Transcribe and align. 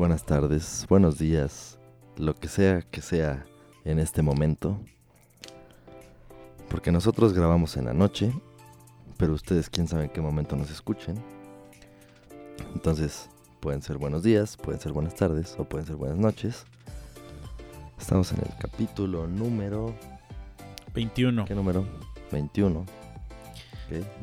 buenas 0.00 0.24
tardes, 0.24 0.86
buenos 0.88 1.18
días, 1.18 1.78
lo 2.16 2.34
que 2.34 2.48
sea 2.48 2.80
que 2.80 3.02
sea 3.02 3.44
en 3.84 3.98
este 3.98 4.22
momento. 4.22 4.80
Porque 6.70 6.90
nosotros 6.90 7.34
grabamos 7.34 7.76
en 7.76 7.84
la 7.84 7.92
noche, 7.92 8.32
pero 9.18 9.34
ustedes 9.34 9.68
quién 9.68 9.86
sabe 9.86 10.04
en 10.04 10.10
qué 10.10 10.22
momento 10.22 10.56
nos 10.56 10.70
escuchen. 10.70 11.22
Entonces, 12.72 13.28
pueden 13.60 13.82
ser 13.82 13.98
buenos 13.98 14.22
días, 14.22 14.56
pueden 14.56 14.80
ser 14.80 14.92
buenas 14.92 15.14
tardes 15.16 15.54
o 15.58 15.64
pueden 15.64 15.86
ser 15.86 15.96
buenas 15.96 16.16
noches. 16.16 16.64
Estamos 17.98 18.32
en 18.32 18.38
el 18.38 18.56
capítulo 18.58 19.26
número... 19.26 19.94
21. 20.94 21.44
¿Qué 21.44 21.54
número? 21.54 21.84
21. 22.32 22.80
Ok, 22.80 22.86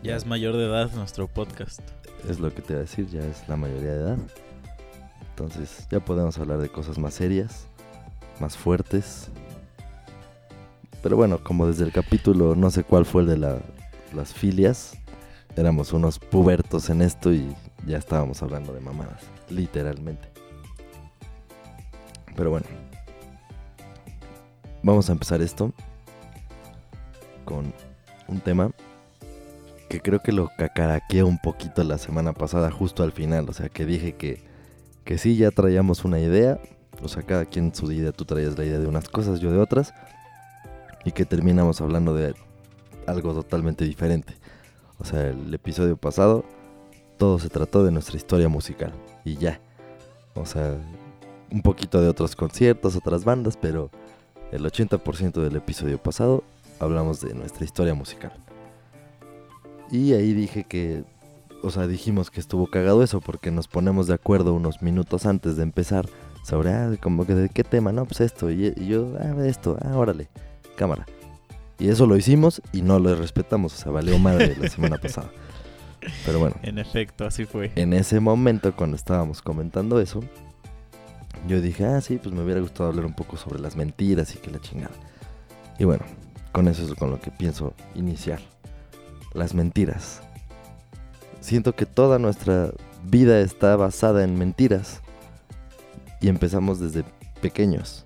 Ya 0.02 0.16
es 0.16 0.26
mayor 0.26 0.58
de 0.58 0.66
edad 0.66 0.92
nuestro 0.96 1.28
podcast. 1.28 1.82
Es 2.28 2.40
lo 2.40 2.52
que 2.52 2.64
te 2.64 2.74
iba 2.74 2.80
a 2.80 2.86
decir, 2.86 3.08
ya 3.10 3.24
es 3.24 3.48
la 3.48 3.58
mayoría 3.58 3.92
de 3.92 4.02
edad. 4.02 4.18
Entonces 5.38 5.88
ya 5.92 6.00
podemos 6.00 6.36
hablar 6.40 6.58
de 6.58 6.70
cosas 6.70 6.98
más 6.98 7.14
serias, 7.14 7.68
más 8.40 8.58
fuertes. 8.58 9.30
Pero 11.04 11.16
bueno, 11.16 11.44
como 11.44 11.68
desde 11.68 11.84
el 11.84 11.92
capítulo, 11.92 12.56
no 12.56 12.72
sé 12.72 12.84
cuál 12.84 13.06
fue 13.06 13.22
el 13.22 13.28
de 13.28 13.38
la- 13.38 13.60
las 14.16 14.34
filias, 14.34 14.98
éramos 15.56 15.94
unos 15.94 16.18
pubertos 16.18 16.90
en 16.90 17.04
esto 17.04 17.32
y 17.32 17.56
ya 17.86 18.00
estábamos 18.00 18.42
hablando 18.42 18.74
de 18.74 18.80
mamadas, 18.80 19.22
literalmente. 19.50 20.28
Pero 22.36 22.50
bueno, 22.50 22.66
vamos 24.82 25.08
a 25.10 25.12
empezar 25.12 25.44
esto 25.44 25.72
con 27.46 27.72
un 28.28 28.40
tema 28.40 28.72
que 29.88 30.02
creo 30.02 30.20
que 30.20 30.32
lo 30.32 30.50
cacaraqueé 30.58 31.22
un 31.22 31.38
poquito 31.38 31.84
la 31.84 32.00
semana 32.00 32.34
pasada, 32.34 32.72
justo 32.72 33.04
al 33.04 33.12
final. 33.12 33.48
O 33.50 33.54
sea, 33.54 33.70
que 33.70 33.86
dije 33.86 34.16
que, 34.16 34.47
que 35.08 35.18
sí, 35.18 35.38
ya 35.38 35.52
traíamos 35.52 36.04
una 36.04 36.20
idea. 36.20 36.60
O 37.02 37.08
sea, 37.08 37.24
cada 37.24 37.46
quien 37.46 37.74
su 37.74 37.90
idea, 37.90 38.12
tú 38.12 38.26
traías 38.26 38.58
la 38.58 38.66
idea 38.66 38.78
de 38.78 38.88
unas 38.88 39.08
cosas, 39.08 39.40
yo 39.40 39.54
de 39.54 39.58
otras. 39.58 39.94
Y 41.06 41.14
que 41.14 41.24
terminamos 41.24 41.80
hablando 41.80 42.14
de 42.14 42.36
algo 43.06 43.34
totalmente 43.34 43.86
diferente. 43.86 44.34
O 45.00 45.06
sea, 45.06 45.30
el 45.30 45.54
episodio 45.54 45.96
pasado, 45.96 46.44
todo 47.16 47.40
se 47.40 47.48
trató 47.48 47.86
de 47.86 47.92
nuestra 47.92 48.18
historia 48.18 48.50
musical. 48.50 48.92
Y 49.24 49.38
ya. 49.38 49.62
O 50.36 50.46
sea, 50.46 50.76
un 51.52 51.62
poquito 51.62 52.02
de 52.02 52.10
otros 52.10 52.36
conciertos, 52.36 52.98
otras 52.98 53.24
bandas, 53.24 53.56
pero 53.56 53.90
el 54.52 54.66
80% 54.66 55.42
del 55.42 55.56
episodio 55.56 56.04
pasado 56.04 56.44
hablamos 56.82 57.22
de 57.22 57.34
nuestra 57.34 57.64
historia 57.64 57.94
musical. 57.94 58.34
Y 59.90 60.12
ahí 60.12 60.34
dije 60.34 60.66
que, 60.66 61.06
o 61.68 61.72
sea, 61.72 61.88
dijimos 61.88 62.32
que 62.32 62.40
estuvo 62.40 62.68
cagado 62.68 63.04
eso 63.04 63.22
porque 63.22 63.52
nos 63.52 63.68
ponemos 63.68 64.08
de 64.08 64.14
acuerdo 64.16 64.54
unos 64.54 64.82
minutos 64.82 65.26
antes 65.26 65.56
de 65.56 65.64
empezar 65.64 66.08
sobre, 66.44 66.74
ah, 66.74 66.92
como 67.02 67.26
que 67.26 67.36
de 67.36 67.50
qué 67.50 67.64
tema, 67.64 67.92
no, 67.92 68.06
pues 68.06 68.22
esto, 68.22 68.50
y, 68.50 68.74
y 68.76 68.88
yo, 68.88 69.14
ah, 69.20 69.46
esto, 69.46 69.78
ah, 69.82 69.98
órale, 69.98 70.30
cámara. 70.76 71.06
Y 71.80 71.90
eso 71.90 72.08
lo 72.08 72.18
hicimos 72.18 72.62
y 72.74 72.82
no 72.82 73.00
lo 73.00 73.14
respetamos, 73.16 73.74
o 73.74 73.78
sea, 73.78 73.92
valió 73.92 74.18
madre 74.18 74.56
la 74.60 74.70
semana 74.70 74.98
pasada. 74.98 75.30
Pero 76.26 76.40
bueno, 76.40 76.56
En 76.64 76.80
efecto, 76.80 77.26
así 77.26 77.46
fue. 77.46 77.72
en 77.76 77.94
ese 77.94 78.20
momento 78.20 78.76
cuando 78.76 78.96
estábamos 78.96 79.42
comentando 79.42 80.00
eso, 80.00 80.22
yo 81.48 81.62
dije, 81.62 81.86
ah, 81.86 82.02
sí, 82.02 82.18
pues 82.22 82.34
me 82.34 82.42
hubiera 82.44 82.62
gustado 82.62 82.90
hablar 82.90 83.06
un 83.06 83.14
poco 83.14 83.38
sobre 83.38 83.60
las 83.60 83.76
mentiras 83.76 84.34
y 84.36 84.40
que 84.40 84.50
la 84.52 84.60
chingada. 84.60 84.96
Y 85.78 85.84
bueno, 85.84 86.04
con 86.52 86.68
eso 86.68 86.84
es 86.84 86.94
con 86.96 87.12
lo 87.12 87.20
que 87.20 87.30
pienso 87.32 87.74
iniciar. 87.94 88.40
Las 89.34 89.54
mentiras. 89.54 90.22
Siento 91.48 91.74
que 91.74 91.86
toda 91.86 92.20
nuestra 92.20 92.72
vida 93.06 93.40
está 93.40 93.78
basada 93.78 94.26
en 94.26 94.38
mentiras. 94.38 95.00
Y 96.20 96.28
empezamos 96.28 96.82
desde 96.82 97.06
pequeños. 97.42 98.04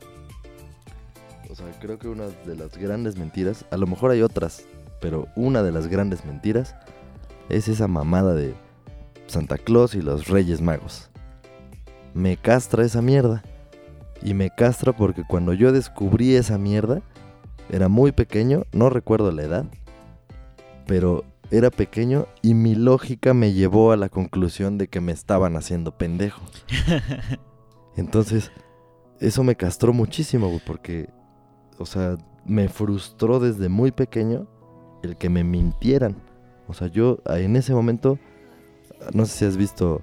O 1.50 1.56
sea, 1.56 1.66
creo 1.80 1.98
que 1.98 2.08
una 2.08 2.28
de 2.28 2.56
las 2.56 2.78
grandes 2.78 3.18
mentiras, 3.18 3.66
a 3.72 3.78
lo 3.78 3.88
mejor 3.88 4.12
hay 4.12 4.22
otras, 4.22 4.64
pero 5.00 5.28
una 5.36 5.64
de 5.64 5.72
las 5.72 5.88
grandes 5.88 6.24
mentiras 6.24 6.76
es 7.50 7.68
esa 7.68 7.88
mamada 7.88 8.36
de 8.36 8.54
Santa 9.26 9.58
Claus 9.58 9.96
y 9.96 10.04
los 10.04 10.28
Reyes 10.28 10.62
Magos. 10.62 11.10
Me 12.14 12.38
castra 12.38 12.86
esa 12.86 13.02
mierda. 13.02 13.42
Y 14.22 14.36
me 14.36 14.52
castra 14.52 14.96
porque 14.96 15.24
cuando 15.28 15.54
yo 15.54 15.72
descubrí 15.72 16.36
esa 16.36 16.60
mierda, 16.60 17.02
era 17.72 17.88
muy 17.90 18.12
pequeño, 18.12 18.68
no 18.72 18.92
recuerdo 18.92 19.32
la 19.32 19.42
edad, 19.42 19.66
pero 20.86 21.26
era 21.52 21.70
pequeño 21.70 22.28
y 22.42 22.54
mi 22.54 22.76
lógica 22.76 23.34
me 23.34 23.52
llevó 23.54 23.92
a 23.92 23.98
la 23.98 24.10
conclusión 24.10 24.78
de 24.78 24.88
que 24.88 25.02
me 25.02 25.12
estaban 25.12 25.58
haciendo 25.58 25.98
pendejo. 25.98 26.42
Entonces, 27.98 28.52
eso 29.20 29.44
me 29.44 29.56
castró 29.56 29.94
muchísimo, 29.94 30.48
güey, 30.48 30.62
porque, 30.66 31.10
o 31.78 31.86
sea, 31.86 32.18
me 32.46 32.70
frustró 32.70 33.40
desde 33.40 33.70
muy 33.70 33.92
pequeño 33.92 34.48
el 35.04 35.18
que 35.18 35.30
me 35.30 35.44
mintieran. 35.44 36.16
O 36.68 36.74
sea, 36.74 36.88
yo 36.88 37.20
ah, 37.26 37.40
en 37.40 37.58
ese 37.58 37.74
momento, 37.74 38.18
no 39.14 39.26
sé 39.26 39.40
si 39.40 39.46
has 39.46 39.58
visto 39.58 40.02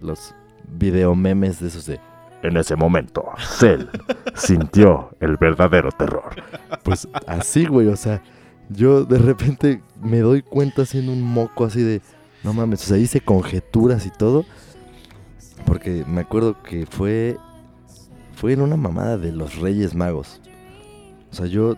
los 0.00 0.34
video 0.68 1.14
memes 1.14 1.60
de 1.60 1.68
esos 1.68 1.86
de... 1.86 1.98
En 2.42 2.56
ese 2.56 2.74
momento, 2.74 3.24
Cell 3.38 3.86
sintió 4.34 5.10
el 5.20 5.36
verdadero 5.36 5.90
terror. 5.92 6.30
Pues 6.82 7.06
así, 7.26 7.66
güey, 7.66 7.88
o 7.88 7.96
sea, 7.96 8.22
yo 8.70 9.04
de 9.04 9.18
repente 9.18 9.82
me 10.00 10.20
doy 10.20 10.42
cuenta 10.42 10.82
haciendo 10.82 11.12
un 11.12 11.22
moco 11.22 11.64
así 11.64 11.82
de... 11.82 12.00
No 12.42 12.54
mames, 12.54 12.82
o 12.84 12.86
sea, 12.86 12.96
hice 12.96 13.20
conjeturas 13.20 14.06
y 14.06 14.10
todo. 14.10 14.44
Porque 15.66 16.04
me 16.06 16.22
acuerdo 16.22 16.62
que 16.62 16.86
fue... 16.86 17.36
Fue 18.34 18.54
en 18.54 18.62
una 18.62 18.76
mamada 18.76 19.18
de 19.18 19.32
los 19.32 19.56
Reyes 19.56 19.94
Magos. 19.94 20.40
O 21.30 21.34
sea, 21.34 21.46
yo 21.46 21.76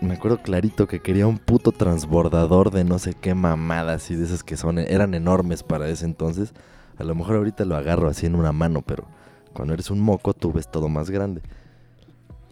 me 0.00 0.14
acuerdo 0.14 0.42
clarito 0.42 0.86
que 0.86 1.00
quería 1.00 1.26
un 1.26 1.38
puto 1.38 1.72
transbordador 1.72 2.70
de 2.70 2.84
no 2.84 2.98
sé 2.98 3.14
qué 3.14 3.34
mamadas 3.34 4.10
y 4.10 4.14
de 4.14 4.24
esas 4.24 4.44
que 4.44 4.56
son 4.56 4.78
eran 4.78 5.14
enormes 5.14 5.62
para 5.62 5.88
ese 5.88 6.04
entonces. 6.04 6.52
A 6.98 7.04
lo 7.04 7.14
mejor 7.14 7.36
ahorita 7.36 7.64
lo 7.64 7.76
agarro 7.76 8.08
así 8.08 8.26
en 8.26 8.34
una 8.34 8.52
mano, 8.52 8.82
pero 8.82 9.06
cuando 9.54 9.74
eres 9.74 9.90
un 9.90 10.00
moco 10.00 10.34
tú 10.34 10.52
ves 10.52 10.70
todo 10.70 10.88
más 10.88 11.10
grande. 11.10 11.42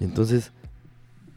Y 0.00 0.04
entonces, 0.04 0.52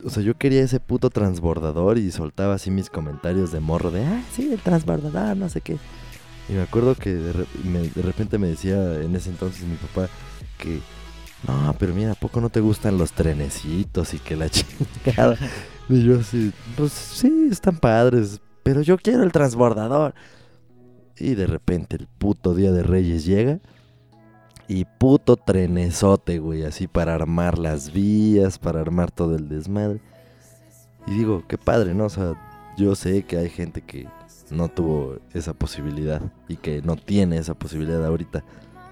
o 0.03 0.09
sea, 0.09 0.23
yo 0.23 0.35
quería 0.37 0.63
ese 0.63 0.79
puto 0.79 1.09
transbordador 1.09 1.97
y 1.97 2.11
soltaba 2.11 2.55
así 2.55 2.71
mis 2.71 2.89
comentarios 2.89 3.51
de 3.51 3.59
morro 3.59 3.91
de, 3.91 4.05
ah, 4.05 4.23
sí, 4.33 4.51
el 4.51 4.59
transbordador, 4.59 5.35
no 5.35 5.49
sé 5.49 5.61
qué. 5.61 5.77
Y 6.47 6.53
me 6.53 6.61
acuerdo 6.61 6.95
que 6.95 7.13
de, 7.13 7.33
repente 8.01 8.37
me 8.37 8.47
decía 8.47 9.01
en 9.01 9.15
ese 9.15 9.29
entonces 9.29 9.63
mi 9.63 9.75
papá 9.75 10.09
que, 10.57 10.79
no, 11.47 11.75
pero 11.77 11.93
mira, 11.93 12.13
¿a 12.13 12.15
poco 12.15 12.41
no 12.41 12.49
te 12.49 12.59
gustan 12.59 12.97
los 12.97 13.11
trenecitos 13.11 14.13
y 14.13 14.19
que 14.19 14.35
la 14.35 14.49
chingada? 15.05 15.37
Y 15.87 16.03
yo 16.03 16.19
así, 16.19 16.51
pues 16.75 16.91
sí, 16.91 17.49
están 17.51 17.77
padres, 17.77 18.41
pero 18.63 18.81
yo 18.81 18.97
quiero 18.97 19.23
el 19.23 19.31
transbordador. 19.31 20.13
Y 21.17 21.35
de 21.35 21.47
repente 21.47 21.97
el 21.97 22.07
puto 22.07 22.55
día 22.55 22.71
de 22.71 22.81
Reyes 22.81 23.25
llega 23.25 23.59
y 24.69 24.85
puto 24.85 25.35
trenesote, 25.35 26.37
güey, 26.37 26.63
así 26.63 26.87
para 26.87 27.15
armar 27.15 27.57
las 27.57 27.91
vías, 27.91 28.59
para 28.59 28.79
armar 28.79 29.09
todo 29.09 29.35
el 29.35 29.49
desmadre. 29.49 29.99
Y 31.07 31.15
digo, 31.15 31.43
qué 31.47 31.57
padre, 31.57 31.95
¿no? 31.95 32.05
O 32.05 32.09
sea, 32.09 32.35
yo 32.77 32.93
sé 32.93 33.23
que 33.23 33.37
hay 33.37 33.49
gente 33.49 33.81
que 33.81 34.07
no 34.51 34.67
tuvo 34.69 35.17
esa 35.33 35.55
posibilidad 35.55 36.21
y 36.47 36.57
que 36.57 36.83
no 36.83 36.97
tiene 36.97 37.39
esa 37.39 37.55
posibilidad 37.55 38.05
ahorita. 38.05 38.43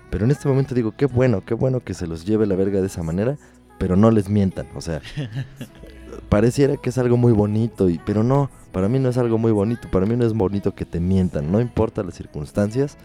Pero 0.10 0.26
en 0.26 0.32
este 0.32 0.48
momento 0.48 0.74
digo, 0.74 0.96
qué 0.98 1.06
bueno, 1.06 1.46
qué 1.46 1.54
bueno 1.54 1.80
que 1.82 1.94
se 1.94 2.08
los 2.08 2.26
lleve 2.26 2.48
la 2.48 2.56
verga 2.56 2.82
de 2.82 2.88
esa 2.88 3.04
manera, 3.04 3.38
pero 3.78 3.96
no 3.96 4.10
les 4.10 4.30
mientan, 4.30 4.68
o 4.76 4.82
sea, 4.82 5.02
pareciera 6.30 6.78
que 6.78 6.90
es 6.90 6.98
algo 6.98 7.18
muy 7.18 7.34
bonito, 7.34 7.88
y, 7.88 8.00
pero 8.00 8.24
no, 8.24 8.50
para 8.72 8.90
mí 8.90 8.98
no 8.98 9.10
es 9.10 9.18
algo 9.20 9.38
muy 9.38 9.52
bonito, 9.52 9.92
para 9.92 10.08
mí 10.08 10.16
no 10.16 10.26
es 10.26 10.34
bonito 10.34 10.74
que 10.74 10.86
te 10.86 11.00
mientan, 11.00 11.52
no 11.52 11.62
importa 11.62 12.02
las 12.02 12.16
circunstancias, 12.16 12.98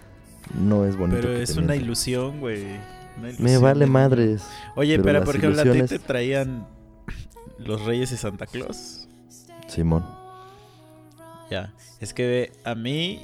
no 0.55 0.85
es 0.85 0.97
bonito. 0.97 1.21
Pero 1.21 1.33
es 1.37 1.57
una 1.57 1.77
ilusión, 1.77 2.41
güey. 2.41 2.65
Me 3.39 3.59
vale 3.59 3.87
madres. 3.87 4.47
Oye, 4.75 4.97
pero 4.99 5.05
pero, 5.21 5.25
por 5.25 5.37
ejemplo, 5.37 5.61
¿a 5.61 5.65
ti 5.73 5.83
te 5.83 5.99
traían 5.99 6.67
los 7.59 7.85
Reyes 7.85 8.11
y 8.13 8.17
Santa 8.17 8.47
Claus? 8.47 9.09
Simón. 9.69 10.05
Ya. 11.51 11.73
Es 12.01 12.15
que 12.15 12.53
a 12.65 12.75
mí. 12.75 13.21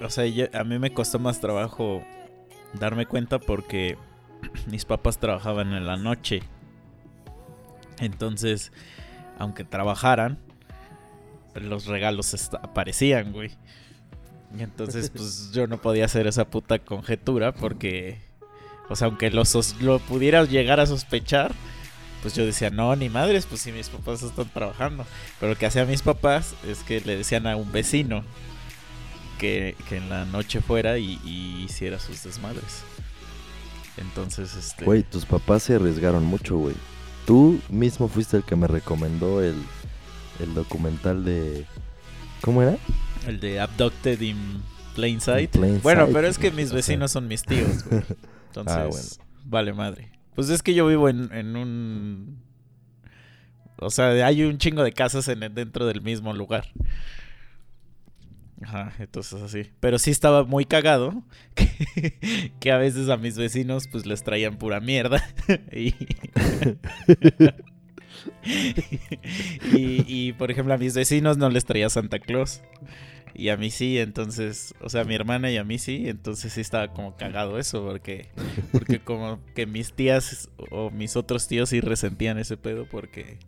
O 0.00 0.10
sea, 0.10 0.26
yo- 0.26 0.46
a 0.52 0.64
mí 0.64 0.78
me 0.78 0.92
costó 0.92 1.18
más 1.18 1.40
trabajo 1.40 2.02
darme 2.74 3.06
cuenta 3.06 3.38
porque 3.38 3.96
mis 4.70 4.84
papás 4.84 5.18
trabajaban 5.18 5.72
en 5.72 5.86
la 5.86 5.96
noche. 5.96 6.42
Entonces, 8.00 8.72
aunque 9.38 9.64
trabajaran, 9.64 10.38
los 11.54 11.86
regalos 11.86 12.50
aparecían, 12.62 13.32
güey. 13.32 13.50
Y 14.58 14.62
entonces, 14.62 15.10
pues 15.10 15.50
yo 15.52 15.66
no 15.66 15.80
podía 15.80 16.04
hacer 16.04 16.26
esa 16.26 16.46
puta 16.46 16.78
conjetura 16.78 17.52
porque, 17.52 18.18
o 18.88 18.96
sea, 18.96 19.06
aunque 19.06 19.30
lo, 19.30 19.42
lo 19.80 19.98
pudiera 20.00 20.44
llegar 20.44 20.78
a 20.80 20.86
sospechar, 20.86 21.52
pues 22.22 22.34
yo 22.34 22.46
decía, 22.46 22.70
no, 22.70 22.94
ni 22.94 23.08
madres, 23.08 23.46
pues 23.46 23.62
si 23.62 23.72
mis 23.72 23.88
papás 23.88 24.22
están 24.22 24.48
trabajando. 24.50 25.04
Pero 25.40 25.52
lo 25.52 25.58
que 25.58 25.66
hacían 25.66 25.88
mis 25.88 26.02
papás 26.02 26.54
es 26.66 26.80
que 26.80 27.00
le 27.00 27.16
decían 27.16 27.46
a 27.46 27.56
un 27.56 27.72
vecino 27.72 28.22
que, 29.38 29.74
en 29.90 30.08
la 30.08 30.24
noche 30.24 30.60
fuera 30.60 30.98
y, 30.98 31.18
hiciera 31.64 31.98
sus 31.98 32.22
desmadres. 32.22 32.82
Entonces, 33.96 34.54
este... 34.54 34.84
Güey, 34.84 35.02
tus 35.02 35.26
papás 35.26 35.64
se 35.64 35.74
arriesgaron 35.74 36.24
mucho, 36.24 36.56
güey. 36.56 36.76
Tú 37.26 37.60
mismo 37.68 38.08
fuiste 38.08 38.36
el 38.36 38.44
que 38.44 38.56
me 38.56 38.66
recomendó 38.66 39.42
el, 39.42 39.56
el 40.40 40.54
documental 40.54 41.24
de... 41.24 41.66
¿Cómo 42.40 42.62
era? 42.62 42.76
El 43.26 43.40
de 43.40 43.60
Abducted 43.60 44.20
in 44.20 44.62
Plain 44.94 45.20
Sight. 45.20 45.56
bueno, 45.82 46.08
pero 46.12 46.26
es 46.26 46.38
que 46.38 46.50
mis 46.50 46.72
vecinos 46.74 47.12
son 47.12 47.28
mis 47.28 47.42
tíos, 47.42 47.84
güey. 47.84 48.02
Ah, 48.54 48.84
Entonces, 48.84 49.18
vale 49.46 49.72
madre. 49.72 50.12
Pues 50.34 50.50
es 50.50 50.62
que 50.62 50.74
yo 50.74 50.86
vivo 50.86 51.08
en, 51.08 51.32
en 51.32 51.56
un... 51.56 52.42
O 53.78 53.88
sea, 53.88 54.08
hay 54.26 54.42
un 54.42 54.58
chingo 54.58 54.82
de 54.82 54.92
casas 54.92 55.26
en, 55.28 55.40
dentro 55.54 55.86
del 55.86 56.02
mismo 56.02 56.34
lugar. 56.34 56.66
Ajá, 58.62 58.92
entonces 58.98 59.40
así. 59.40 59.70
Pero 59.80 59.98
sí 59.98 60.10
estaba 60.10 60.44
muy 60.44 60.66
cagado 60.66 61.24
que, 61.54 62.52
que, 62.60 62.70
a 62.70 62.76
veces 62.76 63.08
a 63.08 63.16
mis 63.16 63.38
vecinos 63.38 63.88
pues 63.88 64.04
les 64.04 64.22
traían 64.22 64.58
pura 64.58 64.80
mierda. 64.80 65.26
y, 65.72 65.94
y, 69.74 70.04
y, 70.06 70.32
por 70.32 70.50
ejemplo 70.50 70.74
a 70.74 70.78
mis 70.78 70.94
vecinos 70.94 71.38
no 71.38 71.48
les 71.50 71.64
traía 71.64 71.88
Santa 71.88 72.18
Claus. 72.18 72.62
Y 73.34 73.48
a 73.48 73.56
mí 73.56 73.70
sí, 73.70 73.98
entonces, 73.98 74.74
o 74.82 74.90
sea, 74.90 75.02
a 75.02 75.04
mi 75.04 75.14
hermana 75.14 75.50
y 75.50 75.56
a 75.56 75.64
mí 75.64 75.78
sí, 75.78 76.04
entonces 76.06 76.52
sí 76.52 76.60
estaba 76.60 76.88
como 76.88 77.16
cagado 77.16 77.58
eso, 77.58 77.82
porque, 77.82 78.28
porque 78.72 79.00
como 79.00 79.40
que 79.54 79.64
mis 79.66 79.94
tías 79.94 80.50
o 80.70 80.90
mis 80.90 81.16
otros 81.16 81.48
tíos 81.48 81.70
sí 81.70 81.80
resentían 81.80 82.38
ese 82.38 82.58
pedo 82.58 82.86
porque, 82.90 83.38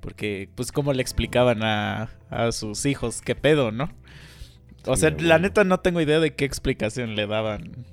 porque 0.00 0.48
pues 0.54 0.72
como 0.72 0.94
le 0.94 1.02
explicaban 1.02 1.62
a, 1.62 2.08
a 2.30 2.50
sus 2.52 2.86
hijos 2.86 3.20
qué 3.20 3.34
pedo, 3.34 3.72
¿no? 3.72 3.90
O 4.86 4.96
sea, 4.96 5.10
la 5.10 5.38
neta 5.38 5.64
no 5.64 5.80
tengo 5.80 6.00
idea 6.00 6.20
de 6.20 6.34
qué 6.34 6.46
explicación 6.46 7.14
le 7.14 7.26
daban 7.26 7.84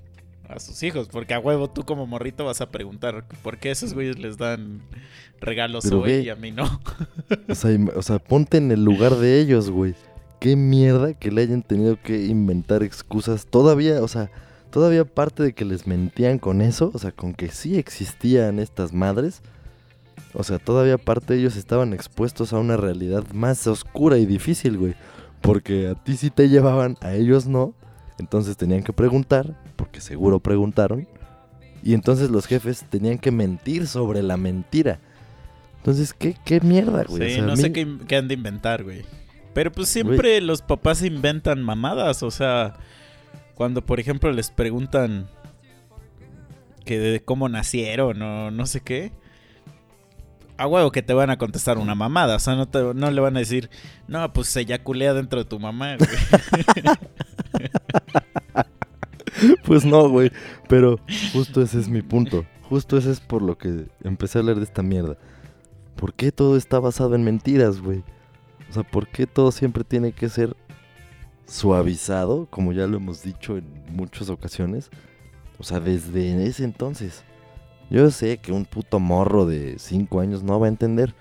a 0.49 0.59
sus 0.59 0.81
hijos, 0.83 1.07
porque 1.09 1.33
a 1.33 1.39
huevo 1.39 1.69
tú 1.69 1.83
como 1.83 2.05
morrito 2.05 2.45
vas 2.45 2.61
a 2.61 2.69
preguntar 2.69 3.25
por 3.43 3.57
qué 3.57 3.71
esos 3.71 3.93
güeyes 3.93 4.17
les 4.19 4.37
dan 4.37 4.81
regalos 5.39 5.85
hoy 5.91 6.11
y 6.11 6.29
a 6.29 6.35
mí 6.35 6.51
no. 6.51 6.81
o, 7.49 7.55
sea, 7.55 7.77
o 7.95 8.01
sea, 8.01 8.19
ponte 8.19 8.57
en 8.57 8.71
el 8.71 8.83
lugar 8.83 9.15
de 9.15 9.39
ellos, 9.39 9.69
güey 9.69 9.95
qué 10.39 10.55
mierda 10.55 11.13
que 11.13 11.31
le 11.31 11.41
hayan 11.41 11.63
tenido 11.63 12.01
que 12.01 12.25
inventar 12.25 12.83
excusas. 12.83 13.45
Todavía, 13.47 14.01
o 14.01 14.07
sea, 14.07 14.29
todavía 14.71 15.05
parte 15.05 15.43
de 15.43 15.53
que 15.53 15.65
les 15.65 15.87
mentían 15.87 16.39
con 16.39 16.61
eso, 16.61 16.91
o 16.93 16.99
sea, 16.99 17.11
con 17.11 17.33
que 17.33 17.49
sí 17.49 17.77
existían 17.77 18.59
estas 18.59 18.93
madres. 18.93 19.41
O 20.33 20.43
sea, 20.43 20.59
todavía 20.59 20.97
parte 20.97 21.33
de 21.33 21.39
ellos 21.39 21.55
estaban 21.55 21.93
expuestos 21.93 22.53
a 22.53 22.59
una 22.59 22.77
realidad 22.77 23.23
más 23.33 23.65
oscura 23.67 24.17
y 24.17 24.25
difícil, 24.25 24.77
güey. 24.77 24.95
Porque 25.41 25.87
a 25.87 25.95
ti 25.95 26.17
sí 26.17 26.29
te 26.29 26.49
llevaban, 26.49 26.97
a 27.01 27.13
ellos 27.13 27.47
no. 27.47 27.73
Entonces 28.19 28.57
tenían 28.57 28.83
que 28.83 28.93
preguntar, 28.93 29.55
porque 29.75 30.01
seguro 30.01 30.39
preguntaron. 30.39 31.07
Y 31.83 31.93
entonces 31.93 32.29
los 32.29 32.47
jefes 32.47 32.85
tenían 32.89 33.19
que 33.19 33.31
mentir 33.31 33.87
sobre 33.87 34.23
la 34.23 34.37
mentira. 34.37 34.99
Entonces, 35.77 36.13
¿qué, 36.13 36.35
qué 36.43 36.59
mierda, 36.59 37.03
güey? 37.03 37.35
Sí, 37.35 37.41
no 37.41 37.55
sé 37.55 37.71
qué, 37.71 37.87
qué 38.07 38.17
han 38.17 38.27
de 38.27 38.33
inventar, 38.33 38.83
güey. 38.83 39.05
Pero 39.53 39.71
pues 39.71 39.89
siempre 39.89 40.39
los 40.41 40.61
papás 40.61 41.01
inventan 41.03 41.63
mamadas, 41.63 42.21
o 42.21 42.29
sea, 42.29 42.75
cuando 43.55 43.83
por 43.83 43.99
ejemplo 43.99 44.31
les 44.31 44.51
preguntan 44.51 45.27
que 46.85 46.99
de 46.99 47.23
cómo 47.23 47.49
nacieron 47.49 48.21
o 48.21 48.51
no 48.51 48.65
sé 48.67 48.81
qué, 48.81 49.11
a 50.57 50.67
huevo 50.67 50.91
que 50.91 51.01
te 51.01 51.13
van 51.13 51.29
a 51.31 51.37
contestar 51.37 51.79
una 51.79 51.95
mamada, 51.95 52.35
o 52.35 52.39
sea, 52.39 52.55
no, 52.55 52.67
te, 52.67 52.93
no 52.93 53.09
le 53.09 53.21
van 53.21 53.35
a 53.35 53.39
decir, 53.39 53.69
no, 54.07 54.31
pues 54.31 54.47
se 54.47 54.61
eyaculea 54.61 55.13
dentro 55.13 55.43
de 55.43 55.49
tu 55.49 55.59
mamá. 55.59 55.97
pues 59.65 59.85
no, 59.85 60.09
güey, 60.09 60.31
pero 60.67 60.99
justo 61.33 61.61
ese 61.61 61.79
es 61.79 61.89
mi 61.89 62.01
punto, 62.01 62.45
justo 62.63 62.97
ese 62.97 63.11
es 63.11 63.19
por 63.19 63.41
lo 63.41 63.57
que 63.57 63.87
empecé 64.03 64.37
a 64.37 64.41
hablar 64.41 64.57
de 64.57 64.63
esta 64.63 64.83
mierda. 64.83 65.17
¿Por 65.95 66.13
qué 66.13 66.31
todo 66.31 66.57
está 66.57 66.79
basado 66.79 67.15
en 67.15 67.23
mentiras, 67.23 67.81
güey? 67.81 68.03
O 68.69 68.73
sea, 68.73 68.83
¿por 68.83 69.07
qué 69.07 69.25
todo 69.25 69.51
siempre 69.51 69.83
tiene 69.83 70.11
que 70.11 70.29
ser 70.29 70.55
suavizado, 71.47 72.47
como 72.49 72.73
ya 72.73 72.85
lo 72.85 72.97
hemos 72.97 73.23
dicho 73.23 73.57
en 73.57 73.65
muchas 73.89 74.29
ocasiones? 74.29 74.91
O 75.57 75.63
sea, 75.63 75.79
desde 75.79 76.45
ese 76.45 76.63
entonces. 76.63 77.23
Yo 77.89 78.11
sé 78.11 78.37
que 78.37 78.51
un 78.51 78.65
puto 78.65 78.99
morro 78.99 79.45
de 79.45 79.79
5 79.79 80.19
años 80.19 80.43
no 80.43 80.59
va 80.59 80.67
a 80.67 80.69
entender. 80.69 81.15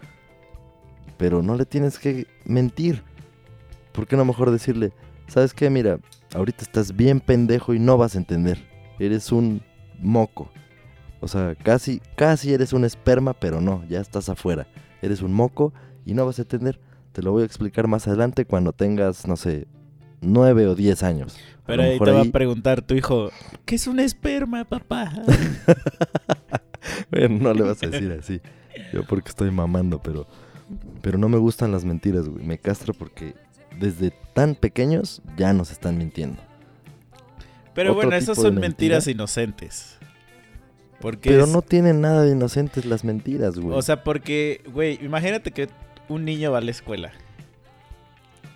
Pero 1.17 1.43
no 1.43 1.55
le 1.55 1.65
tienes 1.65 1.99
que 1.99 2.27
mentir. 2.45 3.03
¿Por 3.93 4.07
qué 4.07 4.17
no 4.17 4.25
mejor 4.25 4.51
decirle, 4.51 4.93
sabes 5.27 5.55
qué? 5.55 5.71
Mira, 5.71 5.99
ahorita 6.37 6.63
estás 6.63 6.95
bien 6.95 7.21
pendejo 7.21 7.75
y 7.75 7.79
no 7.79 7.97
vas 7.97 8.15
a 8.15 8.19
entender. 8.19 8.59
Eres 8.99 9.33
un 9.33 9.63
moco. 9.99 10.51
O 11.21 11.29
sea, 11.29 11.55
casi, 11.55 12.01
casi 12.15 12.53
eres 12.53 12.73
un 12.73 12.85
esperma, 12.85 13.33
pero 13.33 13.61
no, 13.61 13.85
ya 13.89 14.01
estás 14.01 14.29
afuera. 14.29 14.67
Eres 15.01 15.23
un 15.23 15.33
moco 15.33 15.73
y 16.05 16.15
no 16.15 16.27
vas 16.27 16.39
a 16.39 16.43
entender. 16.43 16.79
Te 17.13 17.23
lo 17.23 17.33
voy 17.33 17.43
a 17.43 17.47
explicar 17.47 17.89
más 17.89 18.07
adelante 18.07 18.45
cuando 18.45 18.73
tengas, 18.73 19.27
no 19.27 19.37
sé, 19.37 19.67
nueve 20.21 20.67
o 20.67 20.75
diez 20.75 21.03
años. 21.03 21.39
Pero 21.65 21.83
ahí 21.83 21.99
te 21.99 22.11
va 22.13 22.21
a 22.21 22.25
preguntar 22.27 22.83
tu 22.83 22.95
hijo, 22.95 23.31
¿qué 23.65 23.75
es 23.75 23.87
un 23.87 23.99
esperma, 23.99 24.65
papá? 24.65 25.13
bueno, 27.11 27.39
no 27.41 27.55
le 27.55 27.63
vas 27.63 27.83
a 27.83 27.87
decir 27.87 28.13
así. 28.13 28.41
Yo 28.93 29.05
porque 29.05 29.31
estoy 29.31 29.51
mamando, 29.51 30.03
pero, 30.03 30.27
pero 31.01 31.17
no 31.17 31.31
me 31.31 31.39
gustan 31.39 31.73
las 31.73 31.85
mentiras, 31.85 32.29
güey. 32.29 32.45
Me 32.45 32.59
castro 32.59 32.93
porque 32.93 33.35
desde 33.79 34.13
tan 34.35 34.55
pequeños 34.55 35.23
ya 35.37 35.53
nos 35.53 35.71
están 35.71 35.99
mintiendo. 35.99 36.43
Pero 37.75 37.95
bueno, 37.95 38.15
esas 38.17 38.39
son 38.39 38.55
mentiras 38.57 39.07
inocentes. 39.07 39.99
Porque 41.01 41.29
pero 41.29 41.47
no 41.47 41.61
tienen 41.61 42.01
nada 42.01 42.23
de 42.23 42.33
inocentes 42.33 42.87
las 42.87 43.05
mentiras, 43.05 43.59
güey. 43.59 43.77
O 43.77 43.83
sea, 43.83 44.03
porque, 44.03 44.63
güey, 44.73 44.99
imagínate 45.05 45.51
que 45.51 45.69
un 46.09 46.25
niño 46.25 46.53
va 46.53 46.59
a 46.59 46.63
la 46.63 46.71
escuela 46.71 47.13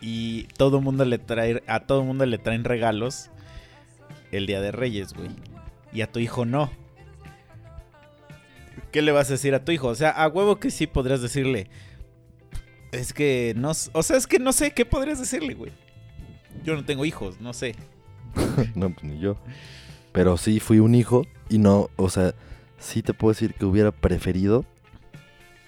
y 0.01 0.45
todo 0.57 0.81
mundo 0.81 1.05
le 1.05 1.19
trae 1.19 1.63
a 1.67 1.81
todo 1.81 2.05
mundo 2.05 2.25
le 2.25 2.39
traen 2.39 2.65
regalos 2.65 3.31
el 4.33 4.47
día 4.47 4.61
de 4.61 4.73
Reyes, 4.73 5.13
güey. 5.13 5.29
Y 5.93 6.03
a 6.03 6.11
tu 6.11 6.21
hijo 6.21 6.45
no. 6.45 6.71
¿Qué 8.93 9.03
le 9.03 9.13
vas 9.13 9.29
a 9.29 9.33
decir 9.33 9.55
a 9.55 9.65
tu 9.65 9.73
hijo? 9.73 9.89
O 9.89 9.95
sea, 9.95 10.11
a 10.11 10.29
huevo 10.29 10.59
que 10.59 10.71
sí 10.71 10.87
podrías 10.87 11.21
decirle. 11.21 11.69
Es 12.93 13.13
que 13.13 13.55
no, 13.57 13.71
o 13.93 14.03
sea, 14.03 14.17
es 14.17 14.27
que 14.27 14.39
no 14.39 14.53
sé 14.53 14.73
qué 14.73 14.85
podrías 14.85 15.19
decirle, 15.19 15.55
güey. 15.55 15.73
Yo 16.65 16.75
no 16.75 16.85
tengo 16.85 17.05
hijos, 17.05 17.41
no 17.41 17.53
sé. 17.53 17.75
no, 18.75 18.91
pues 18.91 19.05
ni 19.05 19.19
yo. 19.19 19.37
Pero 20.13 20.37
sí 20.37 20.61
fui 20.61 20.81
un 20.81 20.95
hijo 20.95 21.25
y 21.49 21.59
no, 21.59 21.89
o 21.97 22.11
sea, 22.11 22.35
sí 22.79 23.03
te 23.03 23.15
puedo 23.15 23.33
decir 23.33 23.55
que 23.55 23.65
hubiera 23.65 23.93
preferido 23.93 24.65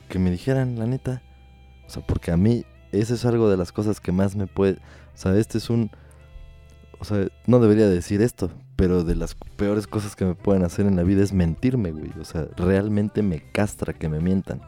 que 0.08 0.18
me 0.18 0.30
dijeran, 0.30 0.78
la 0.78 0.86
neta, 0.86 1.22
o 1.86 1.90
sea, 1.90 2.04
porque 2.04 2.32
a 2.32 2.36
mí 2.36 2.64
eso 2.90 3.14
es 3.14 3.24
algo 3.24 3.48
de 3.48 3.56
las 3.56 3.72
cosas 3.72 4.00
que 4.00 4.12
más 4.12 4.36
me 4.36 4.46
puede... 4.46 4.74
O 5.14 5.18
sea, 5.18 5.36
este 5.36 5.58
es 5.58 5.70
un... 5.70 5.90
O 6.98 7.04
sea, 7.04 7.26
no 7.46 7.58
debería 7.58 7.88
decir 7.88 8.20
esto, 8.22 8.50
pero 8.76 9.04
de 9.04 9.16
las 9.16 9.34
peores 9.34 9.86
cosas 9.86 10.14
que 10.14 10.24
me 10.24 10.34
pueden 10.34 10.64
hacer 10.64 10.86
en 10.86 10.96
la 10.96 11.02
vida 11.02 11.22
es 11.22 11.32
mentirme, 11.32 11.90
güey. 11.90 12.10
O 12.20 12.24
sea, 12.24 12.46
realmente 12.56 13.22
me 13.22 13.40
castra 13.52 13.92
que 13.92 14.08
me 14.08 14.20
mientan. 14.20 14.60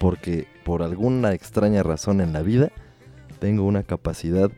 Porque 0.00 0.48
por 0.64 0.82
alguna 0.82 1.34
extraña 1.34 1.82
razón 1.82 2.22
en 2.22 2.32
la 2.32 2.40
vida 2.40 2.72
tengo 3.38 3.64
una 3.64 3.82
capacidad 3.82 4.50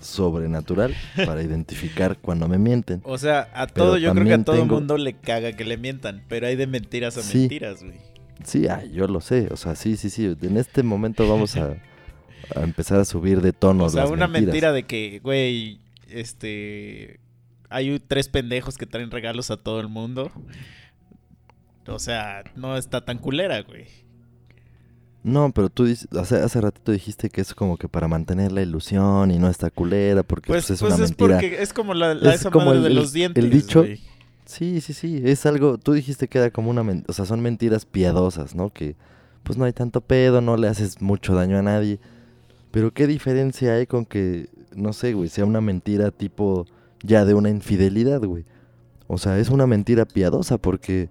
sobrenatural 0.00 0.96
para 1.14 1.44
identificar 1.44 2.18
cuando 2.20 2.48
me 2.48 2.58
mienten. 2.58 3.00
O 3.04 3.18
sea, 3.18 3.48
a 3.54 3.68
todo, 3.68 3.98
yo 3.98 4.12
creo 4.12 4.24
que 4.24 4.34
a 4.34 4.44
todo 4.44 4.60
el 4.60 4.68
mundo 4.68 4.98
le 4.98 5.14
caga 5.14 5.52
que 5.52 5.64
le 5.64 5.76
mientan, 5.76 6.24
pero 6.28 6.48
hay 6.48 6.56
de 6.56 6.66
mentiras 6.66 7.16
a 7.16 7.38
mentiras, 7.38 7.84
güey. 7.84 7.98
Sí, 8.42 8.66
yo 8.92 9.06
lo 9.06 9.20
sé. 9.20 9.46
O 9.52 9.56
sea, 9.56 9.76
sí, 9.76 9.96
sí, 9.96 10.10
sí. 10.10 10.36
En 10.42 10.56
este 10.56 10.82
momento 10.82 11.28
vamos 11.28 11.56
a, 11.56 11.76
empezar 12.56 12.98
a 12.98 13.04
subir 13.04 13.40
de 13.42 13.52
tono. 13.52 13.84
O 13.84 13.88
sea, 13.88 14.06
una 14.06 14.26
mentira 14.26 14.72
de 14.72 14.84
que, 14.84 15.20
güey, 15.22 15.80
este. 16.08 17.20
Hay 17.70 18.00
tres 18.00 18.28
pendejos 18.28 18.76
que 18.76 18.86
traen 18.86 19.12
regalos 19.12 19.52
a 19.52 19.56
todo 19.56 19.78
el 19.80 19.88
mundo. 19.88 20.32
O 21.86 21.98
sea, 22.00 22.42
no 22.56 22.76
está 22.76 23.04
tan 23.04 23.18
culera, 23.18 23.60
güey. 23.62 23.86
No, 25.24 25.50
pero 25.52 25.68
tú 25.68 25.84
dices, 25.84 26.08
hace, 26.16 26.36
hace 26.36 26.60
ratito 26.60 26.92
dijiste 26.92 27.28
que 27.28 27.40
es 27.40 27.52
como 27.52 27.76
que 27.76 27.88
para 27.88 28.08
mantener 28.08 28.52
la 28.52 28.62
ilusión 28.62 29.30
y 29.30 29.38
no 29.38 29.48
está 29.48 29.70
culera 29.70 30.22
porque 30.22 30.46
pues, 30.46 30.66
pues 30.66 30.70
es 30.70 30.80
pues 30.80 30.94
una 30.94 31.04
mentira. 31.04 31.34
Porque 31.34 31.62
es 31.62 31.72
como 31.72 31.92
la, 31.94 32.12
esa 32.32 32.50
madre 32.50 32.80
de 32.80 32.90
los 32.90 33.12
dientes. 33.12 33.42
El 33.42 33.50
dicho, 33.50 33.84
Sí, 34.48 34.80
sí, 34.80 34.94
sí, 34.94 35.20
es 35.26 35.44
algo, 35.44 35.76
tú 35.76 35.92
dijiste 35.92 36.26
que 36.26 36.38
era 36.38 36.50
como 36.50 36.70
una, 36.70 36.82
o 37.06 37.12
sea, 37.12 37.26
son 37.26 37.42
mentiras 37.42 37.84
piadosas, 37.84 38.54
¿no? 38.54 38.70
Que 38.72 38.96
pues 39.42 39.58
no 39.58 39.66
hay 39.66 39.74
tanto 39.74 40.00
pedo, 40.00 40.40
no 40.40 40.56
le 40.56 40.68
haces 40.68 41.02
mucho 41.02 41.34
daño 41.34 41.58
a 41.58 41.62
nadie. 41.62 42.00
Pero 42.70 42.94
qué 42.94 43.06
diferencia 43.06 43.74
hay 43.74 43.86
con 43.86 44.06
que, 44.06 44.48
no 44.74 44.94
sé, 44.94 45.12
güey, 45.12 45.28
sea 45.28 45.44
una 45.44 45.60
mentira 45.60 46.10
tipo 46.10 46.64
ya 47.02 47.26
de 47.26 47.34
una 47.34 47.50
infidelidad, 47.50 48.22
güey. 48.22 48.46
O 49.06 49.18
sea, 49.18 49.38
es 49.38 49.50
una 49.50 49.66
mentira 49.66 50.06
piadosa 50.06 50.56
porque 50.56 51.10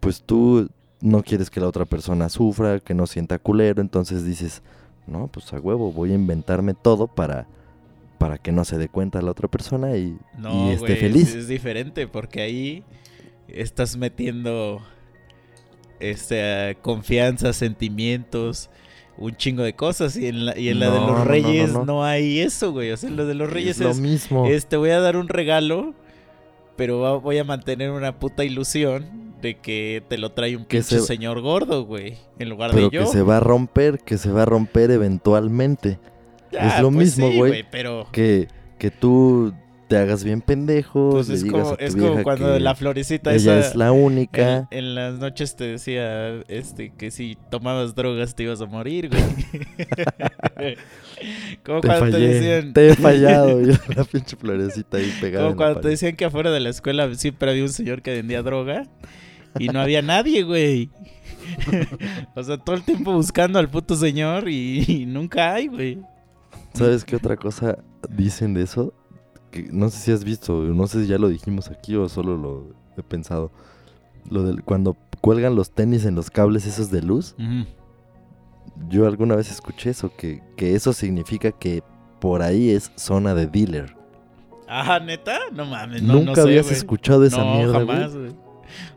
pues 0.00 0.22
tú 0.22 0.68
no 1.04 1.22
quieres 1.22 1.50
que 1.50 1.60
la 1.60 1.68
otra 1.68 1.84
persona 1.84 2.30
sufra, 2.30 2.80
que 2.80 2.94
no 2.94 3.06
sienta 3.06 3.38
culero, 3.38 3.82
entonces 3.82 4.24
dices, 4.24 4.62
no, 5.06 5.28
pues 5.28 5.52
a 5.52 5.60
huevo, 5.60 5.92
voy 5.92 6.12
a 6.12 6.14
inventarme 6.14 6.72
todo 6.72 7.06
para 7.06 7.46
para 8.18 8.38
que 8.38 8.52
no 8.52 8.64
se 8.64 8.78
dé 8.78 8.88
cuenta 8.88 9.20
la 9.20 9.32
otra 9.32 9.48
persona 9.48 9.98
y, 9.98 10.16
No, 10.38 10.70
y 10.70 10.74
esté 10.74 10.96
feliz. 10.96 11.28
Es, 11.28 11.34
es 11.34 11.48
diferente 11.48 12.06
porque 12.06 12.40
ahí 12.40 12.82
estás 13.48 13.98
metiendo 13.98 14.80
este, 16.00 16.78
confianza, 16.80 17.52
sentimientos, 17.52 18.70
un 19.18 19.36
chingo 19.36 19.62
de 19.62 19.74
cosas. 19.74 20.16
Y 20.16 20.28
en 20.28 20.46
la, 20.46 20.58
y 20.58 20.70
en 20.70 20.80
la 20.80 20.90
de 20.90 21.00
los 21.00 21.26
reyes 21.26 21.72
no, 21.72 21.80
no, 21.80 21.84
no. 21.84 22.04
hay 22.04 22.40
eso, 22.40 22.72
güey. 22.72 22.92
O 22.92 22.96
sea, 22.96 23.10
en 23.10 23.16
la 23.16 23.24
de 23.24 23.34
los 23.34 23.50
reyes 23.50 23.76
es 23.76 23.82
lo 23.82 23.90
es, 23.90 24.00
mismo. 24.00 24.46
es, 24.46 24.66
te 24.66 24.78
voy 24.78 24.88
a 24.88 25.00
dar 25.00 25.18
un 25.18 25.28
regalo, 25.28 25.92
pero 26.76 27.20
voy 27.20 27.36
a 27.36 27.44
mantener 27.44 27.90
una 27.90 28.18
puta 28.18 28.42
ilusión 28.42 29.23
de 29.44 29.54
que 29.58 30.02
te 30.08 30.18
lo 30.18 30.32
trae 30.32 30.56
un 30.56 30.64
Que 30.64 30.78
pinche 30.78 30.98
se- 30.98 31.06
señor 31.06 31.40
gordo, 31.40 31.84
güey. 31.84 32.16
En 32.38 32.48
lugar 32.48 32.70
pero 32.74 32.88
de 32.90 32.96
yo. 32.96 33.04
que 33.04 33.06
se 33.12 33.22
va 33.22 33.36
a 33.36 33.40
romper, 33.40 34.00
que 34.00 34.18
se 34.18 34.30
va 34.32 34.42
a 34.42 34.46
romper 34.46 34.90
eventualmente. 34.90 35.98
Ya, 36.50 36.76
es 36.76 36.82
lo 36.82 36.90
pues 36.90 36.96
mismo, 37.18 37.30
sí, 37.30 37.36
güey. 37.36 37.64
pero... 37.70 38.06
Que, 38.12 38.48
que 38.78 38.90
tú 38.90 39.52
te 39.88 39.98
hagas 39.98 40.24
bien 40.24 40.40
pendejo, 40.40 41.10
Pues 41.10 41.28
le 41.28 41.34
es 41.34 41.42
digas 41.44 41.60
como, 41.62 41.74
a 41.74 41.76
tu 41.76 41.84
es 41.84 41.94
como 41.94 42.22
cuando 42.22 42.58
la 42.58 42.74
florecita 42.74 43.34
ella 43.34 43.58
esa 43.58 43.68
es 43.68 43.74
la 43.76 43.92
única. 43.92 44.66
En, 44.70 44.78
en 44.78 44.94
las 44.94 45.14
noches 45.18 45.56
te 45.56 45.64
decía 45.64 46.40
este 46.48 46.90
que 46.96 47.10
si 47.10 47.36
tomabas 47.50 47.94
drogas 47.94 48.34
te 48.34 48.44
ibas 48.44 48.62
a 48.62 48.66
morir, 48.66 49.10
güey. 49.10 49.22
como 51.64 51.80
Te 51.80 51.88
cuando 51.88 52.06
te 52.06 52.12
fallé, 52.12 52.28
decían 52.28 52.72
te 52.72 52.88
he 52.88 52.94
fallado. 52.96 53.60
y 53.60 53.66
la 53.94 54.04
pinche 54.10 54.36
florecita 54.36 54.96
ahí 54.96 55.12
pegada. 55.20 55.44
como 55.46 55.56
cuando 55.56 55.80
te 55.80 55.88
decían 55.88 56.16
que 56.16 56.24
afuera 56.24 56.50
de 56.50 56.60
la 56.60 56.70
escuela 56.70 57.12
siempre 57.14 57.50
había 57.50 57.62
un 57.62 57.68
señor 57.68 58.02
que 58.02 58.12
vendía 58.12 58.42
droga 58.42 58.86
y 59.58 59.68
no 59.68 59.80
había 59.80 60.02
nadie, 60.02 60.42
güey. 60.42 60.90
o 62.34 62.42
sea, 62.42 62.58
todo 62.58 62.76
el 62.76 62.82
tiempo 62.82 63.12
buscando 63.12 63.58
al 63.58 63.68
puto 63.68 63.96
señor 63.96 64.48
y, 64.48 64.84
y 64.86 65.06
nunca 65.06 65.54
hay, 65.54 65.68
güey. 65.68 66.02
¿Sabes 66.74 67.04
qué 67.04 67.16
otra 67.16 67.36
cosa 67.36 67.78
dicen 68.08 68.54
de 68.54 68.62
eso? 68.62 68.92
Que 69.50 69.68
no 69.70 69.88
sé 69.90 69.98
si 69.98 70.12
has 70.12 70.24
visto, 70.24 70.62
no 70.62 70.86
sé 70.86 71.02
si 71.02 71.08
ya 71.08 71.18
lo 71.18 71.28
dijimos 71.28 71.70
aquí 71.70 71.94
o 71.94 72.08
solo 72.08 72.36
lo 72.36 72.74
he 72.96 73.02
pensado. 73.02 73.52
Lo 74.28 74.42
del 74.42 74.62
cuando 74.62 74.96
cuelgan 75.20 75.54
los 75.54 75.70
tenis 75.70 76.04
en 76.04 76.14
los 76.14 76.30
cables 76.30 76.66
esos 76.66 76.90
de 76.90 77.02
luz. 77.02 77.36
Yo 78.88 79.06
alguna 79.06 79.36
vez 79.36 79.50
escuché 79.50 79.90
eso, 79.90 80.12
que, 80.16 80.42
que 80.56 80.74
eso 80.74 80.92
significa 80.92 81.52
que 81.52 81.82
por 82.20 82.42
ahí 82.42 82.70
es 82.70 82.90
zona 82.96 83.34
de 83.34 83.46
dealer. 83.46 83.96
Ah, 84.66 84.98
neta, 84.98 85.38
no 85.52 85.66
mames, 85.66 86.02
no, 86.02 86.14
no 86.14 86.20
Nunca 86.20 86.36
sé, 86.36 86.40
habías 86.42 86.70
escuchado 86.72 87.24
esa 87.24 87.44
no, 87.44 87.54
mierda, 87.54 87.78
jamás, 87.78 88.16
güey. 88.16 88.34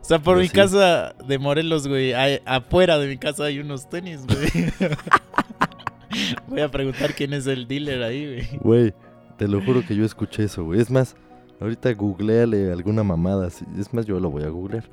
O 0.08 0.10
sea, 0.10 0.20
por 0.20 0.38
Yo 0.38 0.44
mi 0.44 0.48
sí. 0.48 0.54
casa 0.54 1.14
de 1.28 1.38
Morelos, 1.38 1.86
güey, 1.86 2.14
hay- 2.14 2.40
afuera 2.46 2.98
de 2.98 3.08
mi 3.10 3.18
casa 3.18 3.44
hay 3.44 3.60
unos 3.60 3.90
tenis, 3.90 4.22
güey. 4.26 4.72
Voy 6.48 6.62
a 6.62 6.72
preguntar 6.72 7.14
quién 7.14 7.34
es 7.34 7.46
el 7.46 7.68
dealer 7.68 8.02
ahí, 8.04 8.26
güey. 8.26 8.60
Güey, 8.62 8.94
te 9.38 9.50
lo 9.50 9.62
juro 9.62 9.86
que 9.86 9.98
yo 9.98 10.06
escuché 10.06 10.46
eso, 10.46 10.64
güey. 10.64 10.80
Es 10.80 10.90
más, 10.90 11.18
ahorita 11.60 11.92
googleale 11.94 12.72
alguna 12.72 13.04
mamada. 13.04 13.50
Es 13.78 13.94
más, 13.94 14.06
yo 14.06 14.18
lo 14.22 14.30
voy 14.32 14.44
a 14.44 14.48
googlear. 14.48 14.86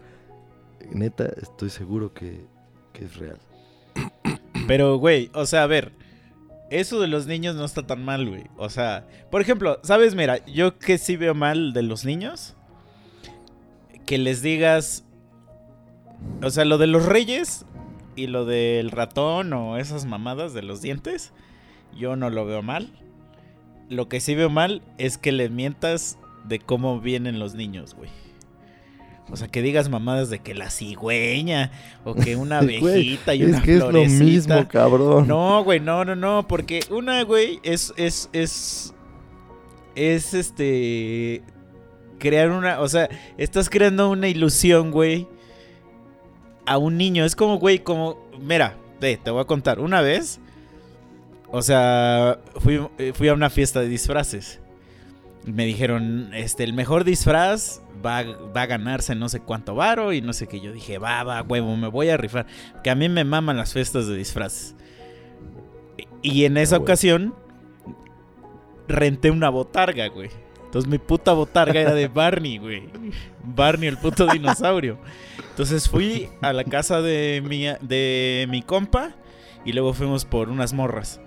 Neta, 0.90 1.26
estoy 1.40 1.70
seguro 1.70 2.12
que, 2.12 2.44
que 2.92 3.04
es 3.04 3.16
real. 3.16 3.38
Pero, 4.66 4.96
güey, 4.98 5.30
o 5.32 5.46
sea, 5.46 5.62
a 5.62 5.68
ver, 5.68 5.92
eso 6.70 7.00
de 7.00 7.06
los 7.06 7.28
niños 7.28 7.54
no 7.54 7.64
está 7.64 7.86
tan 7.86 8.04
mal, 8.04 8.28
güey. 8.28 8.46
O 8.56 8.68
sea, 8.68 9.06
por 9.30 9.40
ejemplo, 9.40 9.78
¿sabes? 9.84 10.16
Mira, 10.16 10.44
yo 10.46 10.76
que 10.76 10.98
sí 10.98 11.16
veo 11.16 11.34
mal 11.34 11.72
de 11.72 11.82
los 11.82 12.04
niños, 12.04 12.56
que 14.06 14.18
les 14.18 14.42
digas, 14.42 15.03
o 16.42 16.50
sea, 16.50 16.64
lo 16.64 16.78
de 16.78 16.86
los 16.86 17.06
reyes 17.06 17.64
y 18.16 18.26
lo 18.26 18.44
del 18.44 18.90
ratón 18.90 19.52
o 19.52 19.76
esas 19.76 20.06
mamadas 20.06 20.54
de 20.54 20.62
los 20.62 20.82
dientes, 20.82 21.32
yo 21.96 22.16
no 22.16 22.30
lo 22.30 22.44
veo 22.44 22.62
mal. 22.62 22.90
Lo 23.88 24.08
que 24.08 24.20
sí 24.20 24.34
veo 24.34 24.50
mal 24.50 24.82
es 24.98 25.18
que 25.18 25.32
le 25.32 25.48
mientas 25.48 26.18
de 26.44 26.58
cómo 26.58 27.00
vienen 27.00 27.38
los 27.38 27.54
niños, 27.54 27.94
güey. 27.94 28.10
O 29.30 29.36
sea, 29.36 29.48
que 29.48 29.62
digas 29.62 29.88
mamadas 29.88 30.28
de 30.28 30.40
que 30.40 30.54
la 30.54 30.70
cigüeña 30.70 31.70
o 32.04 32.14
que 32.14 32.36
una 32.36 32.60
Güey, 32.62 32.78
abejita 32.78 33.34
y 33.34 33.42
es 33.42 33.48
una 33.48 33.62
que 33.62 33.72
es 33.74 33.78
lo 33.80 33.88
florecita. 33.90 34.24
mismo, 34.24 34.68
cabrón. 34.68 35.26
No, 35.26 35.64
güey, 35.64 35.80
no, 35.80 36.04
no, 36.04 36.14
no, 36.14 36.46
porque 36.46 36.80
una, 36.90 37.22
güey, 37.24 37.58
es, 37.62 37.94
es, 37.96 38.28
es, 38.32 38.94
es, 39.94 40.34
este, 40.34 41.42
crear 42.18 42.50
una, 42.50 42.80
o 42.80 42.88
sea, 42.88 43.08
estás 43.38 43.70
creando 43.70 44.10
una 44.10 44.28
ilusión, 44.28 44.90
güey, 44.90 45.26
a 46.66 46.78
un 46.78 46.96
niño. 46.96 47.24
Es 47.24 47.36
como, 47.36 47.58
güey, 47.58 47.80
como, 47.80 48.18
mira, 48.40 48.76
ve, 49.00 49.18
te 49.22 49.30
voy 49.30 49.40
a 49.42 49.44
contar, 49.44 49.80
una 49.80 50.00
vez, 50.00 50.40
o 51.50 51.62
sea, 51.62 52.38
fui, 52.56 52.80
eh, 52.98 53.12
fui 53.14 53.28
a 53.28 53.34
una 53.34 53.50
fiesta 53.50 53.80
de 53.80 53.88
disfraces. 53.88 54.60
Me 55.44 55.66
dijeron, 55.66 56.30
este, 56.32 56.64
el 56.64 56.72
mejor 56.72 57.04
disfraz 57.04 57.82
va, 58.04 58.22
va 58.22 58.62
a 58.62 58.66
ganarse 58.66 59.14
no 59.14 59.28
sé 59.28 59.40
cuánto 59.40 59.74
varo 59.74 60.12
y 60.14 60.22
no 60.22 60.32
sé 60.32 60.46
qué. 60.46 60.58
Yo 60.58 60.72
dije, 60.72 60.96
va, 60.98 61.22
va, 61.22 61.42
huevo, 61.42 61.76
me 61.76 61.88
voy 61.88 62.08
a 62.08 62.16
rifar. 62.16 62.46
Que 62.82 62.88
a 62.90 62.94
mí 62.94 63.10
me 63.10 63.24
maman 63.24 63.58
las 63.58 63.74
fiestas 63.74 64.06
de 64.06 64.16
disfraces. 64.16 64.74
Y 66.22 66.46
en 66.46 66.56
esa 66.56 66.76
Ah, 66.76 66.78
ocasión 66.78 67.34
renté 68.88 69.30
una 69.30 69.50
botarga, 69.50 70.08
güey. 70.08 70.30
Entonces 70.74 70.90
mi 70.90 70.98
puta 70.98 71.32
botarga 71.32 71.80
era 71.80 71.94
de 71.94 72.08
Barney, 72.08 72.58
güey. 72.58 72.88
Barney, 73.44 73.88
el 73.88 73.96
puto 73.96 74.26
dinosaurio. 74.26 74.98
Entonces 75.50 75.88
fui 75.88 76.28
a 76.40 76.52
la 76.52 76.64
casa 76.64 77.00
de 77.00 77.44
mi, 77.46 77.66
de 77.80 78.48
mi 78.50 78.60
compa 78.60 79.14
y 79.64 79.72
luego 79.72 79.92
fuimos 79.92 80.24
por 80.24 80.48
unas 80.48 80.72
morras. 80.72 81.20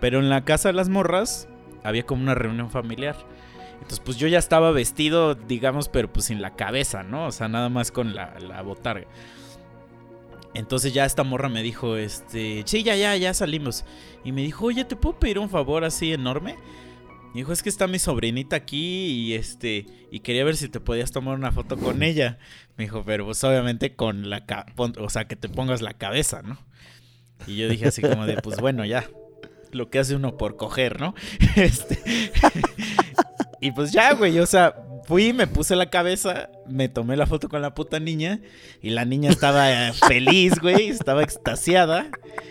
Pero 0.00 0.20
en 0.20 0.30
la 0.30 0.46
casa 0.46 0.70
de 0.70 0.72
las 0.72 0.88
morras 0.88 1.50
había 1.82 2.06
como 2.06 2.22
una 2.22 2.34
reunión 2.34 2.70
familiar. 2.70 3.14
Entonces 3.74 4.00
pues 4.00 4.16
yo 4.16 4.26
ya 4.26 4.38
estaba 4.38 4.70
vestido, 4.70 5.34
digamos, 5.34 5.90
pero 5.90 6.10
pues 6.10 6.24
sin 6.24 6.40
la 6.40 6.56
cabeza, 6.56 7.02
¿no? 7.02 7.26
O 7.26 7.30
sea, 7.30 7.46
nada 7.46 7.68
más 7.68 7.92
con 7.92 8.14
la, 8.14 8.38
la 8.40 8.62
botarga. 8.62 9.06
Entonces 10.54 10.94
ya 10.94 11.04
esta 11.04 11.24
morra 11.24 11.50
me 11.50 11.62
dijo, 11.62 11.98
este, 11.98 12.62
sí, 12.64 12.82
ya, 12.82 12.96
ya, 12.96 13.14
ya 13.16 13.34
salimos. 13.34 13.84
Y 14.24 14.32
me 14.32 14.40
dijo, 14.40 14.64
oye, 14.64 14.86
¿te 14.86 14.96
puedo 14.96 15.18
pedir 15.18 15.38
un 15.38 15.50
favor 15.50 15.84
así 15.84 16.14
enorme? 16.14 16.56
Me 17.34 17.40
dijo, 17.40 17.52
es 17.52 17.64
que 17.64 17.68
está 17.68 17.88
mi 17.88 17.98
sobrinita 17.98 18.54
aquí 18.54 19.06
y 19.06 19.34
este, 19.34 19.86
y 20.12 20.20
quería 20.20 20.44
ver 20.44 20.56
si 20.56 20.68
te 20.68 20.78
podías 20.78 21.10
tomar 21.10 21.34
una 21.34 21.50
foto 21.50 21.76
con 21.76 22.04
ella. 22.04 22.38
Me 22.76 22.84
dijo, 22.84 23.02
pero 23.04 23.24
pues 23.24 23.42
obviamente 23.42 23.96
con 23.96 24.30
la, 24.30 24.44
o 24.76 25.10
sea, 25.10 25.26
que 25.26 25.34
te 25.34 25.48
pongas 25.48 25.82
la 25.82 25.94
cabeza, 25.94 26.42
¿no? 26.42 26.58
Y 27.48 27.56
yo 27.56 27.68
dije 27.68 27.88
así 27.88 28.02
como 28.02 28.24
de, 28.24 28.36
pues 28.36 28.60
bueno, 28.60 28.84
ya, 28.84 29.10
lo 29.72 29.90
que 29.90 29.98
hace 29.98 30.14
uno 30.14 30.36
por 30.36 30.56
coger, 30.56 31.00
¿no? 31.00 31.16
Este, 31.56 31.98
y 33.60 33.72
pues 33.72 33.90
ya, 33.90 34.14
güey, 34.14 34.38
o 34.38 34.46
sea, 34.46 34.76
fui, 35.06 35.32
me 35.32 35.46
puse 35.46 35.76
la 35.76 35.90
cabeza, 35.90 36.50
me 36.66 36.88
tomé 36.88 37.16
la 37.16 37.26
foto 37.26 37.48
con 37.48 37.62
la 37.62 37.74
puta 37.74 38.00
niña 38.00 38.40
y 38.80 38.90
la 38.90 39.04
niña 39.04 39.30
estaba 39.30 39.88
eh, 39.88 39.92
feliz, 39.92 40.58
güey, 40.60 40.88
estaba 40.88 41.22
extasiada. 41.22 42.08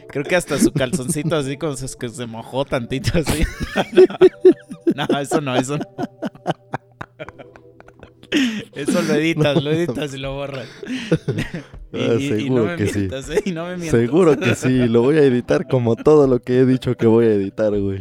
Creo 0.10 0.24
que 0.24 0.36
hasta 0.36 0.60
su 0.60 0.72
calzoncito 0.72 1.36
así 1.36 1.58
como 1.58 1.76
se, 1.76 1.88
que 1.98 2.10
se 2.10 2.26
mojó 2.26 2.66
tantito 2.66 3.12
así. 3.20 3.44
No, 4.96 5.08
no, 5.10 5.20
eso 5.20 5.42
no, 5.42 5.56
eso 5.56 5.78
no. 5.78 5.86
Eso 8.76 9.02
lo 9.02 9.14
editas, 9.16 9.64
lo 9.64 9.72
editas 9.72 10.14
y 10.14 10.18
lo 10.18 10.34
borras. 10.34 10.68
Y, 10.88 10.90
Ah, 11.96 12.16
y- 12.20 12.24
y 12.26 12.30
seguro 12.30 12.64
no 12.64 12.72
me 12.72 12.76
que 12.78 12.88
sí. 12.88 13.00
mientas, 13.00 13.30
¿eh? 13.30 13.42
Y 13.46 13.52
no 13.52 13.66
me 13.66 13.78
mientas. 13.78 14.00
Seguro 14.00 14.38
que 14.40 14.56
sí, 14.56 14.88
lo 14.88 15.02
voy 15.04 15.18
a 15.18 15.24
editar 15.24 15.68
como 15.68 15.96
todo 15.96 16.26
lo 16.28 16.40
que 16.42 16.60
he 16.60 16.66
dicho 16.66 16.96
que 16.98 17.06
voy 17.06 17.26
a 17.26 17.34
editar, 17.34 17.72
güey. 17.80 18.00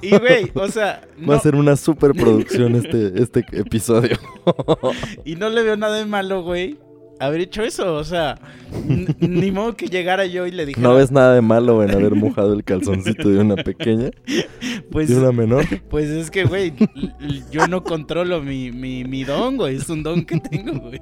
Y, 0.00 0.10
güey, 0.16 0.50
o 0.54 0.68
sea, 0.68 1.02
Va 1.28 1.34
a 1.34 1.40
ser 1.40 1.56
una 1.56 1.74
super 1.76 2.12
producción 2.12 2.76
este, 2.76 3.20
este 3.20 3.44
episodio. 3.52 4.16
y 5.24 5.34
no 5.34 5.48
le 5.48 5.64
veo 5.64 5.76
nada 5.76 5.96
de 5.96 6.06
malo, 6.06 6.42
güey, 6.44 6.78
haber 7.20 7.40
hecho 7.40 7.62
eso. 7.62 7.94
O 7.94 8.04
sea, 8.04 8.38
ni 9.20 9.50
modo 9.50 9.76
que 9.76 9.86
llegara 9.86 10.26
yo 10.26 10.46
y 10.46 10.50
le 10.50 10.66
dijera, 10.66 10.86
No 10.86 10.94
ves 10.94 11.10
nada 11.10 11.34
de 11.34 11.40
malo 11.40 11.82
en 11.82 11.90
haber 11.90 12.14
mojado 12.14 12.52
el 12.54 12.64
calzoncito 12.64 13.28
de 13.28 13.38
una 13.38 13.56
pequeña, 13.56 14.10
pues, 14.90 15.08
de 15.08 15.16
una 15.16 15.32
menor. 15.32 15.64
pues 15.88 16.08
es 16.08 16.30
que, 16.30 16.44
güey, 16.44 16.72
yo 17.50 17.66
no 17.66 17.82
controlo 17.84 18.42
mi, 18.42 18.72
mi, 18.72 19.04
mi 19.04 19.24
don, 19.24 19.56
güey. 19.56 19.76
Es 19.76 19.88
un 19.88 20.02
don 20.02 20.24
que 20.24 20.38
tengo, 20.40 20.78
güey. 20.80 21.00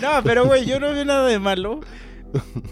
No, 0.00 0.08
pero, 0.24 0.46
güey, 0.46 0.66
yo 0.66 0.80
no 0.80 0.90
veo 0.90 1.04
nada 1.04 1.28
de 1.28 1.38
malo 1.38 1.80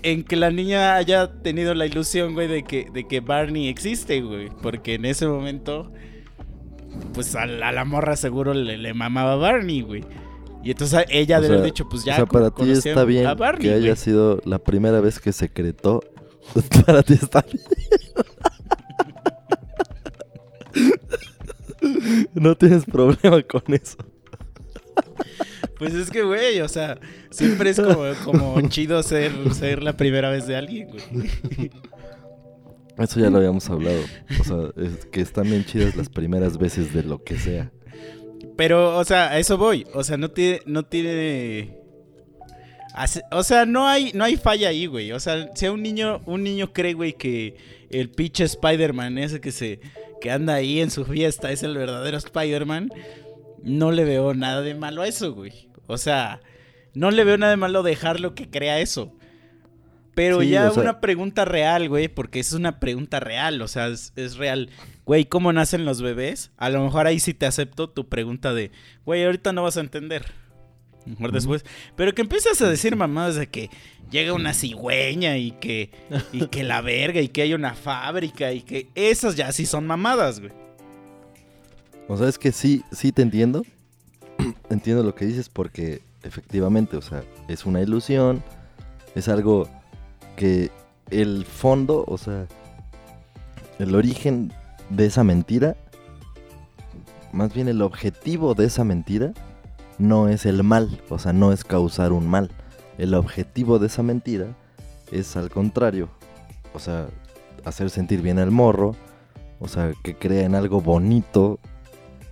en 0.02 0.24
que 0.24 0.36
la 0.36 0.50
niña 0.50 0.96
haya 0.96 1.30
tenido 1.42 1.74
la 1.74 1.86
ilusión, 1.86 2.34
güey, 2.34 2.48
de 2.48 2.64
que, 2.64 2.88
de 2.92 3.06
que 3.06 3.20
Barney 3.20 3.68
existe, 3.68 4.20
güey. 4.20 4.48
Porque 4.62 4.94
en 4.94 5.04
ese 5.04 5.26
momento, 5.26 5.92
pues 7.14 7.34
a 7.36 7.46
la, 7.46 7.68
a 7.68 7.72
la 7.72 7.84
morra 7.84 8.16
seguro 8.16 8.54
le, 8.54 8.78
le 8.78 8.94
mamaba 8.94 9.36
Barney, 9.36 9.82
güey. 9.82 10.04
Y 10.62 10.72
entonces 10.72 11.04
ella 11.08 11.40
debe 11.40 11.54
haber 11.54 11.66
dicho, 11.66 11.88
pues 11.88 12.04
ya. 12.04 12.14
o 12.14 12.16
sea, 12.16 12.26
para 12.26 12.50
ti 12.50 12.70
está 12.70 13.04
bien 13.04 13.26
Barney, 13.36 13.68
que 13.68 13.74
haya 13.74 13.86
güey. 13.86 13.96
sido 13.96 14.40
la 14.44 14.58
primera 14.58 15.00
vez 15.00 15.18
que 15.18 15.32
secretó. 15.32 16.02
para 16.86 17.02
ti 17.02 17.14
está 17.14 17.44
bien. 17.50 17.64
no 22.34 22.56
tienes 22.56 22.84
problema 22.84 23.42
con 23.42 23.62
eso. 23.68 23.96
Pues 25.78 25.94
es 25.94 26.10
que, 26.10 26.22
güey, 26.22 26.60
o 26.60 26.68
sea, 26.68 26.98
siempre 27.30 27.70
es 27.70 27.80
como, 27.80 28.04
como 28.24 28.68
chido 28.68 29.02
ser, 29.02 29.32
ser 29.54 29.82
la 29.82 29.96
primera 29.96 30.28
vez 30.28 30.46
de 30.46 30.56
alguien, 30.56 30.88
güey. 30.88 31.70
Eso 32.98 33.18
ya 33.18 33.30
lo 33.30 33.38
habíamos 33.38 33.68
hablado. 33.70 34.00
O 34.40 34.44
sea, 34.44 34.84
es 34.84 35.06
que 35.06 35.22
están 35.22 35.44
bien 35.44 35.64
chidas 35.64 35.96
las 35.96 36.10
primeras 36.10 36.58
veces 36.58 36.92
de 36.92 37.02
lo 37.02 37.24
que 37.24 37.38
sea. 37.38 37.72
Pero, 38.60 38.98
o 38.98 39.04
sea, 39.06 39.30
a 39.30 39.38
eso 39.38 39.56
voy. 39.56 39.86
O 39.94 40.04
sea, 40.04 40.18
no 40.18 40.30
tiene. 40.30 40.60
No 40.66 40.82
tiene. 40.84 41.78
O 43.30 43.42
sea, 43.42 43.64
no 43.64 43.88
hay, 43.88 44.10
no 44.12 44.22
hay 44.22 44.36
falla 44.36 44.68
ahí, 44.68 44.84
güey. 44.84 45.12
O 45.12 45.18
sea, 45.20 45.48
si 45.54 45.66
un 45.68 45.82
niño, 45.82 46.20
un 46.26 46.42
niño 46.42 46.70
cree, 46.74 46.92
güey, 46.92 47.14
que 47.14 47.56
el 47.88 48.10
pinche 48.10 48.44
Spider-Man, 48.44 49.16
ese 49.16 49.40
que 49.40 49.50
se. 49.50 49.80
que 50.20 50.30
anda 50.30 50.52
ahí 50.56 50.80
en 50.80 50.90
su 50.90 51.06
fiesta, 51.06 51.50
es 51.50 51.62
el 51.62 51.74
verdadero 51.74 52.18
Spider-Man. 52.18 52.90
No 53.62 53.92
le 53.92 54.04
veo 54.04 54.34
nada 54.34 54.60
de 54.60 54.74
malo 54.74 55.00
a 55.00 55.08
eso, 55.08 55.32
güey. 55.32 55.70
O 55.86 55.96
sea, 55.96 56.42
no 56.92 57.10
le 57.10 57.24
veo 57.24 57.38
nada 57.38 57.52
de 57.52 57.56
malo 57.56 57.82
dejarlo 57.82 58.34
que 58.34 58.50
crea 58.50 58.78
eso. 58.80 59.16
Pero 60.14 60.42
Sí, 60.42 60.50
ya 60.50 60.68
o 60.68 60.74
sea- 60.74 60.82
una 60.82 61.00
pregunta 61.00 61.46
real, 61.46 61.88
güey, 61.88 62.08
porque 62.08 62.40
es 62.40 62.52
una 62.52 62.78
pregunta 62.78 63.20
real, 63.20 63.62
o 63.62 63.68
sea, 63.68 63.86
es, 63.88 64.12
es 64.16 64.36
real. 64.36 64.68
Güey, 65.10 65.24
¿cómo 65.24 65.52
nacen 65.52 65.84
los 65.84 66.02
bebés? 66.02 66.52
A 66.56 66.70
lo 66.70 66.84
mejor 66.84 67.08
ahí 67.08 67.18
sí 67.18 67.34
te 67.34 67.44
acepto 67.44 67.90
tu 67.90 68.08
pregunta 68.08 68.54
de, 68.54 68.70
güey, 69.04 69.24
ahorita 69.24 69.52
no 69.52 69.64
vas 69.64 69.76
a 69.76 69.80
entender. 69.80 70.24
Mejor 71.04 71.32
después. 71.32 71.64
Pero 71.96 72.14
que 72.14 72.22
empiezas 72.22 72.62
a 72.62 72.70
decir 72.70 72.94
mamadas 72.94 73.34
de 73.34 73.48
que 73.48 73.70
llega 74.08 74.32
una 74.34 74.54
cigüeña 74.54 75.36
y 75.36 75.50
que, 75.50 75.90
y 76.30 76.46
que 76.46 76.62
la 76.62 76.80
verga 76.80 77.20
y 77.20 77.26
que 77.26 77.42
hay 77.42 77.54
una 77.54 77.74
fábrica 77.74 78.52
y 78.52 78.60
que 78.60 78.86
esas 78.94 79.34
ya 79.34 79.50
sí 79.50 79.66
son 79.66 79.84
mamadas, 79.84 80.38
güey. 80.38 80.52
O 82.06 82.16
sea, 82.16 82.28
es 82.28 82.38
que 82.38 82.52
sí, 82.52 82.84
sí 82.92 83.10
te 83.10 83.22
entiendo. 83.22 83.64
entiendo 84.70 85.02
lo 85.02 85.16
que 85.16 85.26
dices 85.26 85.48
porque 85.48 86.02
efectivamente, 86.22 86.96
o 86.96 87.02
sea, 87.02 87.24
es 87.48 87.66
una 87.66 87.80
ilusión. 87.80 88.44
Es 89.16 89.26
algo 89.26 89.68
que 90.36 90.70
el 91.10 91.44
fondo, 91.46 92.04
o 92.06 92.16
sea, 92.16 92.46
el 93.80 93.96
origen 93.96 94.52
de 94.90 95.06
esa 95.06 95.24
mentira, 95.24 95.76
más 97.32 97.54
bien 97.54 97.68
el 97.68 97.80
objetivo 97.82 98.54
de 98.54 98.66
esa 98.66 98.84
mentira, 98.84 99.32
no 99.98 100.28
es 100.28 100.46
el 100.46 100.62
mal, 100.62 101.00
o 101.08 101.18
sea, 101.18 101.32
no 101.32 101.52
es 101.52 101.64
causar 101.64 102.12
un 102.12 102.28
mal. 102.28 102.50
El 102.98 103.14
objetivo 103.14 103.78
de 103.78 103.86
esa 103.86 104.02
mentira 104.02 104.56
es 105.12 105.36
al 105.36 105.50
contrario, 105.50 106.08
o 106.74 106.78
sea, 106.78 107.08
hacer 107.64 107.90
sentir 107.90 108.22
bien 108.22 108.38
al 108.38 108.50
morro, 108.50 108.96
o 109.58 109.68
sea, 109.68 109.92
que 110.02 110.14
crea 110.14 110.44
en 110.44 110.54
algo 110.54 110.80
bonito 110.80 111.58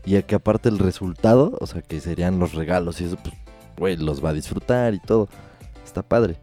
y 0.04 0.20
que 0.22 0.34
aparte 0.34 0.68
el 0.68 0.78
resultado, 0.78 1.56
o 1.60 1.66
sea, 1.66 1.82
que 1.82 2.00
serían 2.00 2.38
los 2.38 2.54
regalos 2.54 3.00
y 3.00 3.04
eso, 3.04 3.16
pues, 3.16 3.34
güey, 3.76 3.96
los 3.96 4.24
va 4.24 4.30
a 4.30 4.34
disfrutar 4.34 4.94
y 4.94 5.00
todo. 5.00 5.28
Está 5.84 6.02
padre. 6.02 6.36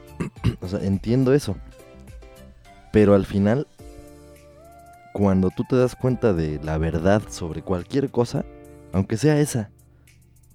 o 0.60 0.68
sea, 0.68 0.80
entiendo 0.80 1.34
eso. 1.34 1.56
Pero 2.90 3.14
al 3.14 3.26
final, 3.26 3.66
cuando 5.12 5.50
tú 5.50 5.64
te 5.68 5.76
das 5.76 5.94
cuenta 5.94 6.32
de 6.32 6.58
la 6.62 6.78
verdad 6.78 7.22
sobre 7.28 7.62
cualquier 7.62 8.10
cosa, 8.10 8.44
aunque 8.92 9.16
sea 9.16 9.38
esa, 9.38 9.70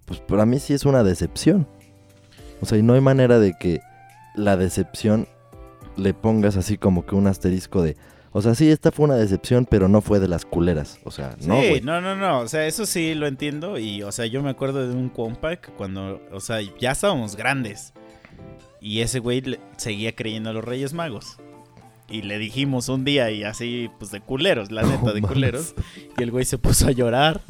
pues 0.05 0.19
para 0.19 0.45
mí 0.45 0.59
sí 0.59 0.73
es 0.73 0.85
una 0.85 1.03
decepción. 1.03 1.67
O 2.61 2.65
sea, 2.65 2.77
y 2.77 2.81
no 2.81 2.93
hay 2.93 3.01
manera 3.01 3.39
de 3.39 3.53
que 3.59 3.81
la 4.35 4.57
decepción 4.57 5.27
le 5.95 6.13
pongas 6.13 6.57
así 6.57 6.77
como 6.77 7.05
que 7.05 7.15
un 7.15 7.27
asterisco 7.27 7.81
de... 7.81 7.97
O 8.31 8.41
sea, 8.41 8.53
sí, 8.55 8.69
esta 8.69 8.91
fue 8.91 9.05
una 9.05 9.15
decepción, 9.15 9.65
pero 9.65 9.87
no 9.87 10.01
fue 10.01 10.19
de 10.19 10.27
las 10.27 10.45
culeras. 10.45 10.99
O 11.05 11.11
sea, 11.11 11.35
no, 11.41 11.59
sí, 11.59 11.81
no, 11.83 12.01
no, 12.01 12.15
no. 12.15 12.39
O 12.39 12.47
sea, 12.47 12.67
eso 12.67 12.85
sí 12.85 13.15
lo 13.15 13.25
entiendo. 13.25 13.79
Y, 13.79 14.03
o 14.03 14.11
sea, 14.11 14.27
yo 14.27 14.43
me 14.43 14.49
acuerdo 14.49 14.87
de 14.87 14.95
un 14.95 15.09
compa 15.09 15.55
que 15.55 15.71
cuando, 15.71 16.21
o 16.31 16.39
sea, 16.39 16.59
ya 16.79 16.91
estábamos 16.91 17.35
grandes. 17.35 17.93
Y 18.79 19.01
ese 19.01 19.19
güey 19.19 19.59
seguía 19.77 20.15
creyendo 20.15 20.51
a 20.51 20.53
los 20.53 20.63
Reyes 20.63 20.93
Magos. 20.93 21.37
Y 22.09 22.21
le 22.21 22.37
dijimos 22.39 22.87
un 22.87 23.03
día, 23.03 23.31
y 23.31 23.43
así, 23.43 23.89
pues 23.99 24.11
de 24.11 24.21
culeros, 24.21 24.71
la 24.71 24.83
neta, 24.83 25.11
de 25.11 25.19
mames. 25.21 25.33
culeros. 25.33 25.75
Y 26.17 26.23
el 26.23 26.31
güey 26.31 26.45
se 26.45 26.57
puso 26.57 26.87
a 26.87 26.91
llorar. 26.91 27.41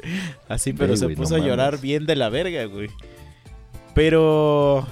Así, 0.47 0.73
pero 0.73 0.97
se 0.97 1.05
güey, 1.05 1.15
no 1.15 1.21
puso 1.21 1.35
a 1.35 1.39
llorar 1.39 1.73
mames. 1.73 1.81
bien 1.81 2.05
de 2.07 2.15
la 2.15 2.29
verga, 2.29 2.65
güey. 2.65 2.89
Pero. 3.93 4.87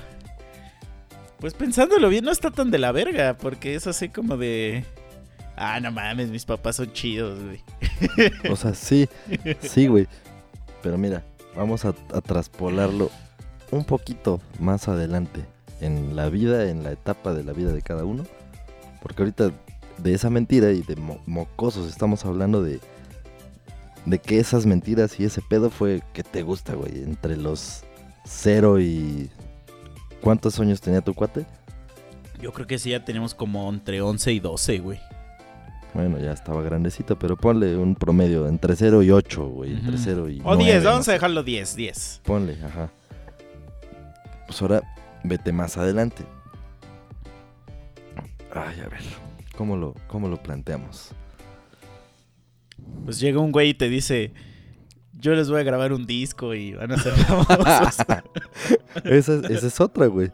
Pues 1.39 1.53
pensándolo 1.53 2.09
bien, 2.09 2.25
no 2.25 2.31
está 2.31 2.51
tan 2.51 2.69
de 2.71 2.77
la 2.77 2.91
verga. 2.91 3.37
Porque 3.37 3.75
es 3.75 3.87
así 3.87 4.09
como 4.09 4.37
de. 4.37 4.85
Ah, 5.55 5.79
no 5.79 5.91
mames, 5.91 6.29
mis 6.29 6.45
papás 6.45 6.75
son 6.75 6.91
chidos, 6.93 7.39
güey. 7.43 7.61
O 8.51 8.55
sea, 8.55 8.73
sí, 8.75 9.07
sí, 9.61 9.87
güey. 9.87 10.07
Pero 10.83 10.97
mira, 10.97 11.23
vamos 11.55 11.85
a, 11.85 11.95
a 12.13 12.21
traspolarlo 12.21 13.09
un 13.71 13.83
poquito 13.85 14.41
más 14.59 14.87
adelante 14.87 15.45
en 15.81 16.15
la 16.15 16.29
vida, 16.29 16.69
en 16.69 16.83
la 16.83 16.91
etapa 16.91 17.33
de 17.33 17.43
la 17.43 17.53
vida 17.53 17.71
de 17.71 17.81
cada 17.81 18.05
uno. 18.05 18.25
Porque 19.05 19.21
ahorita 19.21 19.51
de 19.99 20.13
esa 20.15 20.31
mentira 20.31 20.71
y 20.71 20.81
de 20.81 20.95
mo- 20.95 21.21
mocosos 21.27 21.87
estamos 21.87 22.25
hablando 22.25 22.63
de, 22.63 22.79
de 24.07 24.17
que 24.17 24.39
esas 24.39 24.65
mentiras 24.65 25.19
y 25.19 25.25
ese 25.25 25.43
pedo 25.43 25.69
fue 25.69 26.01
que 26.11 26.23
te 26.23 26.41
gusta, 26.41 26.73
güey. 26.73 27.03
Entre 27.03 27.37
los 27.37 27.83
cero 28.25 28.79
y... 28.79 29.29
¿Cuántos 30.21 30.59
años 30.59 30.81
tenía 30.81 31.01
tu 31.01 31.13
cuate? 31.13 31.45
Yo 32.41 32.51
creo 32.51 32.65
que 32.65 32.79
sí, 32.79 32.89
ya 32.89 33.05
tenemos 33.05 33.35
como 33.35 33.69
entre 33.69 34.01
11 34.01 34.33
y 34.33 34.39
12, 34.39 34.79
güey. 34.79 34.99
Bueno, 35.93 36.17
ya 36.17 36.31
estaba 36.31 36.63
grandecito, 36.63 37.17
pero 37.19 37.37
ponle 37.37 37.77
un 37.77 37.93
promedio 37.95 38.47
entre 38.47 38.75
0 38.75 39.03
y 39.03 39.11
8, 39.11 39.45
güey. 39.47 39.73
Entre 39.73 39.93
Ujú. 39.95 40.01
0 40.03 40.29
y 40.31 40.41
O 40.43 40.57
10, 40.57 40.57
nueve, 40.57 40.79
vamos 40.83 41.07
no 41.07 41.11
a 41.11 41.13
dejarlo 41.13 41.43
10, 41.43 41.75
10. 41.75 42.21
Ponle, 42.25 42.57
ajá. 42.65 42.89
Pues 44.47 44.59
ahora 44.63 44.81
vete 45.23 45.51
más 45.53 45.77
adelante. 45.77 46.25
Ay, 48.55 48.79
a 48.79 48.87
ver. 48.89 49.01
¿Cómo 49.55 49.77
lo, 49.77 49.93
cómo 50.07 50.27
lo 50.27 50.41
planteamos? 50.41 51.11
Pues 53.05 53.19
llega 53.19 53.39
un 53.39 53.51
güey 53.51 53.69
y 53.69 53.73
te 53.73 53.89
dice, 53.89 54.33
yo 55.13 55.33
les 55.33 55.49
voy 55.49 55.59
a 55.59 55.63
grabar 55.63 55.93
un 55.93 56.05
disco 56.05 56.53
y 56.53 56.73
van 56.73 56.91
a 56.91 56.97
ser 56.97 57.13
famosos. 57.15 57.97
esa, 59.05 59.33
es- 59.35 59.49
esa 59.49 59.67
es 59.67 59.79
otra, 59.79 60.07
güey. 60.07 60.31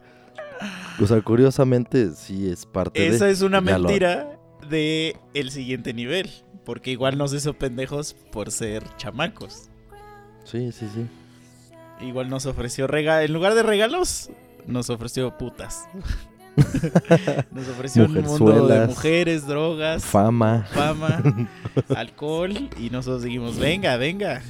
O 0.99 1.07
sea, 1.07 1.21
curiosamente 1.21 2.11
sí 2.11 2.47
es 2.49 2.65
parte 2.65 3.07
Esa 3.07 3.25
de... 3.25 3.31
es 3.31 3.41
una 3.41 3.63
ya 3.63 3.77
lo- 3.77 3.87
mentira 3.87 4.39
de 4.69 5.17
el 5.33 5.51
siguiente 5.51 5.93
nivel. 5.93 6.29
Porque 6.65 6.91
igual 6.91 7.17
nos 7.17 7.33
hizo 7.33 7.53
pendejos 7.53 8.13
por 8.31 8.51
ser 8.51 8.83
chamacos. 8.97 9.69
Sí, 10.45 10.71
sí, 10.71 10.87
sí. 10.93 11.07
Igual 12.05 12.29
nos 12.29 12.45
ofreció 12.45 12.85
regalos. 12.85 13.25
En 13.25 13.33
lugar 13.33 13.55
de 13.55 13.63
regalos, 13.63 14.29
nos 14.67 14.91
ofreció 14.91 15.35
putas. 15.39 15.85
nos 17.51 17.67
ofreció 17.69 18.05
un 18.05 18.13
mundo 18.23 18.67
de 18.67 18.87
mujeres, 18.87 19.47
drogas, 19.47 20.03
Fama. 20.03 20.67
fama, 20.71 21.47
alcohol 21.95 22.69
y 22.77 22.89
nosotros 22.89 23.23
dijimos, 23.23 23.57
venga, 23.57 23.97
venga. 23.97 24.41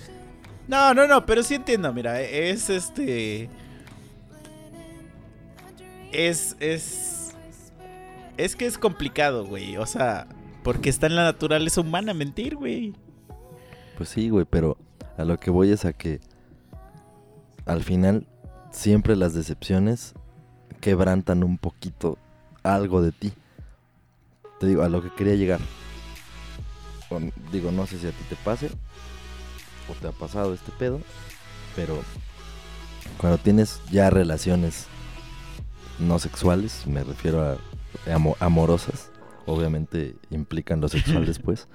No, 0.67 0.93
no, 0.93 1.07
no, 1.07 1.25
pero 1.25 1.43
sí 1.43 1.55
entiendo, 1.55 1.93
mira, 1.93 2.21
es 2.21 2.69
este... 2.69 3.49
Es, 6.11 6.55
es... 6.59 7.33
Es 8.37 8.55
que 8.55 8.65
es 8.65 8.77
complicado, 8.77 9.45
güey, 9.45 9.77
o 9.77 9.85
sea, 9.85 10.27
porque 10.63 10.89
está 10.89 11.07
en 11.07 11.15
la 11.15 11.23
naturaleza 11.23 11.81
humana 11.81 12.13
mentir, 12.13 12.55
güey. 12.55 12.93
Pues 13.97 14.09
sí, 14.09 14.29
güey, 14.29 14.45
pero 14.49 14.77
a 15.17 15.25
lo 15.25 15.37
que 15.37 15.51
voy 15.51 15.71
es 15.71 15.85
a 15.85 15.93
que 15.93 16.19
al 17.65 17.83
final 17.83 18.27
siempre 18.71 19.15
las 19.15 19.33
decepciones 19.33 20.15
quebrantan 20.81 21.43
un 21.43 21.57
poquito 21.57 22.17
algo 22.63 23.01
de 23.01 23.11
ti. 23.11 23.31
Te 24.59 24.67
digo, 24.67 24.83
a 24.83 24.89
lo 24.89 25.01
que 25.01 25.09
quería 25.13 25.35
llegar. 25.35 25.59
Digo, 27.51 27.71
no 27.71 27.85
sé 27.87 27.97
si 27.99 28.07
a 28.07 28.11
ti 28.11 28.23
te 28.29 28.35
pase 28.37 28.69
o 29.89 29.93
te 29.99 30.07
ha 30.07 30.11
pasado 30.11 30.53
este 30.53 30.71
pedo, 30.71 31.01
pero 31.75 32.01
cuando 33.17 33.37
tienes 33.37 33.81
ya 33.91 34.09
relaciones 34.09 34.85
no 35.99 36.19
sexuales, 36.19 36.87
me 36.87 37.03
refiero 37.03 37.41
a 37.43 37.57
amo- 38.13 38.37
amorosas, 38.39 39.11
obviamente 39.45 40.15
implican 40.29 40.79
lo 40.79 40.87
sexual 40.87 41.25
después, 41.27 41.67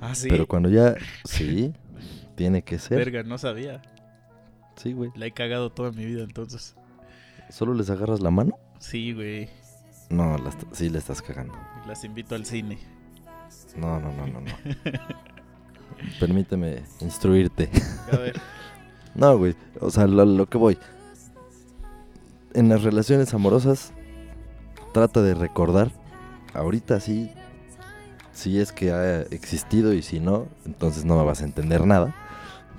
Ah, 0.00 0.14
sí. 0.14 0.28
pero 0.28 0.46
cuando 0.48 0.68
ya, 0.70 0.94
sí, 1.24 1.72
tiene 2.36 2.62
que 2.62 2.78
ser. 2.80 2.98
Verga, 2.98 3.22
no 3.22 3.38
sabía. 3.38 3.80
Sí, 4.76 4.92
güey. 4.92 5.10
La 5.14 5.26
he 5.26 5.32
cagado 5.32 5.70
toda 5.70 5.92
mi 5.92 6.04
vida 6.04 6.22
entonces. 6.24 6.74
¿Solo 7.50 7.74
les 7.74 7.90
agarras 7.90 8.20
la 8.20 8.30
mano? 8.30 8.58
Sí, 8.78 9.12
güey. 9.12 9.48
No, 10.10 10.38
la 10.38 10.50
sí 10.72 10.88
le 10.88 10.98
estás 10.98 11.22
cagando. 11.22 11.54
Las 11.86 12.04
invito 12.04 12.34
al 12.34 12.44
cine. 12.44 12.78
No, 13.76 13.98
no, 14.00 14.12
no, 14.12 14.26
no, 14.26 14.40
no. 14.40 14.50
Permíteme 16.20 16.82
instruirte. 17.00 17.70
A 18.12 18.16
ver. 18.16 18.40
No, 19.14 19.36
güey. 19.36 19.56
O 19.80 19.90
sea, 19.90 20.06
lo, 20.06 20.24
lo 20.24 20.46
que 20.46 20.58
voy. 20.58 20.78
En 22.54 22.68
las 22.68 22.84
relaciones 22.84 23.34
amorosas, 23.34 23.92
trata 24.92 25.22
de 25.22 25.34
recordar. 25.34 25.90
Ahorita 26.54 27.00
sí. 27.00 27.32
Si 28.32 28.60
es 28.60 28.70
que 28.70 28.92
ha 28.92 29.22
existido 29.22 29.92
y 29.92 30.02
si 30.02 30.20
no, 30.20 30.46
entonces 30.66 31.04
no 31.04 31.18
me 31.18 31.24
vas 31.24 31.40
a 31.40 31.44
entender 31.44 31.84
nada. 31.84 32.14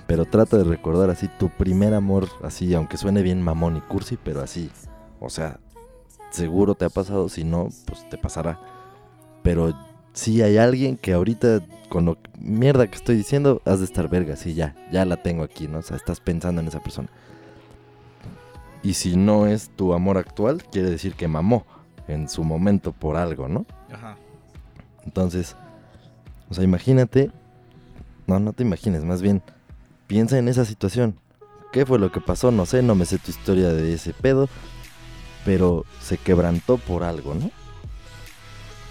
Pero 0.09 0.25
trata 0.25 0.57
de 0.57 0.63
recordar 0.63 1.11
así 1.11 1.27
tu 1.27 1.49
primer 1.49 1.93
amor, 1.93 2.27
así, 2.41 2.73
aunque 2.73 2.97
suene 2.97 3.21
bien 3.21 3.43
mamón 3.43 3.77
y 3.77 3.81
cursi, 3.81 4.17
pero 4.17 4.41
así. 4.41 4.71
O 5.19 5.29
sea, 5.29 5.59
seguro 6.31 6.73
te 6.73 6.85
ha 6.85 6.89
pasado. 6.89 7.29
Si 7.29 7.43
no, 7.43 7.69
pues 7.85 8.09
te 8.09 8.17
pasará. 8.17 8.59
Pero 9.43 9.71
si 10.13 10.41
hay 10.41 10.57
alguien 10.57 10.97
que 10.97 11.13
ahorita, 11.13 11.63
con 11.89 12.05
lo 12.05 12.17
mierda 12.39 12.87
que 12.87 12.95
estoy 12.95 13.17
diciendo, 13.17 13.61
has 13.65 13.81
de 13.81 13.85
estar 13.85 14.09
verga. 14.09 14.35
Sí, 14.35 14.55
ya, 14.55 14.75
ya 14.91 15.05
la 15.05 15.21
tengo 15.21 15.43
aquí, 15.43 15.67
¿no? 15.67 15.77
O 15.77 15.83
sea, 15.83 15.95
estás 15.95 16.19
pensando 16.19 16.59
en 16.59 16.67
esa 16.67 16.79
persona. 16.79 17.09
Y 18.81 18.95
si 18.95 19.15
no 19.15 19.45
es 19.45 19.69
tu 19.75 19.93
amor 19.93 20.17
actual, 20.17 20.63
quiere 20.71 20.89
decir 20.89 21.13
que 21.13 21.27
mamó 21.27 21.67
en 22.07 22.29
su 22.29 22.43
momento 22.43 22.93
por 22.93 23.15
algo, 23.15 23.47
¿no? 23.47 23.67
Ajá. 23.93 24.17
Entonces, 25.05 25.55
o 26.49 26.55
sea, 26.55 26.63
imagínate, 26.63 27.29
no, 28.25 28.39
no 28.39 28.53
te 28.53 28.63
imagines, 28.63 29.05
más 29.05 29.21
bien, 29.21 29.43
piensa 30.09 30.39
en 30.39 30.49
esa 30.49 30.65
situación. 30.65 31.15
¿Qué 31.71 31.85
fue 31.85 31.99
lo 31.99 32.11
que 32.11 32.19
pasó? 32.19 32.51
No 32.51 32.65
sé, 32.65 32.81
no 32.81 32.95
me 32.95 33.05
sé 33.05 33.19
tu 33.19 33.29
historia 33.29 33.69
de 33.69 33.93
ese 33.93 34.11
pedo, 34.11 34.49
pero 35.45 35.85
se 36.01 36.17
quebrantó 36.17 36.77
por 36.77 37.03
algo, 37.03 37.35
¿no? 37.35 37.51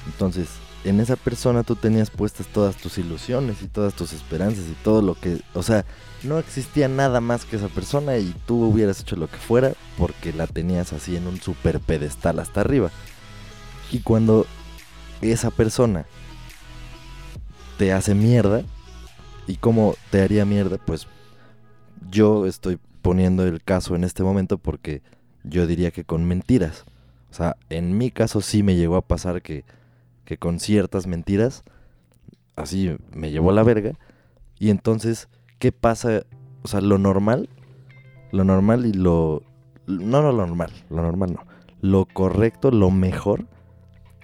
Entonces, 0.06 0.48
en 0.84 1.00
esa 1.00 1.16
persona 1.16 1.64
tú 1.64 1.74
tenías 1.74 2.10
puestas 2.10 2.46
todas 2.46 2.76
tus 2.76 2.98
ilusiones 2.98 3.62
y 3.62 3.66
todas 3.66 3.94
tus 3.94 4.12
esperanzas 4.12 4.66
y 4.66 4.76
todo 4.84 5.02
lo 5.02 5.14
que, 5.16 5.40
o 5.54 5.64
sea, 5.64 5.84
no 6.22 6.38
existía 6.38 6.86
nada 6.86 7.20
más 7.20 7.44
que 7.44 7.56
esa 7.56 7.68
persona 7.68 8.16
y 8.16 8.32
tú 8.46 8.62
hubieras 8.62 9.00
hecho 9.00 9.16
lo 9.16 9.26
que 9.26 9.38
fuera 9.38 9.72
porque 9.98 10.32
la 10.32 10.46
tenías 10.46 10.92
así 10.92 11.16
en 11.16 11.26
un 11.26 11.40
super 11.40 11.80
pedestal 11.80 12.38
hasta 12.38 12.60
arriba. 12.60 12.92
Y 13.90 14.00
cuando 14.00 14.46
esa 15.20 15.50
persona 15.50 16.06
te 17.76 17.92
hace 17.92 18.14
mierda, 18.14 18.62
¿y 19.48 19.56
cómo 19.56 19.96
te 20.10 20.20
haría 20.20 20.44
mierda? 20.44 20.78
Pues 20.78 21.08
yo 22.10 22.46
estoy 22.46 22.78
poniendo 23.02 23.44
el 23.46 23.62
caso 23.62 23.96
en 23.96 24.04
este 24.04 24.22
momento 24.22 24.58
porque 24.58 25.02
yo 25.42 25.66
diría 25.66 25.90
que 25.90 26.04
con 26.04 26.24
mentiras. 26.24 26.84
O 27.30 27.34
sea, 27.34 27.56
en 27.70 27.98
mi 27.98 28.10
caso 28.10 28.40
sí 28.40 28.62
me 28.62 28.76
llegó 28.76 28.96
a 28.96 29.06
pasar 29.06 29.42
que, 29.42 29.64
que 30.24 30.36
con 30.36 30.60
ciertas 30.60 31.06
mentiras, 31.06 31.64
así 32.56 32.96
me 33.12 33.30
llevó 33.30 33.52
la 33.52 33.62
verga. 33.62 33.92
Y 34.58 34.70
entonces, 34.70 35.28
¿qué 35.58 35.72
pasa? 35.72 36.22
O 36.62 36.68
sea, 36.68 36.80
lo 36.80 36.98
normal, 36.98 37.48
lo 38.30 38.44
normal 38.44 38.86
y 38.86 38.92
lo... 38.92 39.42
No, 39.86 40.22
no 40.22 40.32
lo 40.32 40.46
normal, 40.46 40.70
lo 40.90 41.02
normal 41.02 41.32
no. 41.32 41.46
Lo 41.80 42.04
correcto, 42.06 42.70
lo 42.70 42.90
mejor, 42.90 43.46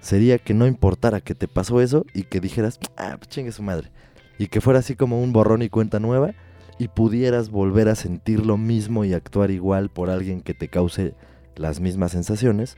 sería 0.00 0.38
que 0.38 0.52
no 0.52 0.66
importara 0.66 1.22
que 1.22 1.34
te 1.34 1.48
pasó 1.48 1.80
eso 1.80 2.04
y 2.12 2.24
que 2.24 2.40
dijeras, 2.40 2.78
ah, 2.98 3.18
chingue 3.28 3.52
su 3.52 3.62
madre. 3.62 3.90
Y 4.38 4.48
que 4.48 4.60
fuera 4.60 4.80
así 4.80 4.96
como 4.96 5.22
un 5.22 5.32
borrón 5.32 5.62
y 5.62 5.68
cuenta 5.68 6.00
nueva 6.00 6.34
y 6.78 6.88
pudieras 6.88 7.50
volver 7.50 7.88
a 7.88 7.94
sentir 7.94 8.44
lo 8.44 8.56
mismo 8.56 9.04
y 9.04 9.14
actuar 9.14 9.50
igual 9.50 9.90
por 9.90 10.10
alguien 10.10 10.40
que 10.40 10.54
te 10.54 10.68
cause 10.68 11.14
las 11.56 11.80
mismas 11.80 12.12
sensaciones. 12.12 12.76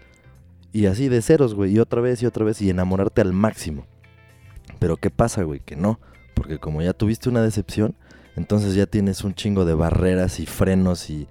Y 0.72 0.86
así 0.86 1.08
de 1.08 1.22
ceros, 1.22 1.54
güey, 1.54 1.72
y 1.72 1.78
otra 1.78 2.00
vez 2.00 2.22
y 2.22 2.26
otra 2.26 2.44
vez 2.44 2.60
y 2.60 2.68
enamorarte 2.68 3.22
al 3.22 3.32
máximo. 3.32 3.86
Pero 4.78 4.98
¿qué 4.98 5.10
pasa, 5.10 5.42
güey? 5.42 5.60
Que 5.60 5.76
no. 5.76 5.98
Porque 6.34 6.58
como 6.58 6.82
ya 6.82 6.92
tuviste 6.92 7.30
una 7.30 7.42
decepción, 7.42 7.94
entonces 8.36 8.74
ya 8.74 8.86
tienes 8.86 9.24
un 9.24 9.34
chingo 9.34 9.64
de 9.64 9.74
barreras 9.74 10.40
y 10.40 10.46
frenos 10.46 11.08
y 11.08 11.26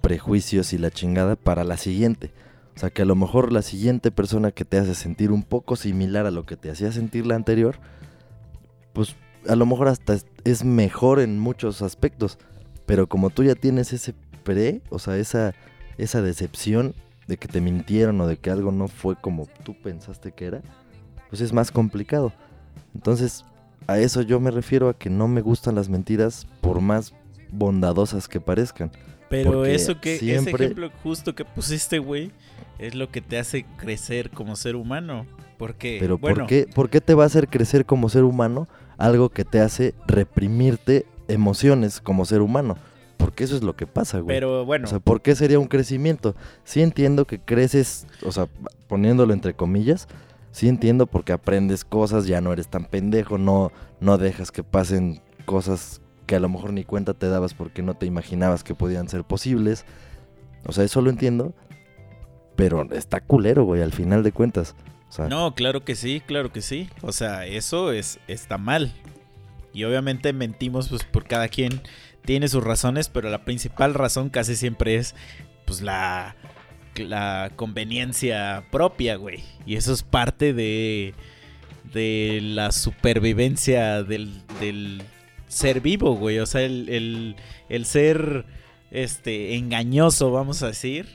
prejuicios 0.00 0.72
y 0.72 0.78
la 0.78 0.90
chingada 0.90 1.36
para 1.36 1.64
la 1.64 1.76
siguiente. 1.76 2.32
O 2.74 2.78
sea 2.78 2.90
que 2.90 3.02
a 3.02 3.06
lo 3.06 3.14
mejor 3.14 3.52
la 3.52 3.62
siguiente 3.62 4.10
persona 4.10 4.52
que 4.52 4.64
te 4.64 4.78
hace 4.78 4.94
sentir 4.94 5.32
un 5.32 5.42
poco 5.42 5.76
similar 5.76 6.26
a 6.26 6.30
lo 6.30 6.46
que 6.46 6.56
te 6.56 6.70
hacía 6.70 6.92
sentir 6.92 7.26
la 7.26 7.34
anterior, 7.34 7.76
pues 8.92 9.16
a 9.48 9.56
lo 9.56 9.66
mejor 9.66 9.88
hasta 9.88 10.16
es, 10.44 10.64
mejor 10.64 11.20
en 11.20 11.38
muchos 11.38 11.82
aspectos. 11.82 12.38
Pero 12.86 13.08
como 13.08 13.30
tú 13.30 13.42
ya 13.42 13.54
tienes 13.54 13.92
ese 13.92 14.14
pre, 14.44 14.80
o 14.90 14.98
sea, 14.98 15.16
esa, 15.16 15.54
esa 15.98 16.22
decepción 16.22 16.94
de 17.26 17.36
que 17.36 17.48
te 17.48 17.60
mintieron 17.60 18.20
o 18.20 18.26
de 18.26 18.36
que 18.36 18.50
algo 18.50 18.70
no 18.70 18.86
fue 18.88 19.16
como 19.16 19.48
tú 19.64 19.74
pensaste 19.80 20.32
que 20.32 20.46
era, 20.46 20.62
pues 21.28 21.40
es 21.40 21.52
más 21.52 21.72
complicado. 21.72 22.32
Entonces, 22.94 23.44
a 23.88 23.98
eso 23.98 24.22
yo 24.22 24.38
me 24.38 24.50
refiero 24.50 24.88
a 24.88 24.96
que 24.96 25.10
no 25.10 25.26
me 25.26 25.40
gustan 25.40 25.74
las 25.74 25.88
mentiras 25.88 26.46
por 26.60 26.80
más 26.80 27.12
bondadosas 27.50 28.28
que 28.28 28.40
parezcan. 28.40 28.92
Pero 29.28 29.52
Porque 29.52 29.74
eso 29.74 30.00
que, 30.00 30.14
ese 30.14 30.50
ejemplo 30.50 30.90
justo 31.02 31.34
que 31.34 31.44
pusiste, 31.44 31.98
güey, 31.98 32.30
es 32.78 32.94
lo 32.94 33.10
que 33.10 33.20
te 33.20 33.38
hace 33.38 33.64
crecer 33.76 34.30
como 34.30 34.54
ser 34.54 34.76
humano. 34.76 35.26
Porque, 35.58 35.96
Pero 35.98 36.18
bueno, 36.18 36.40
¿por, 36.40 36.46
qué, 36.46 36.68
¿por 36.72 36.90
qué 36.90 37.00
te 37.00 37.14
va 37.14 37.24
a 37.24 37.26
hacer 37.26 37.48
crecer 37.48 37.86
como 37.86 38.08
ser 38.08 38.24
humano 38.24 38.68
algo 38.98 39.28
que 39.28 39.44
te 39.44 39.60
hace 39.60 39.94
reprimirte 40.06 41.06
emociones 41.28 42.00
como 42.00 42.24
ser 42.24 42.40
humano? 42.40 42.76
Porque 43.16 43.44
eso 43.44 43.56
es 43.56 43.62
lo 43.62 43.74
que 43.76 43.86
pasa, 43.86 44.20
güey. 44.20 44.36
pero 44.36 44.64
bueno, 44.64 44.84
O 44.86 44.88
sea, 44.88 45.00
¿por 45.00 45.22
qué 45.22 45.34
sería 45.34 45.58
un 45.58 45.68
crecimiento? 45.68 46.34
Sí 46.64 46.82
entiendo 46.82 47.26
que 47.26 47.40
creces, 47.40 48.06
o 48.24 48.30
sea, 48.30 48.46
poniéndolo 48.88 49.32
entre 49.32 49.54
comillas, 49.54 50.06
sí 50.52 50.68
entiendo 50.68 51.06
porque 51.06 51.32
aprendes 51.32 51.84
cosas, 51.84 52.26
ya 52.26 52.40
no 52.40 52.52
eres 52.52 52.68
tan 52.68 52.84
pendejo, 52.84 53.38
no, 53.38 53.72
no 54.00 54.18
dejas 54.18 54.52
que 54.52 54.62
pasen 54.62 55.22
cosas 55.46 56.00
que 56.26 56.36
a 56.36 56.40
lo 56.40 56.48
mejor 56.48 56.72
ni 56.72 56.84
cuenta 56.84 57.14
te 57.14 57.28
dabas 57.28 57.54
porque 57.54 57.82
no 57.82 57.94
te 57.94 58.06
imaginabas 58.06 58.64
que 58.64 58.74
podían 58.74 59.08
ser 59.08 59.24
posibles. 59.24 59.84
O 60.66 60.72
sea, 60.72 60.84
eso 60.84 61.00
lo 61.00 61.10
entiendo, 61.10 61.54
pero 62.56 62.82
está 62.92 63.20
culero, 63.20 63.64
güey, 63.64 63.82
al 63.82 63.92
final 63.92 64.22
de 64.22 64.32
cuentas. 64.32 64.74
No, 65.28 65.54
claro 65.54 65.84
que 65.84 65.94
sí, 65.94 66.20
claro 66.24 66.52
que 66.52 66.62
sí. 66.62 66.88
O 67.02 67.12
sea, 67.12 67.46
eso 67.46 67.92
es 67.92 68.18
está 68.28 68.58
mal. 68.58 68.92
Y 69.72 69.84
obviamente 69.84 70.32
mentimos 70.32 70.88
pues 70.88 71.04
por 71.04 71.26
cada 71.26 71.48
quien 71.48 71.80
tiene 72.24 72.48
sus 72.48 72.64
razones, 72.64 73.08
pero 73.08 73.30
la 73.30 73.44
principal 73.44 73.94
razón 73.94 74.30
casi 74.30 74.56
siempre 74.56 74.96
es 74.96 75.14
pues 75.64 75.80
la 75.80 76.36
la 76.96 77.52
conveniencia 77.56 78.64
propia, 78.70 79.16
güey. 79.16 79.44
Y 79.64 79.76
eso 79.76 79.92
es 79.92 80.02
parte 80.02 80.52
de 80.52 81.14
de 81.92 82.40
la 82.42 82.72
supervivencia 82.72 84.02
del, 84.02 84.42
del 84.60 85.02
ser 85.48 85.80
vivo, 85.80 86.14
güey. 86.16 86.38
O 86.38 86.46
sea, 86.46 86.62
el, 86.62 86.88
el, 86.88 87.36
el 87.68 87.86
ser 87.86 88.44
este 88.90 89.56
engañoso, 89.56 90.30
vamos 90.30 90.62
a 90.62 90.68
decir. 90.68 91.06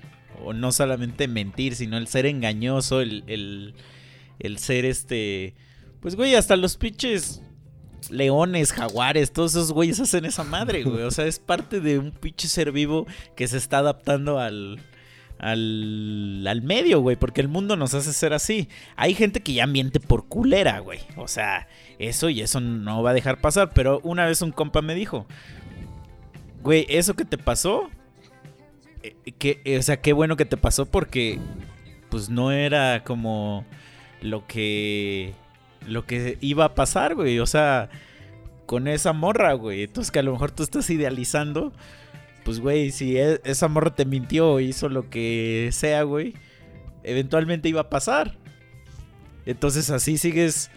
O 0.43 0.53
no 0.53 0.71
solamente 0.71 1.27
mentir, 1.27 1.75
sino 1.75 1.97
el 1.97 2.07
ser 2.07 2.25
engañoso, 2.25 3.01
el, 3.01 3.23
el, 3.27 3.75
el 4.39 4.57
ser 4.57 4.85
este. 4.85 5.55
Pues, 5.99 6.15
güey, 6.15 6.35
hasta 6.35 6.55
los 6.55 6.77
pinches 6.77 7.41
leones, 8.09 8.73
jaguares, 8.73 9.31
todos 9.31 9.51
esos 9.51 9.71
güeyes 9.71 9.99
hacen 9.99 10.25
esa 10.25 10.43
madre, 10.43 10.83
güey. 10.83 11.03
O 11.03 11.11
sea, 11.11 11.25
es 11.25 11.39
parte 11.39 11.79
de 11.79 11.99
un 11.99 12.11
pinche 12.11 12.47
ser 12.47 12.71
vivo 12.71 13.05
que 13.35 13.47
se 13.47 13.57
está 13.57 13.79
adaptando 13.79 14.39
al, 14.39 14.79
al, 15.37 16.45
al 16.47 16.61
medio, 16.61 17.01
güey, 17.01 17.15
porque 17.15 17.41
el 17.41 17.47
mundo 17.47 17.75
nos 17.75 17.93
hace 17.93 18.13
ser 18.13 18.33
así. 18.33 18.69
Hay 18.95 19.13
gente 19.13 19.41
que 19.41 19.53
ya 19.53 19.67
miente 19.67 19.99
por 19.99 20.27
culera, 20.27 20.79
güey. 20.79 20.99
O 21.17 21.27
sea, 21.27 21.67
eso 21.99 22.29
y 22.29 22.41
eso 22.41 22.59
no 22.59 23.03
va 23.03 23.11
a 23.11 23.15
dejar 23.15 23.41
pasar. 23.41 23.71
Pero 23.73 23.99
una 24.03 24.25
vez 24.25 24.41
un 24.41 24.51
compa 24.51 24.81
me 24.81 24.95
dijo, 24.95 25.25
güey, 26.61 26.85
eso 26.89 27.15
que 27.15 27.25
te 27.25 27.37
pasó, 27.37 27.89
que, 29.37 29.61
eh, 29.65 29.77
o 29.77 29.81
sea, 29.83 30.01
qué 30.01 30.13
bueno 30.13 30.37
que 30.37 30.45
te 30.45 30.57
pasó 30.57 30.85
porque, 30.85 31.39
pues 32.09 32.29
no 32.29 32.51
era 32.51 33.03
como 33.03 33.65
lo 34.21 34.45
que, 34.47 35.33
lo 35.87 36.05
que 36.05 36.37
iba 36.41 36.65
a 36.65 36.75
pasar, 36.75 37.15
güey. 37.15 37.39
O 37.39 37.45
sea, 37.45 37.89
con 38.65 38.87
esa 38.87 39.13
morra, 39.13 39.53
güey. 39.53 39.83
Entonces 39.83 40.11
que 40.11 40.19
a 40.19 40.23
lo 40.23 40.33
mejor 40.33 40.51
tú 40.51 40.63
estás 40.63 40.89
idealizando 40.89 41.73
pues, 42.43 42.59
güey, 42.59 42.91
si 42.91 43.17
e- 43.17 43.41
esa 43.43 43.67
morra 43.67 43.95
te 43.95 44.05
mintió 44.05 44.59
hizo 44.59 44.89
lo 44.89 45.09
que 45.09 45.69
sea, 45.71 46.03
güey, 46.03 46.33
eventualmente 47.03 47.69
iba 47.69 47.81
a 47.81 47.89
pasar. 47.89 48.37
Entonces 49.45 49.89
así 49.89 50.17
sigues. 50.17 50.71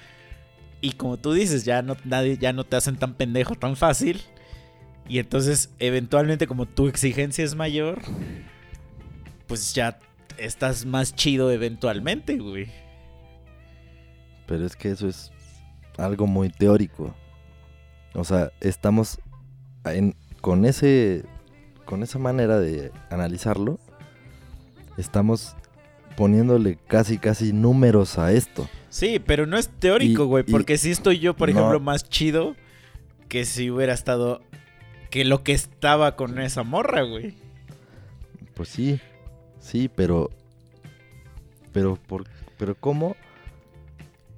Y 0.81 0.93
como 0.93 1.17
tú 1.17 1.33
dices, 1.33 1.65
ya 1.65 1.83
no, 1.83 1.97
nadie, 2.05 2.37
ya 2.39 2.53
no 2.53 2.65
te 2.65 2.77
hacen 2.77 2.97
tan 2.97 3.15
pendejo 3.15 3.55
tan 3.55 3.77
fácil. 3.77 4.21
Y 5.09 5.19
entonces, 5.19 5.71
eventualmente, 5.79 6.47
como 6.47 6.67
tu 6.67 6.89
exigencia 6.89 7.45
es 7.45 7.55
mayor, 7.55 8.01
pues 9.47 9.75
ya 9.75 9.99
estás 10.39 10.87
más 10.87 11.15
chido 11.15 11.51
eventualmente, 11.51 12.39
güey. 12.39 12.69
Pero 14.47 14.65
es 14.67 14.77
que 14.77 14.91
eso 14.91 15.09
es 15.09 15.31
algo 15.99 16.27
muy 16.27 16.51
teórico. 16.51 17.15
O 18.15 18.25
sea, 18.25 18.53
estamos 18.61 19.19
en- 19.85 20.15
con 20.41 20.65
ese 20.65 21.25
con 21.85 22.03
esa 22.03 22.19
manera 22.19 22.59
de 22.61 22.91
analizarlo, 23.11 23.79
estamos 24.97 25.55
poniéndole 26.17 26.79
casi 26.89 27.19
casi 27.19 27.53
números 27.53 28.17
a 28.19 28.33
esto. 28.33 28.67
Sí, 28.89 29.19
pero 29.19 29.45
no 29.45 29.59
es 29.59 29.69
teórico, 29.69 30.25
güey, 30.25 30.45
porque 30.45 30.79
si 30.79 30.91
estoy 30.91 31.19
yo, 31.19 31.35
por 31.37 31.51
no. 31.53 31.59
ejemplo, 31.59 31.81
más 31.81 32.09
chido 32.09 32.57
que 33.29 33.45
si 33.45 33.71
hubiera 33.71 33.93
estado 33.93 34.41
que 35.11 35.25
lo 35.25 35.43
que 35.43 35.53
estaba 35.53 36.17
con 36.17 36.39
esa 36.39 36.63
morra, 36.63 37.03
güey. 37.03 37.35
Pues 38.55 38.69
sí, 38.69 39.01
sí, 39.61 39.89
pero. 39.95 40.31
Pero, 41.73 41.97
por, 41.97 42.25
pero 42.59 42.75
¿cómo? 42.75 43.17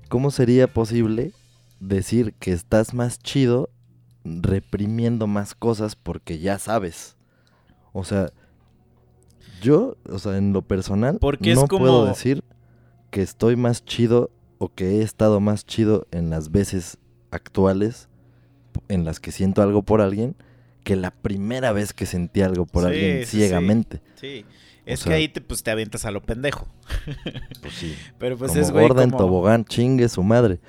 ¿Cómo 0.09 0.31
sería 0.31 0.69
posible 0.73 1.33
decir 1.81 2.33
que 2.39 2.53
estás 2.53 2.95
más 2.95 3.19
chido 3.19 3.69
reprimiendo 4.25 5.27
más 5.27 5.55
cosas 5.55 5.97
porque 5.97 6.39
ya 6.39 6.59
sabes? 6.59 7.17
O 7.93 8.05
sea, 8.05 8.31
yo, 9.61 9.97
o 10.09 10.19
sea, 10.19 10.37
en 10.37 10.53
lo 10.53 10.63
personal, 10.63 11.19
Porque 11.21 11.53
es 11.53 11.59
no 11.59 11.67
como- 11.67 11.81
puedo 11.85 12.07
decir 12.07 12.45
que 13.11 13.23
estoy 13.23 13.57
más 13.57 13.85
chido 13.85 14.31
o 14.59 14.73
que 14.73 14.99
he 14.99 15.03
estado 15.03 15.41
más 15.41 15.67
chido 15.67 16.07
en 16.11 16.31
las 16.31 16.51
veces 16.51 16.99
actuales 17.31 18.09
en 18.89 19.05
las 19.05 19.21
que 19.21 19.33
siento 19.33 19.63
algo 19.63 19.83
por 19.83 20.01
alguien 20.01 20.37
que 20.87 20.95
la 20.97 21.11
primera 21.11 21.73
vez 21.73 21.93
que 21.93 22.07
sentí 22.07 22.43
algo 22.43 22.65
por 22.65 22.85
Sí, 22.85 22.89
alguien 22.89 23.27
sí. 23.27 23.37
ciegamente. 23.39 24.01
Sí. 24.21 24.45
Es 24.85 25.01
sea- 25.01 25.11
que 25.11 25.17
ahí 25.17 25.29
te, 25.29 25.41
pues, 25.41 25.65
te 25.65 25.73
avientas 25.73 26.05
a 26.05 26.13
lo 26.13 26.23
pendejo. 26.23 26.69
Pues 27.61 27.75
sí. 27.75 27.97
Pero 28.19 28.39
pues 28.39 28.53
como 28.53 28.63
es, 28.63 28.71
güey, 28.71 28.87
gorda 28.87 29.03
en 29.03 29.11
como- 29.11 29.25
tobogán, 29.25 29.65
chingue 29.65 30.09
su 30.09 30.23
madre. 30.23 30.61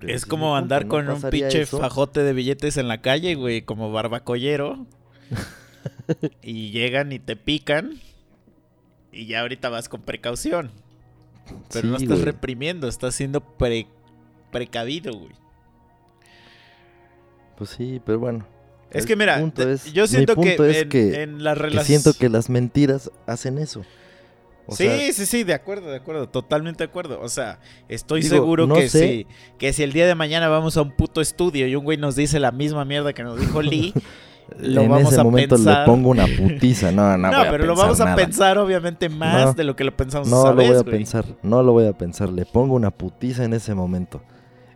Pero 0.00 0.12
Es 0.12 0.26
como 0.26 0.56
andar 0.56 0.82
¿no 0.84 0.88
con 0.88 1.08
un 1.08 1.22
pinche 1.30 1.62
eso? 1.62 1.78
fajote 1.78 2.22
de 2.24 2.32
billetes 2.32 2.76
en 2.76 2.88
la 2.88 3.00
calle, 3.00 3.36
güey, 3.36 3.62
como 3.62 3.92
barbacollero. 3.92 4.86
y 6.42 6.70
llegan 6.70 7.12
y 7.12 7.20
te 7.20 7.36
pican. 7.36 8.00
Y 9.12 9.26
ya 9.26 9.40
ahorita 9.42 9.68
vas 9.68 9.88
con 9.88 10.02
precaución. 10.02 10.70
Pero 11.72 11.88
no 11.88 11.96
estás 11.96 12.08
güey. 12.18 12.24
reprimiendo, 12.24 12.88
estás 12.88 13.14
siendo 13.14 13.40
pre- 13.40 13.86
precavido, 14.50 15.12
güey. 15.12 15.32
Pues 17.58 17.70
sí, 17.70 18.00
pero 18.04 18.18
bueno. 18.20 18.46
Es 18.90 19.04
que 19.04 19.16
mira, 19.16 19.38
es- 19.58 19.92
yo 19.92 20.04
mi 20.04 20.08
siento 20.08 20.34
que, 20.36 20.54
es 20.54 20.76
en, 20.84 20.88
que- 20.88 21.22
en 21.22 21.44
las 21.44 21.58
relaciones... 21.58 21.86
siento 21.86 22.18
que 22.18 22.28
las 22.30 22.48
mentiras 22.48 23.10
hacen 23.26 23.58
eso. 23.58 23.82
O 24.70 24.76
sí, 24.76 24.84
sea, 24.84 25.12
sí, 25.12 25.26
sí, 25.26 25.44
de 25.44 25.54
acuerdo, 25.54 25.90
de 25.90 25.96
acuerdo, 25.96 26.28
totalmente 26.28 26.84
de 26.84 26.90
acuerdo. 26.90 27.20
O 27.22 27.28
sea, 27.28 27.58
estoy 27.88 28.20
Digo, 28.22 28.34
seguro 28.36 28.66
no 28.66 28.74
que 28.76 28.88
sé. 28.88 28.98
sí, 29.00 29.26
que 29.58 29.72
si 29.72 29.82
el 29.82 29.92
día 29.92 30.06
de 30.06 30.14
mañana 30.14 30.48
vamos 30.48 30.76
a 30.76 30.82
un 30.82 30.90
puto 30.92 31.20
estudio 31.22 31.66
y 31.66 31.74
un 31.74 31.84
güey 31.84 31.96
nos 31.98 32.16
dice 32.16 32.38
la 32.38 32.52
misma 32.52 32.84
mierda 32.84 33.12
que 33.14 33.22
nos 33.22 33.40
dijo 33.40 33.62
Lee, 33.62 33.94
lo 34.58 34.82
en 34.82 34.90
vamos 34.90 35.12
ese 35.12 35.20
a 35.22 35.24
momento 35.24 35.56
pensar. 35.56 35.80
le 35.80 35.84
pongo 35.86 36.10
una 36.10 36.26
putiza. 36.26 36.92
No, 36.92 37.16
no, 37.16 37.30
No, 37.30 37.38
voy 37.38 37.46
a 37.46 37.50
pero 37.50 37.64
lo 37.66 37.76
vamos 37.76 37.98
a 38.00 38.04
nada. 38.04 38.16
pensar 38.16 38.58
obviamente 38.58 39.08
más 39.08 39.46
No. 39.46 39.52
de 39.54 39.64
lo 39.64 39.74
que 39.74 39.84
lo 39.84 39.96
pensamos 39.96 40.28
No 40.28 40.40
esa 40.40 40.50
lo 40.50 40.56
voy 40.56 40.68
vez, 40.68 40.78
a 40.78 40.82
güey. 40.82 40.96
pensar, 40.96 41.24
no 41.42 41.62
lo 41.62 41.72
voy 41.72 41.86
a 41.86 41.92
pensar. 41.94 42.28
Le 42.28 42.44
pongo 42.44 42.74
una 42.74 42.90
putiza 42.90 43.44
en 43.44 43.54
ese 43.54 43.74
momento. 43.74 44.20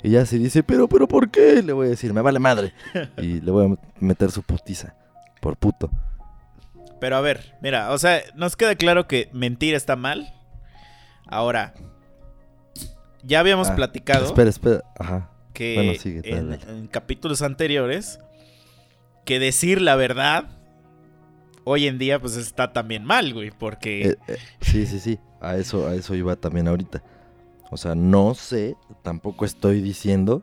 Y 0.03 0.11
ya 0.11 0.27
si 0.27 0.39
dice, 0.39 0.63
pero, 0.63 0.89
pero, 0.89 1.07
¿por 1.07 1.31
qué? 1.31 1.63
Le 1.63 1.73
voy 1.73 1.87
a 1.87 1.91
decir, 1.91 2.13
me 2.13 2.21
vale 2.23 2.39
madre. 2.39 2.73
Y 3.19 3.41
le 3.41 3.51
voy 3.51 3.67
a 3.73 3.77
meter 4.01 4.31
su 4.31 4.43
putiza. 4.43 4.95
Por 5.41 5.57
puto. 5.57 5.91
Pero 7.01 7.17
a 7.17 7.21
ver, 7.21 7.55
mira, 7.61 7.91
o 7.93 7.99
sea, 7.99 8.21
nos 8.35 8.57
queda 8.57 8.75
claro 8.77 9.07
que 9.09 9.29
mentir 9.33 9.75
está 9.75 9.97
mal. 9.97 10.33
Ahora, 11.27 11.75
ya 13.25 13.41
habíamos 13.41 13.69
Ah, 13.69 13.77
platicado 13.77 14.25
Espera, 14.27 14.51
espera. 14.51 14.83
Ajá. 14.99 15.31
que 15.53 15.75
bueno, 15.75 15.95
sigue, 16.01 16.23
dale, 16.23 16.59
en, 16.69 16.77
en 16.77 16.87
capítulos 16.89 17.43
anteriores 17.43 18.19
que 19.25 19.39
decir 19.39 19.81
la 19.81 19.95
verdad 19.97 20.47
hoy 21.65 21.87
en 21.87 21.99
día 21.99 22.19
pues 22.21 22.37
está 22.37 22.73
también 22.73 23.05
mal, 23.05 23.33
güey, 23.33 23.51
porque 23.51 24.09
Eh, 24.11 24.17
eh, 24.29 24.37
sí, 24.61 24.87
sí, 24.87 24.99
sí. 25.01 25.19
A 25.41 25.57
eso, 25.57 25.87
a 25.89 25.95
eso 25.95 26.15
iba 26.15 26.35
también 26.37 26.69
ahorita. 26.69 27.03
O 27.73 27.77
sea, 27.79 27.95
no 27.95 28.35
sé, 28.35 28.77
tampoco 29.03 29.45
estoy 29.47 29.81
diciendo 29.81 30.43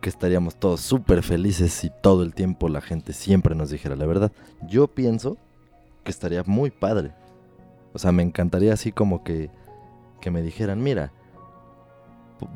que 0.00 0.08
estaríamos 0.08 0.54
todos 0.54 0.80
súper 0.80 1.22
felices 1.22 1.72
si 1.72 1.90
todo 2.02 2.22
el 2.22 2.34
tiempo 2.34 2.68
la 2.68 2.80
gente 2.80 3.12
siempre 3.12 3.54
nos 3.54 3.70
dijera 3.70 3.96
la 3.96 4.06
verdad. 4.06 4.32
Yo 4.66 4.86
pienso 4.86 5.36
que 6.04 6.10
estaría 6.10 6.42
muy 6.46 6.70
padre. 6.70 7.12
O 7.92 7.98
sea, 7.98 8.12
me 8.12 8.22
encantaría 8.22 8.72
así 8.72 8.92
como 8.92 9.24
que, 9.24 9.50
que 10.20 10.30
me 10.30 10.40
dijeran, 10.40 10.80
mira, 10.82 11.12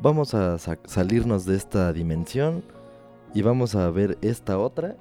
vamos 0.01 0.33
a 0.33 0.57
sa- 0.57 0.79
salirnos 0.85 1.45
de 1.45 1.57
esta 1.57 1.91
dimensión 1.93 2.63
y 3.33 3.41
vamos 3.41 3.75
a 3.75 3.89
ver 3.91 4.17
esta 4.21 4.57
otra, 4.57 4.95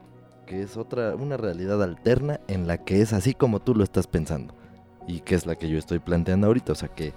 que 0.47 0.63
es 0.63 0.77
otra, 0.77 1.15
una 1.15 1.37
realidad 1.37 1.81
alterna 1.83 2.41
en 2.49 2.67
la 2.67 2.79
que 2.79 3.01
es 3.01 3.13
así 3.13 3.33
como 3.35 3.61
tú 3.61 3.75
lo 3.75 3.85
estás 3.85 4.09
pensando 4.09 4.53
y 5.07 5.21
que 5.21 5.37
es 5.37 5.47
la 5.47 5.55
que 5.55 5.69
yo 5.69 5.79
estoy 5.79 6.01
planteando 6.01 6.49
ahorita. 6.49 6.73
O 6.73 6.75
sea, 6.75 6.89
que, 6.89 7.15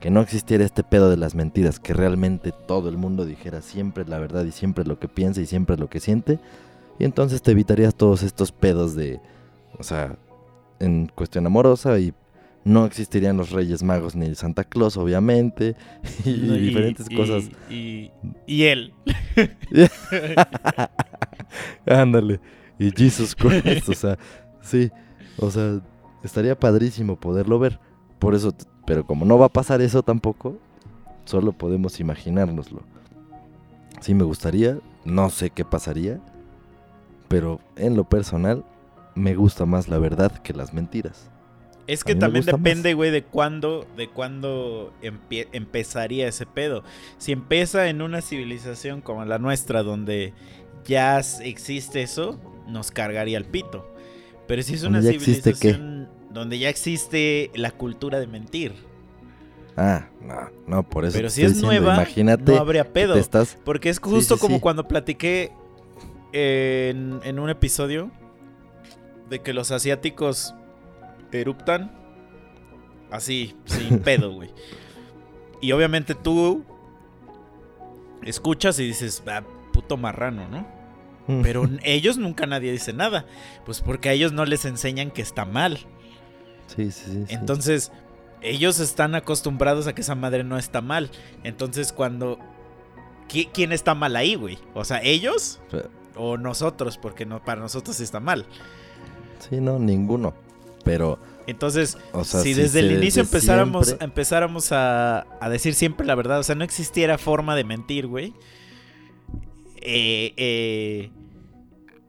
que 0.00 0.10
no 0.10 0.20
existiera 0.20 0.64
este 0.64 0.84
pedo 0.84 1.08
de 1.10 1.16
las 1.16 1.34
mentiras, 1.34 1.80
que 1.80 1.94
realmente 1.94 2.52
todo 2.52 2.88
el 2.88 2.96
mundo 2.98 3.24
dijera 3.24 3.62
siempre 3.62 4.04
la 4.06 4.18
verdad 4.18 4.44
y 4.44 4.52
siempre 4.52 4.84
lo 4.84 4.98
que 4.98 5.08
piensa 5.08 5.40
y 5.40 5.46
siempre 5.46 5.76
lo 5.76 5.88
que 5.88 6.00
siente. 6.00 6.38
Y 6.98 7.04
entonces 7.04 7.42
te 7.42 7.52
evitarías 7.52 7.94
todos 7.94 8.22
estos 8.22 8.52
pedos 8.52 8.94
de, 8.94 9.20
o 9.78 9.82
sea, 9.82 10.16
en 10.80 11.10
cuestión 11.14 11.46
amorosa 11.46 11.98
y 11.98 12.12
no 12.64 12.84
existirían 12.84 13.36
los 13.36 13.50
Reyes 13.50 13.82
Magos 13.82 14.16
ni 14.16 14.26
el 14.26 14.36
Santa 14.36 14.64
Claus, 14.64 14.96
obviamente, 14.96 15.76
y, 16.24 16.32
diferentes 16.58 17.06
y- 17.08 17.16
cosas. 17.16 17.44
y, 17.70 18.10
y 18.46 18.64
él. 18.64 18.92
Ándale. 21.86 22.40
Y 22.78 22.90
Jesus 22.90 23.34
Christ, 23.34 23.88
o 23.88 23.94
sea, 23.94 24.18
sí, 24.60 24.90
o 25.38 25.50
sea, 25.50 25.80
estaría 26.22 26.58
padrísimo 26.58 27.18
poderlo 27.18 27.58
ver. 27.58 27.78
Por 28.18 28.34
eso, 28.34 28.54
pero 28.86 29.06
como 29.06 29.24
no 29.24 29.38
va 29.38 29.46
a 29.46 29.52
pasar 29.52 29.80
eso 29.80 30.02
tampoco, 30.02 30.58
solo 31.24 31.52
podemos 31.52 32.00
imaginárnoslo. 32.00 32.82
Sí 34.00 34.14
me 34.14 34.24
gustaría, 34.24 34.78
no 35.04 35.30
sé 35.30 35.50
qué 35.50 35.64
pasaría, 35.64 36.20
pero 37.28 37.60
en 37.76 37.96
lo 37.96 38.04
personal 38.04 38.64
me 39.14 39.34
gusta 39.34 39.66
más 39.66 39.88
la 39.88 39.98
verdad 39.98 40.32
que 40.38 40.52
las 40.52 40.72
mentiras. 40.72 41.30
Es 41.86 42.02
que 42.02 42.16
también 42.16 42.44
depende, 42.44 42.94
güey, 42.94 43.10
de 43.12 43.22
cuándo, 43.22 43.86
de 43.96 44.08
cuándo 44.08 44.92
empezaría 45.52 46.26
ese 46.26 46.44
pedo. 46.44 46.82
Si 47.18 47.30
empieza 47.30 47.88
en 47.88 48.02
una 48.02 48.22
civilización 48.22 49.00
como 49.00 49.24
la 49.24 49.38
nuestra, 49.38 49.84
donde 49.84 50.32
ya 50.84 51.20
existe 51.42 52.02
eso, 52.02 52.40
nos 52.66 52.90
cargaría 52.90 53.38
el 53.38 53.44
pito. 53.44 53.88
Pero 54.48 54.62
si 54.62 54.74
es 54.74 54.82
¿Donde 54.82 54.98
una 54.98 55.10
civilización 55.10 56.08
donde 56.36 56.58
ya 56.58 56.68
existe 56.68 57.50
la 57.54 57.70
cultura 57.72 58.20
de 58.20 58.26
mentir, 58.26 58.74
Ah, 59.78 60.06
no, 60.22 60.48
no, 60.66 60.82
por 60.88 61.04
eso 61.04 61.14
pero 61.18 61.28
te 61.28 61.34
si 61.34 61.42
estoy 61.42 61.50
es 61.52 61.54
diciendo, 61.62 61.80
nueva, 61.82 61.94
imagínate 61.96 62.52
no 62.52 62.58
habría 62.58 62.92
pedo. 62.94 63.12
te 63.12 63.20
estás 63.20 63.58
Porque 63.62 63.90
es 63.90 63.98
justo 63.98 64.36
sí, 64.36 64.40
como 64.40 64.54
sí. 64.56 64.60
cuando 64.62 64.88
platiqué 64.88 65.52
en, 66.32 67.20
en 67.24 67.38
un 67.38 67.50
episodio 67.50 68.10
de 69.28 69.40
que 69.42 69.52
los 69.52 69.70
asiáticos 69.72 70.54
eruptan 71.30 71.92
así, 73.10 73.54
sin 73.66 73.98
pedo, 74.02 74.32
güey. 74.32 74.48
Y 75.60 75.72
obviamente 75.72 76.14
tú 76.14 76.64
escuchas 78.22 78.78
y 78.78 78.86
dices, 78.86 79.22
ah, 79.26 79.42
puto 79.72 79.96
marrano, 79.98 80.48
¿no? 80.48 80.66
Pero 81.42 81.64
n- 81.64 81.80
ellos 81.82 82.18
nunca 82.18 82.46
nadie 82.46 82.70
dice 82.72 82.92
nada. 82.92 83.26
Pues 83.64 83.80
porque 83.82 84.08
a 84.08 84.12
ellos 84.12 84.32
no 84.32 84.44
les 84.46 84.64
enseñan 84.64 85.10
que 85.10 85.22
está 85.22 85.44
mal. 85.44 85.78
Sí, 86.66 86.90
sí, 86.90 87.02
sí. 87.06 87.24
sí. 87.28 87.34
Entonces, 87.34 87.92
ellos 88.42 88.78
están 88.80 89.14
acostumbrados 89.14 89.86
a 89.86 89.94
que 89.94 90.00
esa 90.02 90.14
madre 90.14 90.44
no 90.44 90.58
está 90.58 90.80
mal. 90.80 91.10
Entonces, 91.44 91.92
cuando... 91.92 92.38
¿qui- 93.28 93.48
¿Quién 93.52 93.72
está 93.72 93.94
mal 93.94 94.16
ahí, 94.16 94.34
güey? 94.34 94.58
O 94.74 94.84
sea, 94.84 95.00
¿ellos? 95.02 95.60
O 96.16 96.36
nosotros, 96.38 96.96
porque 96.98 97.26
no, 97.26 97.44
para 97.44 97.60
nosotros 97.60 98.00
está 98.00 98.20
mal. 98.20 98.46
Sí, 99.48 99.56
no, 99.60 99.78
ninguno. 99.78 100.34
Pero, 100.84 101.18
Entonces, 101.48 101.98
o 102.12 102.24
sea, 102.24 102.40
si 102.40 102.54
desde 102.54 102.78
el 102.80 102.92
inicio 102.92 103.22
desde 103.24 103.36
empezáramos, 103.36 103.86
siempre- 103.86 104.04
empezáramos 104.04 104.70
a, 104.72 105.26
a 105.40 105.48
decir 105.48 105.74
siempre 105.74 106.06
la 106.06 106.14
verdad, 106.14 106.38
o 106.38 106.42
sea, 106.44 106.54
no 106.54 106.62
existiera 106.64 107.18
forma 107.18 107.56
de 107.56 107.64
mentir, 107.64 108.06
güey, 108.06 108.32
eh, 109.80 110.32
eh, 110.36 111.10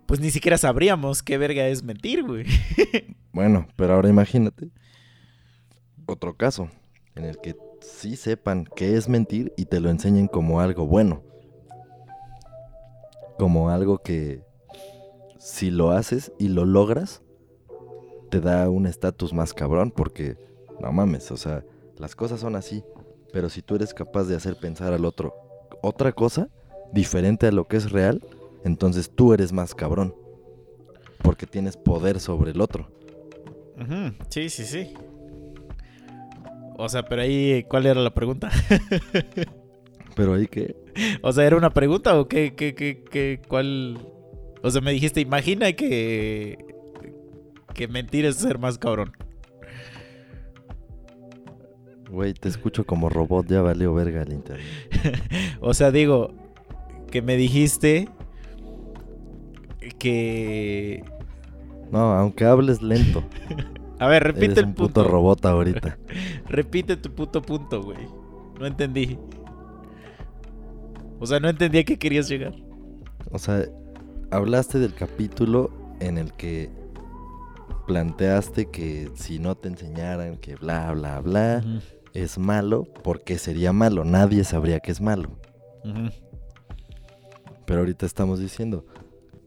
pues 0.06 0.20
ni 0.20 0.32
siquiera 0.32 0.58
sabríamos 0.58 1.22
qué 1.24 1.38
verga 1.38 1.68
es 1.68 1.84
mentir, 1.84 2.24
güey. 2.24 2.46
Bueno, 3.32 3.68
pero 3.76 3.94
ahora 3.94 4.10
imagínate 4.10 4.70
otro 6.08 6.36
caso 6.36 6.70
en 7.16 7.26
el 7.26 7.38
que 7.38 7.56
sí 7.82 8.16
sepan 8.16 8.68
qué 8.76 8.96
es 8.96 9.08
mentir 9.08 9.54
y 9.58 9.66
te 9.66 9.80
lo 9.80 9.90
enseñen 9.90 10.28
como 10.28 10.62
algo 10.62 10.88
bueno. 10.88 11.24
Como 13.38 13.70
algo 13.70 14.00
que 14.00 14.44
si 15.40 15.70
lo 15.70 15.92
haces 15.92 16.32
y 16.40 16.48
lo 16.48 16.66
logras, 16.66 17.22
te 18.30 18.42
da 18.42 18.70
un 18.70 18.88
estatus 18.88 19.34
más 19.34 19.54
cabrón 19.54 19.92
porque, 19.92 20.38
no 20.80 20.92
mames, 20.92 21.32
o 21.32 21.38
sea, 21.38 21.64
las 21.98 22.16
cosas 22.16 22.40
son 22.40 22.56
así. 22.56 22.84
Pero 23.32 23.50
si 23.50 23.62
tú 23.62 23.76
eres 23.76 23.94
capaz 23.94 24.24
de 24.24 24.36
hacer 24.36 24.58
pensar 24.60 24.94
al 24.94 25.06
otro 25.06 25.36
otra 25.82 26.12
cosa 26.12 26.50
diferente 26.92 27.48
a 27.48 27.52
lo 27.52 27.68
que 27.68 27.78
es 27.78 27.92
real, 27.92 28.24
entonces 28.64 29.12
tú 29.14 29.34
eres 29.34 29.52
más 29.54 29.76
cabrón. 29.76 30.16
Porque 31.22 31.46
tienes 31.46 31.78
poder 31.78 32.20
sobre 32.20 32.52
el 32.52 32.62
otro. 32.62 32.90
Sí, 34.30 34.50
sí, 34.50 34.64
sí. 34.64 34.94
O 36.78 36.90
sea, 36.90 37.04
pero 37.04 37.22
ahí, 37.24 37.64
¿cuál 37.68 37.86
era 37.86 38.02
la 38.02 38.14
pregunta? 38.14 38.50
Pero 40.16 40.34
ahí 40.34 40.48
que... 40.48 40.76
O 41.22 41.32
sea, 41.32 41.46
¿era 41.46 41.58
una 41.58 41.70
pregunta 41.70 42.20
o 42.20 42.28
qué, 42.28 42.56
qué, 42.56 42.74
qué, 42.74 43.04
qué, 43.04 43.40
cuál? 43.48 44.00
O 44.64 44.72
sea, 44.72 44.82
me 44.82 44.92
dijiste, 44.92 45.22
imagina 45.22 45.72
que. 45.74 46.58
que 47.74 47.88
mentir 47.88 48.26
es 48.26 48.38
ser 48.38 48.58
más 48.58 48.78
cabrón. 48.78 49.14
Güey, 52.10 52.34
te 52.34 52.50
escucho 52.50 52.86
como 52.86 53.10
robot, 53.10 53.48
ya 53.48 53.62
valió 53.62 53.94
verga 53.94 54.24
el 54.24 54.34
internet. 54.34 54.66
o 55.62 55.74
sea, 55.74 55.92
digo, 55.92 56.34
que 57.12 57.22
me 57.22 57.36
dijiste 57.36 58.10
que. 60.00 61.04
No, 61.92 62.14
aunque 62.14 62.46
hables 62.46 62.82
lento. 62.82 63.24
A 64.00 64.08
ver, 64.08 64.24
repite 64.24 64.46
Eres 64.46 64.58
el 64.60 64.66
un 64.66 64.74
punto. 64.74 65.02
puto 65.02 65.10
robot 65.10 65.46
ahorita. 65.46 65.98
Repite 66.48 66.98
tu 66.98 67.10
puto 67.16 67.42
punto, 67.42 67.82
güey. 67.82 68.08
No 68.60 68.68
entendí. 68.68 69.18
O 71.20 71.26
sea, 71.26 71.40
no 71.40 71.50
entendí 71.50 71.80
a 71.80 71.84
qué 71.84 71.98
querías 71.98 72.30
llegar. 72.30 72.54
O 73.32 73.40
sea, 73.40 73.66
hablaste 74.30 74.78
del 74.78 74.94
capítulo 74.94 75.72
en 76.00 76.20
el 76.20 76.32
que 76.34 76.70
planteaste 77.88 78.70
que 78.70 79.10
si 79.16 79.40
no 79.40 79.56
te 79.56 79.70
enseñaran 79.70 80.38
que 80.38 80.56
bla, 80.56 80.92
bla, 80.92 81.20
bla, 81.22 81.64
es 82.14 82.38
malo, 82.38 82.84
porque 83.04 83.40
sería 83.40 83.74
malo? 83.74 84.04
Nadie 84.04 84.44
sabría 84.44 84.80
que 84.80 84.92
es 84.92 85.02
malo. 85.02 85.32
Pero 87.66 87.80
ahorita 87.80 88.06
estamos 88.06 88.40
diciendo 88.40 88.86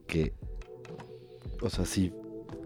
que, 0.06 0.34
o 1.62 1.70
sea, 1.70 1.84
si 1.84 2.12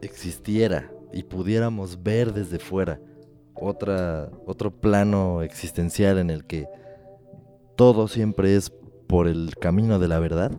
existiera 0.07 0.91
y 1.13 1.23
pudiéramos 1.23 2.03
ver 2.03 2.33
desde 2.33 2.59
fuera 2.59 3.01
otra, 3.55 4.31
otro 4.47 4.71
plano 4.71 5.43
existencial 5.43 6.19
en 6.19 6.31
el 6.31 6.45
que 6.45 6.67
todo 7.77 8.09
siempre 8.09 8.57
es 8.57 8.73
por 9.07 9.29
el 9.29 9.55
camino 9.61 9.99
de 9.99 10.09
la 10.09 10.19
verdad, 10.19 10.53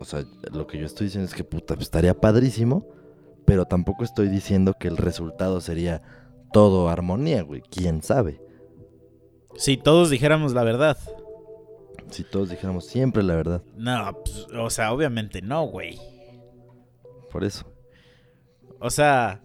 o 0.00 0.04
sea, 0.04 0.24
lo 0.52 0.66
que 0.66 0.78
yo 0.78 0.86
estoy 0.86 1.06
diciendo 1.06 1.28
es 1.28 1.34
que 1.34 1.44
puta, 1.44 1.74
pues, 1.74 1.86
estaría 1.86 2.18
padrísimo, 2.18 2.86
pero 3.44 3.64
tampoco 3.64 4.04
estoy 4.04 4.28
diciendo 4.28 4.74
que 4.78 4.88
el 4.88 4.96
resultado 4.96 5.60
sería 5.60 6.02
todo 6.52 6.88
armonía, 6.88 7.42
güey, 7.42 7.62
quién 7.62 8.02
sabe. 8.02 8.40
Si 9.56 9.76
todos 9.76 10.10
dijéramos 10.10 10.52
la 10.52 10.62
verdad. 10.62 10.96
Si 12.10 12.24
todos 12.24 12.48
dijéramos 12.48 12.86
siempre 12.86 13.22
la 13.22 13.34
verdad, 13.34 13.62
No, 13.76 14.16
pues, 14.24 14.46
o 14.56 14.70
sea, 14.70 14.92
obviamente 14.92 15.42
no, 15.42 15.66
güey. 15.66 15.98
por 17.30 17.44
eso. 17.44 17.66
O 18.80 18.90
sea, 18.90 19.42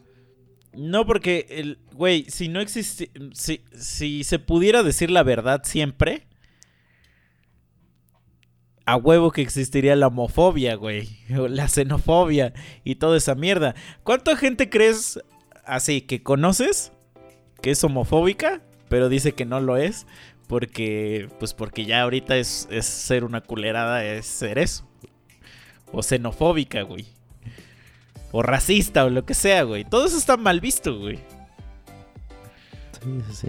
no 0.74 1.06
porque 1.06 1.46
el 1.50 1.80
güey, 1.94 2.26
si 2.30 2.50
no 2.50 2.60
existe 2.60 3.12
si 3.34 3.64
si 3.74 4.24
se 4.24 4.40
pudiera 4.40 4.84
decir 4.84 5.12
la 5.12 5.24
verdad 5.24 5.62
siempre 5.64 6.28
a 8.86 8.98
huevo 8.98 9.32
que 9.32 9.42
existiría 9.42 9.96
la 9.96 10.08
homofobia, 10.08 10.76
güey, 10.76 11.10
o 11.38 11.48
la 11.48 11.68
xenofobia 11.68 12.54
y 12.84 12.96
toda 12.96 13.18
esa 13.18 13.36
mierda. 13.36 13.76
¿Cuánta 14.04 14.36
gente 14.36 14.70
crees 14.70 15.20
así 15.66 16.02
que 16.02 16.24
conoces 16.24 16.92
que 17.62 17.72
es 17.72 17.84
homofóbica, 17.84 18.62
pero 18.90 19.10
dice 19.10 19.34
que 19.34 19.46
no 19.46 19.62
lo 19.62 19.78
es 19.78 20.06
porque 20.48 21.30
pues 21.40 21.54
porque 21.54 21.86
ya 21.86 22.02
ahorita 22.02 22.36
es, 22.38 22.68
es 22.70 22.86
ser 22.86 23.24
una 23.24 23.42
culerada 23.42 24.04
es 24.04 24.26
ser 24.26 24.58
eso? 24.58 24.88
O 25.92 26.02
xenofóbica, 26.02 26.82
güey. 26.82 27.06
O 28.34 28.42
racista 28.42 29.06
o 29.06 29.10
lo 29.10 29.26
que 29.26 29.36
sea, 29.36 29.64
güey. 29.64 29.86
Todo 29.86 30.08
eso 30.08 30.18
está 30.18 30.36
mal 30.36 30.60
visto, 30.60 31.00
güey. 31.00 31.18
Sí, 32.92 33.22
sí, 33.30 33.36
sí. 33.36 33.48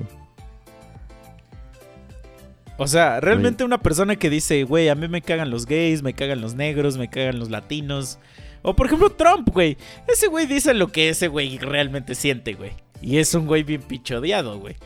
O 2.77 2.87
sea, 2.87 3.21
realmente 3.21 3.65
una 3.65 3.79
persona 3.79 4.17
que 4.17 4.29
dice, 4.29 4.65
güey, 4.65 4.91
a 4.91 4.95
mí 4.95 5.09
me 5.09 5.23
cagan 5.23 5.51
los 5.51 5.65
gays, 5.65 6.03
me 6.03 6.13
cagan 6.13 6.41
los 6.41 6.55
negros, 6.55 6.99
me 6.99 7.09
cagan 7.09 7.39
los 7.39 7.51
latinos. 7.51 8.19
O 8.63 8.77
por 8.77 8.87
ejemplo 8.87 9.11
Trump, 9.11 9.49
güey. 9.51 9.79
Ese 10.07 10.27
güey 10.27 10.47
dice 10.47 10.75
lo 10.75 10.89
que 10.89 11.09
ese 11.09 11.29
güey 11.29 11.57
realmente 11.59 12.15
siente, 12.15 12.55
güey. 12.55 12.73
Y 13.01 13.19
es 13.19 13.35
un 13.35 13.47
güey 13.47 13.63
bien 13.63 13.81
pichodeado, 13.81 14.59
güey. 14.59 14.77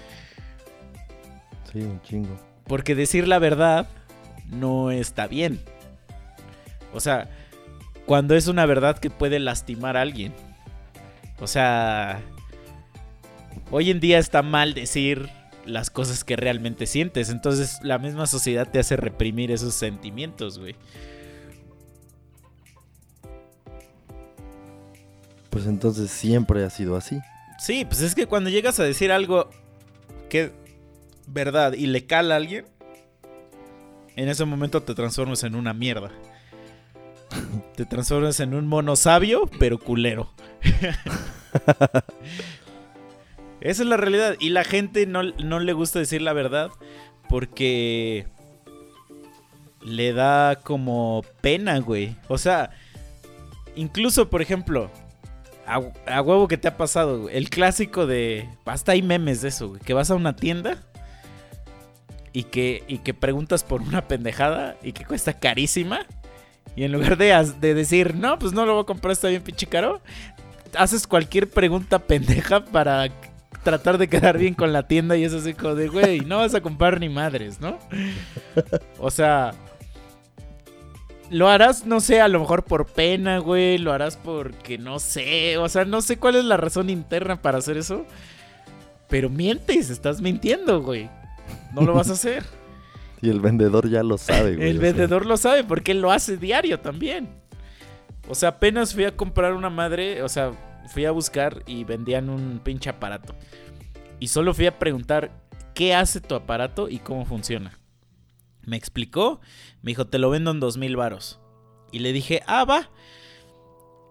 Sí, 1.73 1.81
un 1.81 2.01
chingo. 2.03 2.37
Porque 2.69 2.95
decir 2.95 3.27
la 3.27 3.39
verdad 3.39 3.89
no 4.47 4.91
está 4.91 5.27
bien. 5.27 5.61
O 6.93 7.01
sea, 7.01 7.29
cuando 8.09 8.35
es 8.35 8.49
una 8.49 8.65
verdad 8.65 8.97
que 8.97 9.11
puede 9.11 9.39
lastimar 9.39 9.99
a 9.99 10.01
alguien. 10.01 10.33
O 11.41 11.47
sea, 11.47 12.23
hoy 13.71 13.91
en 13.91 14.01
día 14.01 14.19
está 14.19 14.41
mal 14.41 14.73
decir 14.73 15.29
las 15.67 15.91
cosas 15.91 16.25
que 16.25 16.35
realmente 16.35 16.87
sientes. 16.87 17.29
Entonces 17.29 17.81
la 17.83 17.99
misma 17.99 18.27
sociedad 18.27 18.67
te 18.67 18.79
hace 18.79 18.97
reprimir 18.97 19.51
esos 19.51 19.75
sentimientos, 19.75 20.59
güey. 20.59 20.75
Pues 25.51 25.67
entonces 25.67 26.11
siempre 26.11 26.65
ha 26.65 26.71
sido 26.71 26.97
así. 26.97 27.19
Sí, 27.59 27.85
pues 27.85 28.01
es 28.01 28.15
que 28.15 28.25
cuando 28.25 28.49
llegas 28.49 28.81
a 28.81 28.85
decir 28.85 29.13
algo 29.13 29.51
que 30.31 30.55
verdad 31.27 31.75
y 31.75 31.87
le 31.89 32.07
cala 32.07 32.33
a 32.33 32.37
alguien, 32.39 32.65
en 34.17 34.31
ese 34.31 34.47
momento 34.47 34.83
te 34.83 34.95
transformas 34.95 35.45
en 35.45 35.55
una 35.55 35.75
mierda. 35.75 36.11
Te 37.77 37.85
transformas 37.85 38.41
en 38.41 38.55
un 38.55 38.67
mono 38.67 38.97
sabio, 38.97 39.49
pero 39.59 39.79
culero. 39.79 40.31
Esa 43.61 43.83
es 43.83 43.89
la 43.89 43.97
realidad. 43.97 44.37
Y 44.39 44.51
la 44.51 44.65
gente 44.65 45.07
no, 45.07 45.23
no 45.23 45.61
le 45.61 45.73
gusta 45.73 45.99
decir 45.99 46.23
la 46.23 46.33
verdad 46.33 46.71
porque 47.29 48.27
le 49.83 50.13
da 50.13 50.57
como 50.57 51.25
pena, 51.41 51.79
güey. 51.79 52.17
O 52.29 52.39
sea, 52.39 52.71
incluso, 53.77 54.31
por 54.31 54.43
ejemplo, 54.43 54.91
a, 55.67 56.23
huevo 56.23 56.49
que 56.49 56.57
te 56.57 56.69
ha 56.69 56.77
pasado, 56.77 57.29
el 57.29 57.51
clásico 57.51 58.07
de... 58.07 58.49
Hasta 58.65 58.93
hay 58.93 59.03
memes 59.03 59.43
de 59.43 59.49
eso, 59.49 59.69
güey. 59.69 59.81
Que 59.81 59.95
vas 59.95 60.11
a 60.11 60.15
una 60.15 60.35
tienda 60.37 60.79
y 62.33 62.45
que, 62.45 62.85
y 62.89 62.99
que 62.99 63.15
preguntas 63.15 63.65
por 63.65 63.83
una 63.83 64.09
pendejada 64.09 64.77
y 64.83 64.93
que 64.93 65.05
cuesta 65.05 65.35
carísima. 65.35 66.07
Y 66.79 66.85
en 66.85 66.93
lugar 66.93 67.17
de, 67.17 67.35
de 67.61 67.75
decir, 67.75 68.15
no, 68.15 68.39
pues 68.39 68.53
no 68.53 68.65
lo 68.65 68.75
voy 68.75 68.83
a 68.83 68.87
comprar, 68.87 69.11
está 69.11 69.27
bien 69.27 69.43
pinche 69.43 69.67
caro, 69.67 70.01
haces 70.77 71.09
cualquier 71.09 71.51
pregunta 71.51 71.99
pendeja 71.99 72.65
para 72.65 73.09
tratar 73.65 73.99
de 73.99 74.07
quedar 74.07 74.39
bien 74.39 74.55
con 74.55 74.73
la 74.73 74.87
tienda 74.87 75.17
y 75.17 75.25
es 75.25 75.35
así 75.35 75.55
como 75.55 75.75
de, 75.75 75.89
güey, 75.89 76.21
no 76.21 76.37
vas 76.37 76.55
a 76.55 76.61
comprar 76.61 77.01
ni 77.01 77.09
madres, 77.09 77.61
¿no? 77.61 77.81
O 79.01 79.11
sea, 79.11 79.55
lo 81.31 81.49
harás, 81.49 81.85
no 81.85 81.99
sé, 81.99 82.21
a 82.21 82.29
lo 82.29 82.39
mejor 82.39 82.63
por 82.63 82.87
pena, 82.87 83.39
güey, 83.39 83.79
lo 83.79 83.93
harás 83.93 84.17
porque 84.17 84.79
no 84.79 85.01
sé, 85.01 85.59
o 85.59 85.69
sea, 85.69 85.85
no 85.85 86.01
sé 86.01 86.17
cuál 86.19 86.37
es 86.37 86.45
la 86.45 86.59
razón 86.59 86.91
interna 86.91 87.43
para 87.43 87.59
hacer 87.59 87.77
eso, 87.77 88.07
pero 89.09 89.29
mientes, 89.31 89.91
estás 89.91 90.21
mintiendo, 90.21 90.81
güey. 90.81 91.11
No 91.75 91.83
lo 91.83 91.93
vas 91.93 92.09
a 92.09 92.13
hacer. 92.13 92.45
Y 93.21 93.31
el 93.31 93.41
vendedor 93.41 93.89
ya 93.89 94.03
lo 94.03 94.19
sabe, 94.19 94.57
güey. 94.57 94.69
El 94.69 94.79
sea, 94.79 94.83
vendedor 94.83 95.27
lo 95.27 95.37
sabe 95.37 95.65
porque 95.65 95.93
él 95.93 96.01
lo 96.01 96.13
hace 96.13 96.37
diario 96.37 96.81
también. 96.81 97.29
O 98.29 98.35
sea, 98.35 98.51
apenas 98.51 98.95
fui 98.95 99.05
a 99.05 99.17
comprar 99.17 99.55
una 99.55 99.71
madre, 99.71 100.23
o 100.23 100.29
sea, 100.29 100.53
fui 100.89 101.05
a 101.05 101.11
buscar 101.11 101.63
y 101.67 101.85
vendían 101.85 102.29
un 102.29 102.61
pinche 102.63 102.91
aparato. 102.91 103.35
Y 104.21 104.29
solo 104.29 104.55
fui 104.55 104.67
a 104.67 104.79
preguntar 104.79 105.31
qué 105.75 105.95
hace 105.95 106.21
tu 106.21 106.35
aparato 106.35 106.89
y 106.89 106.99
cómo 106.99 107.25
funciona. 107.25 107.79
Me 108.65 108.77
explicó, 108.77 109.41
me 109.83 109.93
dijo, 109.93 110.07
te 110.07 110.19
lo 110.19 110.31
vendo 110.31 110.51
en 110.51 110.61
dos 110.61 110.77
mil 110.77 110.97
varos. 110.97 111.41
Y 111.91 112.01
le 112.01 112.13
dije, 112.13 112.43
ah, 112.47 112.65
va. 112.65 112.91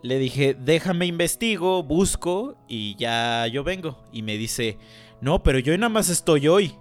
Le 0.01 0.17
dije, 0.17 0.55
déjame 0.57 1.05
investigo, 1.05 1.83
busco 1.83 2.57
y 2.67 2.95
ya 2.95 3.45
yo 3.47 3.63
vengo. 3.63 4.03
Y 4.11 4.21
me 4.21 4.37
dice, 4.37 4.77
no, 5.21 5.43
pero 5.43 5.59
yo 5.59 5.77
nada 5.77 5.89
más 5.89 6.09
estoy 6.09 6.47
hoy. 6.47 6.73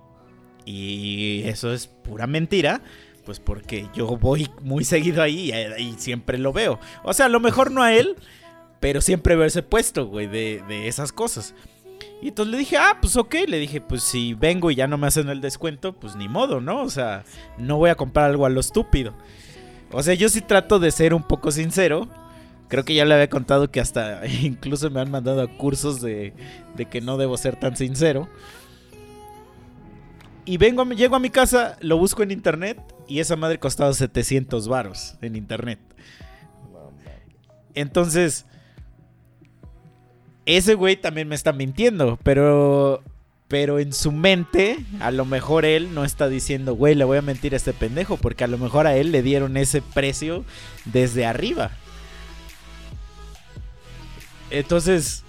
Y 0.67 1.43
eso 1.45 1.73
es 1.73 1.87
pura 1.87 2.27
mentira. 2.27 2.83
Pues 3.25 3.41
porque 3.41 3.89
yo 3.95 4.07
voy 4.19 4.49
muy 4.61 4.85
seguido 4.85 5.23
ahí 5.23 5.51
y, 5.51 5.83
y 5.83 5.95
siempre 5.99 6.39
lo 6.39 6.53
veo. 6.53 6.79
O 7.03 7.12
sea, 7.12 7.27
a 7.27 7.31
lo 7.31 7.41
mejor 7.41 7.73
no 7.73 7.83
a 7.83 7.93
él, 7.93 8.14
pero 8.79 9.01
siempre 9.01 9.35
veo 9.35 9.47
ese 9.47 9.62
puesto, 9.62 10.07
güey, 10.07 10.27
de, 10.27 10.62
de 10.69 10.87
esas 10.87 11.11
cosas. 11.12 11.55
Y 12.23 12.29
entonces 12.29 12.53
le 12.53 12.59
dije, 12.59 12.77
ah, 12.77 12.99
pues 13.01 13.17
ok. 13.17 13.35
Le 13.47 13.59
dije, 13.59 13.81
pues 13.81 14.03
si 14.03 14.35
vengo 14.35 14.71
y 14.71 14.75
ya 14.75 14.87
no 14.87 14.99
me 14.99 15.07
hacen 15.07 15.29
el 15.29 15.41
descuento, 15.41 15.93
pues 15.93 16.17
ni 16.17 16.29
modo, 16.29 16.61
¿no? 16.61 16.83
O 16.83 16.91
sea, 16.91 17.25
no 17.59 17.79
voy 17.79 17.91
a 17.91 17.95
comprar 17.95 18.27
algo 18.31 18.47
a 18.47 18.51
lo 18.51 18.61
estúpido. 18.61 19.14
O 19.93 20.03
sea, 20.03 20.14
yo 20.14 20.29
sí 20.29 20.41
trato 20.41 20.79
de 20.79 20.91
ser 20.91 21.14
un 21.14 21.23
poco 21.23 21.51
sincero. 21.51 22.09
Creo 22.69 22.85
que 22.85 22.95
ya 22.95 23.05
le 23.05 23.14
había 23.14 23.31
contado 23.31 23.71
que 23.71 23.81
hasta 23.81 24.27
incluso 24.43 24.91
me 24.91 25.01
han 25.01 25.11
mandado 25.11 25.43
a 25.43 25.57
cursos 25.57 26.01
de, 26.01 26.33
de 26.75 26.87
que 26.87 27.01
no 27.01 27.17
debo 27.17 27.37
ser 27.37 27.57
tan 27.57 27.77
sincero. 27.77 28.29
Y 30.47 30.57
vengo 30.57 30.85
llego 30.85 31.17
a 31.17 31.19
mi 31.19 31.29
casa, 31.29 31.77
lo 31.81 31.99
busco 31.99 32.23
en 32.23 32.31
internet 32.31 32.81
y 33.07 33.19
esa 33.19 33.37
madre 33.37 33.59
costaba 33.59 33.93
700 33.93 34.69
varos 34.69 35.17
en 35.21 35.37
internet. 35.37 35.81
Entonces, 37.75 38.47
ese 40.47 40.75
güey 40.75 40.97
también 40.97 41.29
me 41.29 41.35
está 41.35 41.53
mintiendo, 41.53 42.19
pero 42.23 43.03
Pero 43.49 43.79
en 43.79 43.93
su 43.93 44.11
mente, 44.11 44.79
a 44.99 45.13
lo 45.13 45.25
mejor 45.25 45.65
él 45.65 45.95
no 45.95 46.05
está 46.05 46.29
diciendo, 46.29 46.75
güey, 46.75 46.97
le 46.97 47.05
voy 47.05 47.19
a 47.19 47.23
mentir 47.23 47.55
a 47.55 47.57
este 47.57 47.73
pendejo, 47.73 48.17
porque 48.17 48.43
a 48.43 48.49
lo 48.49 48.59
mejor 48.59 48.89
a 48.89 48.97
él 48.97 49.13
le 49.13 49.23
dieron 49.23 49.57
ese 49.57 49.83
precio 49.83 50.45
desde 50.85 51.27
arriba. 51.27 51.71
Entonces, 54.51 55.23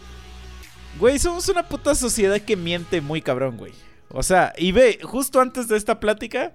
güey, 1.00 1.20
somos 1.20 1.48
una 1.50 1.68
puta 1.68 1.94
sociedad 1.94 2.42
que 2.42 2.56
miente 2.56 3.02
muy 3.02 3.22
cabrón, 3.22 3.58
güey. 3.58 3.74
O 4.10 4.24
sea, 4.24 4.54
y 4.58 4.72
ve, 4.72 5.00
justo 5.02 5.42
antes 5.42 5.68
de 5.68 5.78
esta 5.78 6.00
plática, 6.00 6.54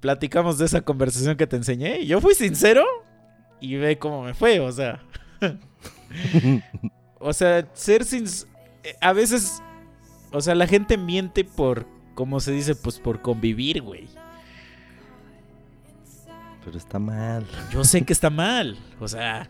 platicamos 0.00 0.58
de 0.58 0.66
esa 0.66 0.80
conversación 0.80 1.36
que 1.36 1.46
te 1.46 1.56
enseñé. 1.56 2.00
Y 2.00 2.06
yo 2.06 2.20
fui 2.20 2.34
sincero 2.34 2.84
y 3.60 3.76
ve 3.76 3.98
cómo 3.98 4.22
me 4.22 4.34
fue, 4.34 4.60
o 4.60 4.72
sea. 4.72 5.02
o 7.18 7.32
sea, 7.32 7.68
ser 7.74 8.04
sincero. 8.04 8.50
A 9.00 9.12
veces 9.12 9.60
o 10.32 10.40
sea, 10.40 10.54
la 10.54 10.66
gente 10.66 10.98
miente 10.98 11.44
por, 11.44 11.86
¿cómo 12.14 12.40
se 12.40 12.52
dice? 12.52 12.74
Pues 12.74 12.98
por 12.98 13.22
convivir, 13.22 13.80
güey. 13.80 14.06
Pero 16.64 16.76
está 16.76 16.98
mal. 16.98 17.46
Yo 17.70 17.84
sé 17.84 18.02
que 18.04 18.12
está 18.12 18.28
mal. 18.28 18.76
O 19.00 19.06
sea, 19.06 19.48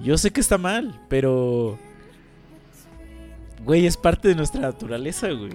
yo 0.00 0.16
sé 0.18 0.32
que 0.32 0.40
está 0.40 0.58
mal, 0.58 1.00
pero... 1.08 1.78
Güey, 3.64 3.86
es 3.86 3.96
parte 3.96 4.28
de 4.28 4.34
nuestra 4.34 4.60
naturaleza, 4.60 5.30
güey. 5.30 5.52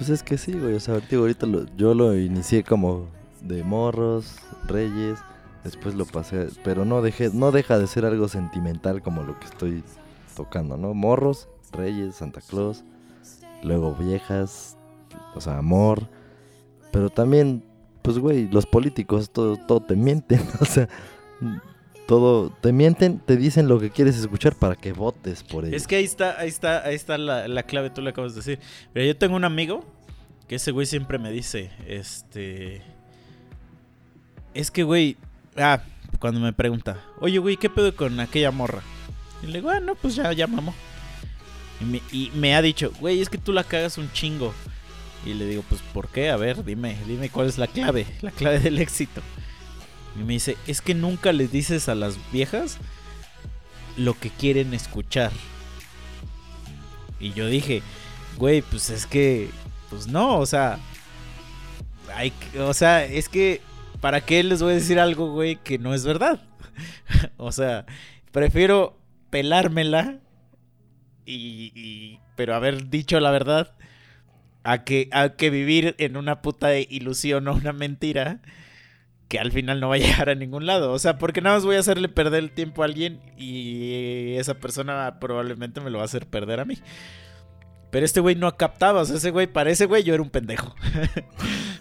Pues 0.00 0.08
es 0.08 0.22
que 0.22 0.38
sí, 0.38 0.52
güey. 0.52 0.72
O 0.72 0.80
sea, 0.80 0.98
digo, 0.98 1.24
ahorita 1.24 1.46
yo 1.76 1.92
lo 1.92 2.16
inicié 2.16 2.64
como 2.64 3.06
de 3.42 3.62
morros, 3.62 4.36
reyes. 4.66 5.18
Después 5.62 5.94
lo 5.94 6.06
pasé, 6.06 6.48
pero 6.64 6.86
no 6.86 7.02
dejé, 7.02 7.28
no 7.34 7.52
deja 7.52 7.78
de 7.78 7.86
ser 7.86 8.06
algo 8.06 8.26
sentimental 8.26 9.02
como 9.02 9.24
lo 9.24 9.38
que 9.38 9.44
estoy 9.44 9.84
tocando, 10.34 10.78
¿no? 10.78 10.94
Morros, 10.94 11.50
reyes, 11.72 12.14
Santa 12.14 12.40
Claus 12.40 12.82
luego 13.62 13.94
viejas, 13.94 14.78
o 15.34 15.40
sea, 15.42 15.58
amor. 15.58 16.08
Pero 16.92 17.10
también, 17.10 17.62
pues, 18.00 18.18
güey, 18.18 18.48
los 18.48 18.64
políticos 18.64 19.28
todo, 19.28 19.58
todo 19.58 19.80
te 19.80 19.96
mienten, 19.96 20.40
o 20.60 20.64
sea, 20.64 20.88
todo 22.10 22.50
te 22.60 22.72
mienten, 22.72 23.20
te 23.20 23.36
dicen 23.36 23.68
lo 23.68 23.78
que 23.78 23.90
quieres 23.90 24.16
escuchar 24.16 24.56
para 24.56 24.74
que 24.74 24.92
votes 24.92 25.44
por 25.44 25.64
ellos. 25.64 25.80
Es 25.80 25.86
que 25.86 25.94
ahí 25.94 26.02
está, 26.02 26.40
ahí 26.40 26.48
está, 26.48 26.84
ahí 26.84 26.96
está 26.96 27.16
la, 27.16 27.46
la 27.46 27.62
clave, 27.62 27.88
tú 27.88 28.02
le 28.02 28.10
acabas 28.10 28.34
de 28.34 28.40
decir. 28.40 28.58
Pero 28.92 29.06
yo 29.06 29.16
tengo 29.16 29.36
un 29.36 29.44
amigo 29.44 29.84
que 30.48 30.56
ese 30.56 30.72
güey 30.72 30.86
siempre 30.86 31.20
me 31.20 31.30
dice, 31.30 31.70
este... 31.86 32.82
Es 34.54 34.72
que, 34.72 34.82
güey, 34.82 35.18
ah, 35.56 35.84
cuando 36.18 36.40
me 36.40 36.52
pregunta, 36.52 37.00
oye, 37.20 37.38
güey, 37.38 37.56
¿qué 37.56 37.70
pedo 37.70 37.94
con 37.94 38.18
aquella 38.18 38.50
morra? 38.50 38.82
Y 39.44 39.46
le 39.46 39.60
digo, 39.60 39.70
ah, 39.70 39.78
no, 39.78 39.94
pues 39.94 40.16
ya, 40.16 40.32
ya 40.32 40.48
mamó. 40.48 40.74
Y 42.10 42.32
me, 42.34 42.56
ha 42.56 42.60
dicho, 42.60 42.90
güey, 42.98 43.20
es 43.20 43.28
que 43.28 43.38
tú 43.38 43.52
la 43.52 43.62
cagas 43.62 43.98
un 43.98 44.10
chingo. 44.10 44.52
Y 45.24 45.34
le 45.34 45.46
digo, 45.46 45.62
pues, 45.68 45.80
¿por 45.94 46.08
qué? 46.08 46.30
A 46.30 46.36
ver, 46.36 46.64
dime, 46.64 46.96
dime 47.06 47.28
cuál 47.28 47.46
es 47.46 47.56
la 47.56 47.68
clave, 47.68 48.04
la 48.20 48.32
clave 48.32 48.58
del 48.58 48.78
éxito. 48.80 49.22
Y 50.18 50.24
me 50.24 50.34
dice, 50.34 50.56
es 50.66 50.80
que 50.80 50.94
nunca 50.94 51.32
les 51.32 51.52
dices 51.52 51.88
a 51.88 51.94
las 51.94 52.18
viejas 52.32 52.78
lo 53.96 54.18
que 54.18 54.30
quieren 54.30 54.74
escuchar. 54.74 55.32
Y 57.18 57.32
yo 57.32 57.46
dije, 57.46 57.82
güey, 58.36 58.62
pues 58.62 58.90
es 58.90 59.06
que, 59.06 59.50
pues 59.90 60.06
no, 60.06 60.38
o 60.38 60.46
sea, 60.46 60.78
hay, 62.14 62.32
o 62.58 62.74
sea, 62.74 63.04
es 63.04 63.28
que, 63.28 63.60
¿para 64.00 64.22
qué 64.22 64.42
les 64.42 64.62
voy 64.62 64.72
a 64.72 64.76
decir 64.76 64.98
algo, 64.98 65.32
güey, 65.32 65.56
que 65.56 65.78
no 65.78 65.94
es 65.94 66.04
verdad? 66.04 66.42
o 67.36 67.52
sea, 67.52 67.86
prefiero 68.32 68.98
pelármela 69.30 70.18
y, 71.26 72.18
pero 72.36 72.54
haber 72.54 72.90
dicho 72.90 73.20
la 73.20 73.30
verdad 73.30 73.74
a 74.64 74.82
que, 74.82 75.08
a 75.12 75.30
que 75.30 75.50
vivir 75.50 75.94
en 75.98 76.16
una 76.16 76.42
puta 76.42 76.76
ilusión 76.76 77.46
o 77.46 77.54
una 77.54 77.72
mentira 77.72 78.40
que 79.30 79.38
al 79.38 79.52
final 79.52 79.78
no 79.78 79.88
va 79.88 79.94
a 79.94 79.98
llegar 79.98 80.28
a 80.28 80.34
ningún 80.34 80.66
lado. 80.66 80.92
O 80.92 80.98
sea, 80.98 81.16
porque 81.16 81.40
nada 81.40 81.56
más 81.56 81.64
voy 81.64 81.76
a 81.76 81.80
hacerle 81.80 82.08
perder 82.10 82.42
el 82.42 82.50
tiempo 82.50 82.82
a 82.82 82.86
alguien 82.86 83.20
y 83.38 84.34
esa 84.34 84.54
persona 84.54 85.18
probablemente 85.20 85.80
me 85.80 85.88
lo 85.88 85.98
va 85.98 86.02
a 86.02 86.06
hacer 86.06 86.26
perder 86.26 86.60
a 86.60 86.66
mí. 86.66 86.76
Pero 87.90 88.04
este 88.04 88.20
güey 88.20 88.34
no 88.34 88.56
captaba, 88.56 89.00
o 89.00 89.04
sea, 89.04 89.16
ese 89.16 89.30
güey, 89.30 89.46
para 89.46 89.70
ese 89.70 89.86
güey 89.86 90.02
yo 90.02 90.14
era 90.14 90.22
un 90.22 90.30
pendejo. 90.30 90.74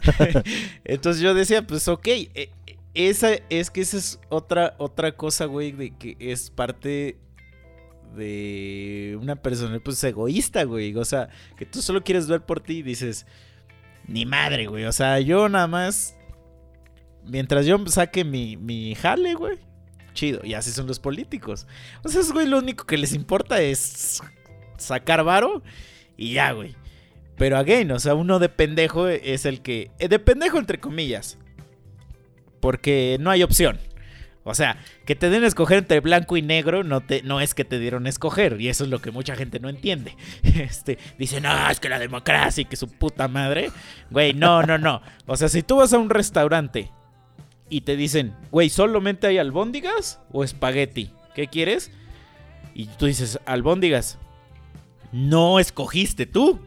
Entonces 0.83 1.21
yo 1.21 1.33
decía, 1.33 1.65
pues 1.65 1.87
ok, 1.87 2.07
e, 2.07 2.51
esa 2.93 3.31
es 3.49 3.71
que 3.71 3.81
esa 3.81 3.97
es 3.97 4.19
otra, 4.29 4.75
otra 4.77 5.11
cosa, 5.15 5.45
güey, 5.45 5.71
de 5.71 5.95
que 5.95 6.17
es 6.19 6.51
parte 6.51 7.17
de 8.15 9.17
una 9.21 9.35
persona 9.35 9.79
pues 9.79 10.03
egoísta, 10.03 10.63
güey. 10.63 10.95
O 10.95 11.05
sea, 11.05 11.29
que 11.57 11.65
tú 11.65 11.81
solo 11.81 12.03
quieres 12.03 12.27
ver 12.27 12.41
por 12.41 12.59
ti 12.59 12.77
y 12.77 12.83
dices, 12.83 13.25
ni 14.07 14.25
madre, 14.25 14.67
güey. 14.67 14.85
O 14.85 14.91
sea, 14.91 15.19
yo 15.19 15.49
nada 15.49 15.67
más, 15.67 16.18
mientras 17.29 17.65
yo 17.65 17.77
saque 17.87 18.23
mi, 18.23 18.57
mi 18.57 18.95
jale, 18.95 19.33
güey. 19.35 19.57
Chido, 20.13 20.41
y 20.43 20.53
así 20.53 20.71
son 20.71 20.87
los 20.87 20.99
políticos. 20.99 21.67
O 22.03 22.09
sea, 22.09 22.21
es, 22.21 22.31
güey, 22.31 22.47
lo 22.47 22.57
único 22.57 22.85
que 22.85 22.97
les 22.97 23.13
importa 23.13 23.61
es 23.61 24.21
sacar 24.77 25.23
varo 25.23 25.61
y 26.17 26.33
ya, 26.33 26.51
güey. 26.51 26.75
Pero 27.37 27.57
again, 27.57 27.91
o 27.91 27.99
sea, 27.99 28.15
uno 28.15 28.39
de 28.39 28.49
pendejo 28.49 29.07
es 29.07 29.45
el 29.45 29.61
que... 29.61 29.91
Eh, 29.99 30.09
de 30.09 30.19
pendejo 30.19 30.57
entre 30.57 30.79
comillas. 30.79 31.37
Porque 32.59 33.17
no 33.19 33.31
hay 33.31 33.43
opción. 33.43 33.79
O 34.43 34.53
sea, 34.53 34.77
que 35.05 35.15
te 35.15 35.29
den 35.29 35.43
a 35.43 35.47
escoger 35.47 35.77
entre 35.77 35.99
blanco 35.99 36.35
y 36.35 36.41
negro 36.41 36.83
no, 36.83 37.01
te, 37.01 37.21
no 37.23 37.39
es 37.39 37.53
que 37.53 37.63
te 37.63 37.79
dieron 37.79 38.05
a 38.05 38.09
escoger. 38.09 38.59
Y 38.59 38.67
eso 38.67 38.83
es 38.83 38.89
lo 38.89 38.99
que 38.99 39.11
mucha 39.11 39.35
gente 39.35 39.59
no 39.59 39.69
entiende. 39.69 40.17
Este, 40.43 40.97
dicen, 41.17 41.43
no, 41.43 41.69
es 41.69 41.79
que 41.79 41.87
la 41.87 41.99
democracia 41.99 42.61
y 42.61 42.65
que 42.65 42.75
su 42.75 42.87
puta 42.87 43.27
madre. 43.27 43.71
Güey, 44.09 44.33
no, 44.33 44.63
no, 44.63 44.77
no. 44.77 45.01
O 45.25 45.37
sea, 45.37 45.47
si 45.47 45.61
tú 45.61 45.77
vas 45.77 45.93
a 45.93 45.97
un 45.97 46.09
restaurante 46.09 46.91
y 47.69 47.81
te 47.81 47.95
dicen, 47.95 48.35
güey, 48.51 48.69
solamente 48.69 49.27
hay 49.27 49.37
albóndigas 49.37 50.19
o 50.31 50.43
espagueti. 50.43 51.11
¿Qué 51.35 51.47
quieres? 51.47 51.91
Y 52.73 52.85
tú 52.85 53.05
dices, 53.05 53.39
albóndigas. 53.45 54.17
No 55.11 55.59
escogiste 55.59 56.25
tú. 56.25 56.59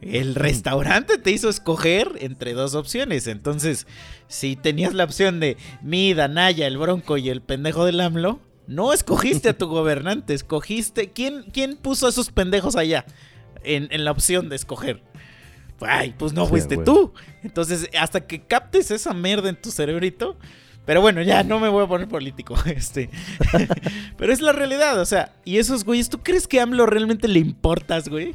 El 0.00 0.34
restaurante 0.34 1.16
te 1.16 1.30
hizo 1.30 1.48
escoger 1.48 2.12
entre 2.20 2.54
dos 2.54 2.74
opciones. 2.74 3.28
Entonces, 3.28 3.86
si 4.26 4.56
tenías 4.56 4.94
la 4.94 5.04
opción 5.04 5.38
de 5.38 5.56
mi, 5.80 6.12
Danaya, 6.12 6.66
el 6.66 6.76
Bronco 6.76 7.18
y 7.18 7.28
el 7.28 7.40
pendejo 7.40 7.84
del 7.84 8.00
AMLO, 8.00 8.40
no 8.66 8.92
escogiste 8.92 9.50
a 9.50 9.58
tu 9.58 9.66
gobernante, 9.68 10.34
escogiste. 10.34 11.10
¿Quién, 11.12 11.44
quién 11.52 11.76
puso 11.76 12.06
a 12.06 12.10
esos 12.10 12.30
pendejos 12.30 12.76
allá 12.76 13.04
en, 13.62 14.04
la 14.04 14.10
opción 14.10 14.48
de 14.48 14.56
escoger? 14.56 15.02
Ay, 15.86 16.14
pues 16.18 16.32
no 16.32 16.46
fuiste 16.46 16.76
tú. 16.76 17.12
Entonces, 17.42 17.88
hasta 17.98 18.20
que 18.20 18.40
captes 18.40 18.90
esa 18.90 19.12
merda 19.12 19.48
en 19.48 19.56
tu 19.56 19.70
cerebrito, 19.70 20.36
pero 20.84 21.00
bueno, 21.00 21.22
ya 21.22 21.44
no 21.44 21.60
me 21.60 21.68
voy 21.68 21.84
a 21.84 21.86
poner 21.86 22.08
político. 22.08 22.56
Este. 22.66 23.10
Pero 24.16 24.32
es 24.32 24.40
la 24.40 24.52
realidad, 24.52 25.00
o 25.00 25.04
sea, 25.04 25.32
y 25.44 25.58
esos 25.58 25.84
güeyes, 25.84 26.08
¿tú 26.08 26.18
crees 26.18 26.48
que 26.48 26.58
a 26.58 26.64
AMLO 26.64 26.86
realmente 26.86 27.28
le 27.28 27.38
importas, 27.38 28.08
güey? 28.08 28.34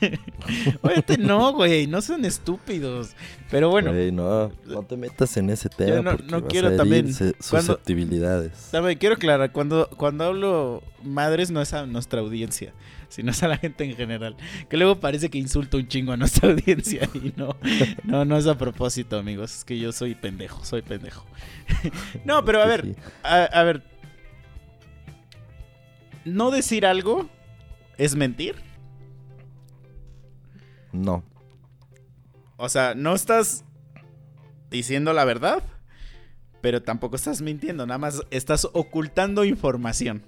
Obviamente 0.82 1.18
no, 1.18 1.52
güey, 1.52 1.86
no 1.86 2.00
son 2.02 2.24
estúpidos. 2.24 3.10
Pero 3.50 3.70
bueno. 3.70 3.92
no, 3.92 4.52
no 4.66 4.82
te 4.82 4.96
metas 4.96 5.36
en 5.36 5.50
ese 5.50 5.68
tema. 5.68 6.16
no, 6.28 6.46
quiero 6.46 6.76
también. 6.76 7.12
Susceptibilidades. 7.12 8.70
También 8.70 8.98
quiero 8.98 9.14
aclarar, 9.14 9.52
cuando, 9.52 9.88
cuando 9.96 10.24
hablo 10.24 10.82
madres 11.04 11.50
no 11.50 11.60
es 11.62 11.72
a 11.74 11.86
nuestra 11.86 12.20
audiencia 12.20 12.72
sino 13.08 13.30
es 13.30 13.42
a 13.42 13.48
la 13.48 13.56
gente 13.56 13.84
en 13.84 13.96
general. 13.96 14.36
Que 14.68 14.76
luego 14.76 15.00
parece 15.00 15.30
que 15.30 15.38
insulto 15.38 15.76
un 15.76 15.88
chingo 15.88 16.12
a 16.12 16.16
nuestra 16.16 16.50
audiencia 16.52 17.08
y 17.14 17.32
no, 17.36 17.56
no, 18.04 18.24
no 18.24 18.36
es 18.36 18.46
a 18.46 18.56
propósito, 18.56 19.18
amigos. 19.18 19.58
Es 19.58 19.64
que 19.64 19.78
yo 19.78 19.92
soy 19.92 20.14
pendejo, 20.14 20.64
soy 20.64 20.82
pendejo. 20.82 21.26
no, 22.24 22.44
pero 22.44 22.62
a 22.62 22.66
ver, 22.66 22.96
a, 23.22 23.62
ver. 23.62 23.82
¿No 26.24 26.50
decir 26.50 26.84
algo 26.84 27.28
es 27.96 28.14
mentir? 28.14 28.56
No. 30.92 31.24
O 32.56 32.68
sea, 32.68 32.94
no 32.94 33.14
estás 33.14 33.64
diciendo 34.70 35.12
la 35.12 35.24
verdad, 35.24 35.62
pero 36.60 36.82
tampoco 36.82 37.16
estás 37.16 37.40
mintiendo, 37.40 37.86
nada 37.86 37.98
más 37.98 38.20
estás 38.30 38.66
ocultando 38.72 39.44
información. 39.44 40.22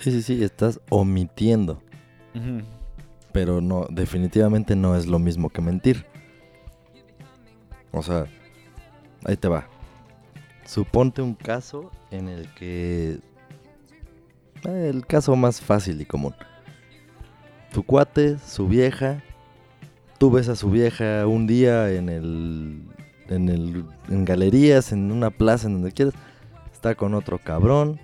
Sí, 0.00 0.10
sí, 0.10 0.22
sí, 0.22 0.44
estás 0.44 0.80
omitiendo. 0.90 1.82
Pero 3.32 3.60
no, 3.60 3.86
definitivamente 3.90 4.76
no 4.76 4.96
es 4.96 5.06
lo 5.06 5.18
mismo 5.18 5.50
que 5.50 5.60
mentir. 5.60 6.06
O 7.90 8.02
sea, 8.02 8.26
ahí 9.24 9.36
te 9.36 9.48
va. 9.48 9.68
Suponte 10.64 11.22
un 11.22 11.34
caso 11.34 11.90
en 12.10 12.28
el 12.28 12.52
que... 12.54 13.18
Eh, 14.64 14.90
el 14.92 15.06
caso 15.06 15.36
más 15.36 15.60
fácil 15.60 16.00
y 16.00 16.04
común. 16.04 16.34
Tu 17.72 17.82
cuate, 17.82 18.38
su 18.38 18.66
vieja, 18.68 19.22
tú 20.18 20.30
ves 20.30 20.48
a 20.48 20.56
su 20.56 20.70
vieja 20.70 21.26
un 21.26 21.46
día 21.46 21.90
en 21.90 22.08
el... 22.08 22.82
En, 23.28 23.48
el, 23.48 23.86
en 24.10 24.26
galerías, 24.26 24.92
en 24.92 25.10
una 25.10 25.30
plaza, 25.30 25.66
en 25.66 25.74
donde 25.74 25.92
quieras, 25.92 26.14
está 26.70 26.94
con 26.94 27.14
otro 27.14 27.38
cabrón. 27.38 27.98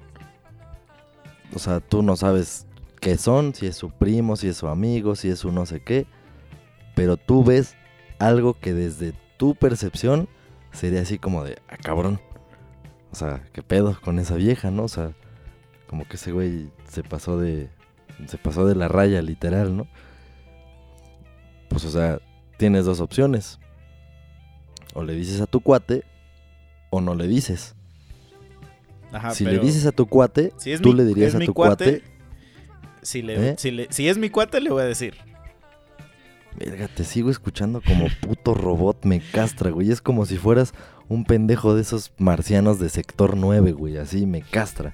O 1.55 1.59
sea, 1.59 1.81
tú 1.81 2.03
no 2.03 2.17
sabes 2.17 2.67
qué 3.01 3.17
son, 3.19 3.55
si 3.55 3.67
es 3.67 3.77
su 3.77 3.91
primo, 3.91 4.37
si 4.37 4.49
es 4.49 4.57
su 4.57 4.69
amigo, 4.69 5.17
si 5.17 5.29
es 5.31 5.39
su 5.41 5.51
no 5.53 5.67
sé 5.67 5.81
qué. 5.81 6.07
pero 6.95 7.17
tú 7.17 7.43
ves 7.45 7.77
algo 8.19 8.55
que 8.61 8.75
desde 8.75 9.15
tu 9.39 9.55
percepción 9.55 10.29
sería 10.73 11.01
así 11.01 11.19
como 11.19 11.43
de, 11.45 11.59
ah, 11.69 11.77
cabrón. 11.83 12.21
O 13.13 13.15
sea, 13.17 13.43
¿qué 13.53 13.63
pedo 13.63 13.99
con 14.05 14.19
esa 14.19 14.35
vieja, 14.37 14.71
no? 14.71 14.85
O 14.85 14.89
sea, 14.89 15.13
como 15.89 16.07
que 16.07 16.17
ese 16.17 16.31
güey 16.33 16.71
se 16.89 17.03
pasó 17.03 17.39
de, 17.39 17.71
se 18.27 18.37
pasó 18.39 18.67
de 18.67 18.75
la 18.75 18.87
raya, 18.89 19.23
literal, 19.23 19.77
¿no? 19.77 19.87
Pues, 21.69 21.85
o 21.85 21.91
sea, 21.91 22.21
tienes 22.59 22.85
dos 22.85 23.01
opciones. 23.01 23.59
O 24.95 25.03
le 25.03 25.15
dices 25.15 25.41
a 25.41 25.47
tu 25.47 25.61
cuate, 25.61 26.05
o 26.91 27.01
no 27.01 27.15
le 27.15 27.27
dices. 27.29 27.75
Ajá, 29.13 29.31
si 29.35 29.45
le 29.45 29.59
dices 29.59 29.87
a 29.87 29.93
tu 29.93 30.07
cuate, 30.07 30.53
si 30.57 30.77
tú 30.79 30.91
mi- 30.91 30.97
le 30.97 31.05
dirías 31.05 31.35
a 31.35 31.39
tu 31.41 31.55
cuate, 31.55 32.03
si, 33.03 33.23
le- 33.23 33.51
¿Eh? 33.51 33.55
si, 33.59 33.71
le- 33.71 33.89
si 33.91 34.09
es 34.09 34.19
mi 34.19 34.31
cuate, 34.31 34.61
le 34.61 34.71
voy 34.71 34.83
a 34.83 34.87
decir. 34.87 35.15
Verga, 36.57 36.89
te 36.89 37.05
sigo 37.05 37.31
escuchando 37.31 37.81
como 37.81 38.07
puto 38.21 38.55
robot, 38.55 39.05
me 39.05 39.21
castra, 39.21 39.71
güey. 39.71 39.91
Es 39.91 40.03
como 40.03 40.27
si 40.27 40.37
fueras 40.37 40.73
un 41.09 41.25
pendejo 41.25 41.75
de 41.75 41.83
esos 41.83 42.13
marcianos 42.19 42.79
de 42.81 42.89
sector 42.89 43.37
9, 43.37 43.73
güey. 43.73 43.97
Así 43.97 44.27
me 44.27 44.43
castra. 44.43 44.93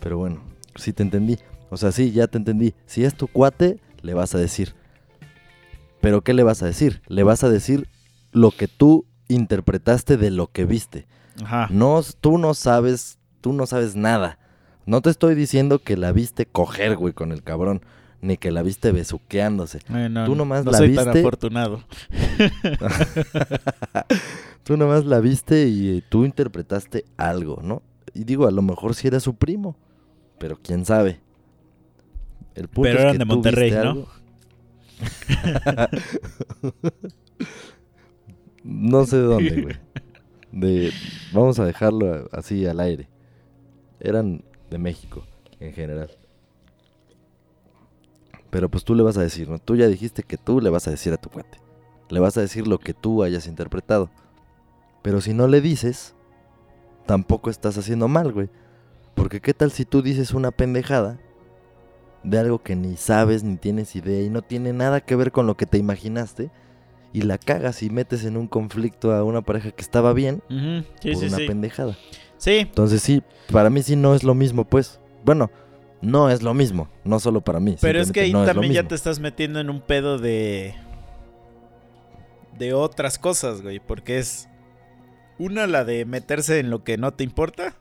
Pero 0.00 0.18
bueno, 0.18 0.42
sí 0.76 0.92
te 0.92 1.02
entendí. 1.02 1.38
O 1.70 1.76
sea, 1.76 1.92
sí, 1.92 2.10
ya 2.12 2.26
te 2.26 2.38
entendí. 2.38 2.74
Si 2.86 3.04
es 3.04 3.14
tu 3.14 3.28
cuate, 3.28 3.78
le 4.02 4.14
vas 4.14 4.34
a 4.34 4.38
decir. 4.38 4.74
Pero 6.00 6.22
¿qué 6.22 6.34
le 6.34 6.42
vas 6.42 6.62
a 6.62 6.66
decir? 6.66 7.00
Le 7.06 7.22
vas 7.22 7.44
a 7.44 7.48
decir 7.48 7.88
lo 8.32 8.50
que 8.50 8.68
tú 8.68 9.06
interpretaste 9.28 10.16
de 10.16 10.30
lo 10.30 10.48
que 10.50 10.64
viste. 10.64 11.06
Ajá. 11.42 11.68
No, 11.70 12.00
tú 12.20 12.38
no 12.38 12.54
sabes, 12.54 13.18
tú 13.40 13.52
no 13.52 13.66
sabes 13.66 13.94
nada. 13.96 14.38
No 14.88 15.02
te 15.02 15.10
estoy 15.10 15.34
diciendo 15.34 15.80
que 15.80 15.98
la 15.98 16.12
viste 16.12 16.46
coger, 16.46 16.96
güey, 16.96 17.12
con 17.12 17.30
el 17.30 17.42
cabrón. 17.42 17.82
Ni 18.22 18.38
que 18.38 18.50
la 18.50 18.62
viste 18.62 18.90
besuqueándose. 18.90 19.80
Ay, 19.88 20.08
no, 20.08 20.24
Tú 20.24 20.30
no, 20.30 20.38
nomás 20.38 20.64
no 20.64 20.70
la 20.70 20.78
soy 20.78 20.94
tan 20.94 21.04
viste. 21.04 21.20
afortunado. 21.20 21.84
Tú 24.64 24.78
nomás 24.78 25.04
la 25.04 25.20
viste 25.20 25.68
y 25.68 25.98
eh, 25.98 26.02
tú 26.08 26.24
interpretaste 26.24 27.04
algo, 27.18 27.60
¿no? 27.62 27.82
Y 28.14 28.24
digo, 28.24 28.46
a 28.46 28.50
lo 28.50 28.62
mejor 28.62 28.94
sí 28.94 29.08
era 29.08 29.20
su 29.20 29.34
primo, 29.34 29.76
pero 30.38 30.58
quién 30.60 30.86
sabe. 30.86 31.20
El 32.54 32.68
punto 32.68 32.88
Pero 32.88 32.98
es 32.98 33.02
eran 33.02 33.12
que 33.12 33.18
de 33.18 33.24
tú 33.24 33.34
Monterrey, 33.34 33.70
¿no? 33.70 33.80
algo. 33.80 34.08
no 38.64 39.04
sé 39.04 39.16
de 39.16 39.22
dónde, 39.22 39.62
güey. 39.62 39.76
De, 40.50 40.90
vamos 41.34 41.58
a 41.58 41.66
dejarlo 41.66 42.26
así 42.32 42.64
al 42.64 42.80
aire. 42.80 43.10
Eran 44.00 44.44
de 44.70 44.78
México, 44.78 45.24
en 45.60 45.72
general. 45.72 46.10
Pero 48.50 48.68
pues 48.70 48.84
tú 48.84 48.94
le 48.94 49.02
vas 49.02 49.16
a 49.18 49.22
decir, 49.22 49.48
¿no? 49.48 49.58
Tú 49.58 49.76
ya 49.76 49.86
dijiste 49.88 50.22
que 50.22 50.36
tú 50.38 50.60
le 50.60 50.70
vas 50.70 50.88
a 50.88 50.90
decir 50.90 51.12
a 51.12 51.18
tu 51.18 51.28
cuate. 51.28 51.58
Le 52.08 52.20
vas 52.20 52.36
a 52.38 52.40
decir 52.40 52.66
lo 52.66 52.78
que 52.78 52.94
tú 52.94 53.22
hayas 53.22 53.46
interpretado. 53.46 54.10
Pero 55.02 55.20
si 55.20 55.34
no 55.34 55.46
le 55.48 55.60
dices, 55.60 56.14
tampoco 57.06 57.50
estás 57.50 57.76
haciendo 57.76 58.08
mal, 58.08 58.32
güey. 58.32 58.48
Porque 59.14 59.40
qué 59.40 59.52
tal 59.52 59.70
si 59.70 59.84
tú 59.84 60.00
dices 60.00 60.32
una 60.32 60.50
pendejada 60.50 61.18
de 62.22 62.38
algo 62.38 62.62
que 62.62 62.74
ni 62.74 62.96
sabes 62.96 63.44
ni 63.44 63.56
tienes 63.56 63.94
idea 63.96 64.22
y 64.22 64.30
no 64.30 64.42
tiene 64.42 64.72
nada 64.72 65.00
que 65.00 65.16
ver 65.16 65.30
con 65.30 65.46
lo 65.46 65.56
que 65.56 65.66
te 65.66 65.78
imaginaste 65.78 66.50
y 67.12 67.22
la 67.22 67.38
cagas 67.38 67.82
y 67.82 67.90
metes 67.90 68.24
en 68.24 68.36
un 68.36 68.48
conflicto 68.48 69.12
a 69.12 69.24
una 69.24 69.42
pareja 69.42 69.70
que 69.70 69.82
estaba 69.82 70.12
bien 70.12 70.42
Sí, 70.48 71.12
por 71.12 71.20
sí, 71.20 71.26
una 71.26 71.36
sí. 71.38 71.46
pendejada. 71.46 71.96
Sí, 72.38 72.58
Entonces 72.58 73.02
sí, 73.02 73.22
para 73.52 73.68
mí 73.68 73.82
sí 73.82 73.96
no 73.96 74.14
es 74.14 74.24
lo 74.24 74.34
mismo, 74.34 74.64
pues. 74.64 75.00
Bueno, 75.24 75.50
no 76.00 76.30
es 76.30 76.42
lo 76.42 76.54
mismo, 76.54 76.88
no 77.04 77.20
solo 77.20 77.40
para 77.40 77.60
mí. 77.60 77.76
pero 77.80 78.00
es 78.00 78.12
que 78.12 78.20
ahí 78.20 78.32
no 78.32 78.44
también 78.44 78.72
ya 78.72 78.84
te 78.84 78.94
estás 78.94 79.18
metiendo 79.18 79.60
en 79.60 79.70
un 79.70 79.80
pedo 79.80 80.18
de. 80.18 80.74
de 82.56 82.72
otras 82.72 83.18
cosas, 83.18 83.62
güey. 83.62 83.80
Porque 83.80 84.18
es. 84.18 84.48
Una, 85.38 85.66
la 85.66 85.84
de 85.84 86.04
meterse 86.04 86.58
en 86.58 86.70
lo 86.70 86.82
que 86.82 86.96
no 86.96 87.12
te 87.12 87.24
importa. 87.24 87.74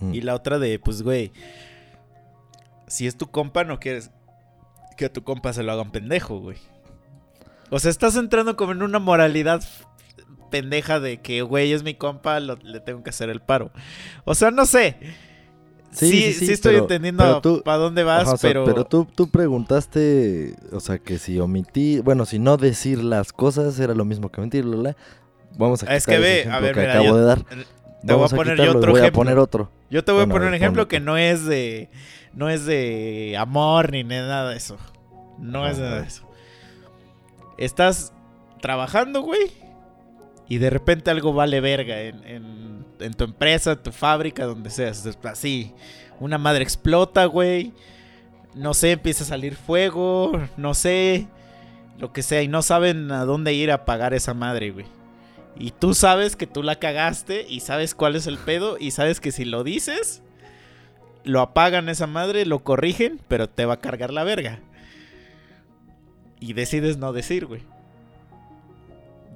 Mm. 0.00 0.14
Y 0.14 0.20
la 0.20 0.34
otra 0.34 0.58
de, 0.58 0.78
pues, 0.78 1.02
güey. 1.02 1.32
Si 2.86 3.06
es 3.06 3.16
tu 3.16 3.30
compa, 3.30 3.64
no 3.64 3.80
quieres 3.80 4.10
que 4.96 5.06
a 5.06 5.12
tu 5.12 5.24
compa 5.24 5.52
se 5.52 5.62
lo 5.62 5.72
hagan 5.72 5.90
pendejo, 5.90 6.38
güey. 6.38 6.58
O 7.70 7.78
sea, 7.78 7.90
estás 7.90 8.16
entrando 8.16 8.56
como 8.56 8.72
en 8.72 8.82
una 8.82 8.98
moralidad 8.98 9.62
pendeja 10.52 11.00
de 11.00 11.20
que, 11.20 11.42
güey, 11.42 11.72
es 11.72 11.82
mi 11.82 11.94
compa, 11.94 12.38
lo- 12.38 12.54
le 12.62 12.78
tengo 12.78 13.02
que 13.02 13.10
hacer 13.10 13.28
el 13.30 13.40
paro. 13.40 13.72
O 14.24 14.36
sea, 14.36 14.52
no 14.52 14.64
sé. 14.66 14.96
Sí, 15.90 16.32
sí, 16.32 16.46
sí, 16.46 16.52
estoy 16.52 16.72
pero- 16.74 16.84
entendiendo 16.84 17.40
pero 17.42 17.62
para 17.64 17.76
dónde 17.78 18.02
vas, 18.04 18.22
Ajá, 18.22 18.32
o 18.34 18.36
sea, 18.38 18.50
pero... 18.64 18.84
tú, 18.86 19.04
tú 19.04 19.28
preguntaste, 19.28 20.54
o 20.72 20.80
sea, 20.80 20.98
que 20.98 21.18
si 21.18 21.38
omití, 21.40 21.98
bueno, 22.00 22.24
si 22.24 22.38
no 22.38 22.56
decir 22.56 23.02
las 23.02 23.32
cosas 23.32 23.78
era 23.80 23.92
lo 23.94 24.04
mismo 24.06 24.30
que 24.30 24.40
mentir, 24.40 24.64
bla. 24.64 24.96
Vamos 25.58 25.82
a 25.82 25.94
Es 25.94 26.06
quitar 26.06 26.20
que 26.22 26.38
ese 26.38 26.48
ve, 26.48 26.54
a 26.54 26.60
ver, 26.60 26.74
que 26.74 26.80
mira, 26.80 26.92
acabo 26.92 27.06
yo- 27.08 27.16
de 27.16 27.24
dar. 27.24 27.44
Te 27.44 28.14
voy 28.14 28.24
a 28.24 28.28
poner 28.28 28.54
quitarlo 28.54 28.72
yo 28.72 28.78
otro 28.78 28.90
voy 28.92 29.00
a 29.00 29.02
ejemplo. 29.04 29.20
poner 29.20 29.38
otro. 29.38 29.70
Yo 29.90 30.02
te 30.04 30.12
voy 30.12 30.20
Bueno, 30.20 30.32
a 30.32 30.34
a 30.34 30.36
poner 30.38 30.48
un 30.48 30.54
ejemplo 30.54 30.88
que 30.88 31.00
no 31.00 31.18
es 31.18 31.44
de... 31.44 31.90
No 32.34 32.48
es 32.48 32.64
de 32.64 33.36
amor 33.38 33.92
ni 33.92 34.02
nada 34.02 34.48
de 34.48 34.56
eso. 34.56 34.78
No 35.38 35.62
Ajá, 35.64 35.72
es 35.72 35.78
a 35.78 35.82
nada 35.82 36.00
de 36.00 36.06
eso. 36.08 36.22
Estás 37.58 38.12
trabajando, 38.60 39.20
güey. 39.22 39.52
Y 40.52 40.58
de 40.58 40.68
repente 40.68 41.10
algo 41.10 41.32
vale 41.32 41.62
verga 41.62 41.98
en, 42.02 42.22
en- 42.98 43.14
tu 43.14 43.24
empresa, 43.24 43.82
tu 43.82 43.90
fábrica, 43.90 44.44
donde 44.44 44.68
seas. 44.68 45.08
Así. 45.24 45.72
Una 46.20 46.36
madre 46.36 46.62
explota, 46.62 47.24
güey. 47.24 47.72
No 48.54 48.74
sé, 48.74 48.90
empieza 48.92 49.24
a 49.24 49.28
salir 49.28 49.54
fuego. 49.56 50.32
No 50.58 50.74
sé. 50.74 51.26
Lo 51.98 52.12
que 52.12 52.22
sea. 52.22 52.42
Y 52.42 52.48
no 52.48 52.60
saben 52.60 53.10
a 53.12 53.24
dónde 53.24 53.54
ir 53.54 53.70
a 53.70 53.76
apagar 53.76 54.12
esa 54.12 54.34
madre, 54.34 54.72
güey. 54.72 54.84
Y 55.58 55.70
tú 55.70 55.94
sabes 55.94 56.36
que 56.36 56.46
tú 56.46 56.62
la 56.62 56.76
cagaste 56.76 57.46
y 57.48 57.60
sabes 57.60 57.94
cuál 57.94 58.14
es 58.14 58.26
el 58.26 58.36
pedo 58.36 58.76
y 58.78 58.90
sabes 58.90 59.20
que 59.20 59.32
si 59.32 59.46
lo 59.46 59.64
dices, 59.64 60.22
lo 61.24 61.40
apagan 61.40 61.88
esa 61.88 62.06
madre, 62.06 62.44
lo 62.44 62.58
corrigen, 62.62 63.22
pero 63.26 63.48
te 63.48 63.64
va 63.64 63.72
a 63.74 63.80
cargar 63.80 64.12
la 64.12 64.22
verga. 64.22 64.60
Y 66.40 66.52
decides 66.52 66.98
no 66.98 67.14
decir, 67.14 67.46
güey. 67.46 67.62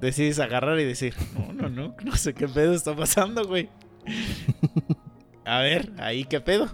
Decides 0.01 0.39
agarrar 0.39 0.79
y 0.79 0.85
decir, 0.85 1.13
no, 1.35 1.53
no, 1.53 1.69
no, 1.69 1.95
no 2.05 2.15
sé 2.15 2.33
qué 2.33 2.47
pedo 2.47 2.73
está 2.73 2.95
pasando, 2.95 3.45
güey. 3.47 3.69
A 5.45 5.59
ver, 5.59 5.91
ahí 5.97 6.25
qué 6.25 6.41
pedo. 6.41 6.67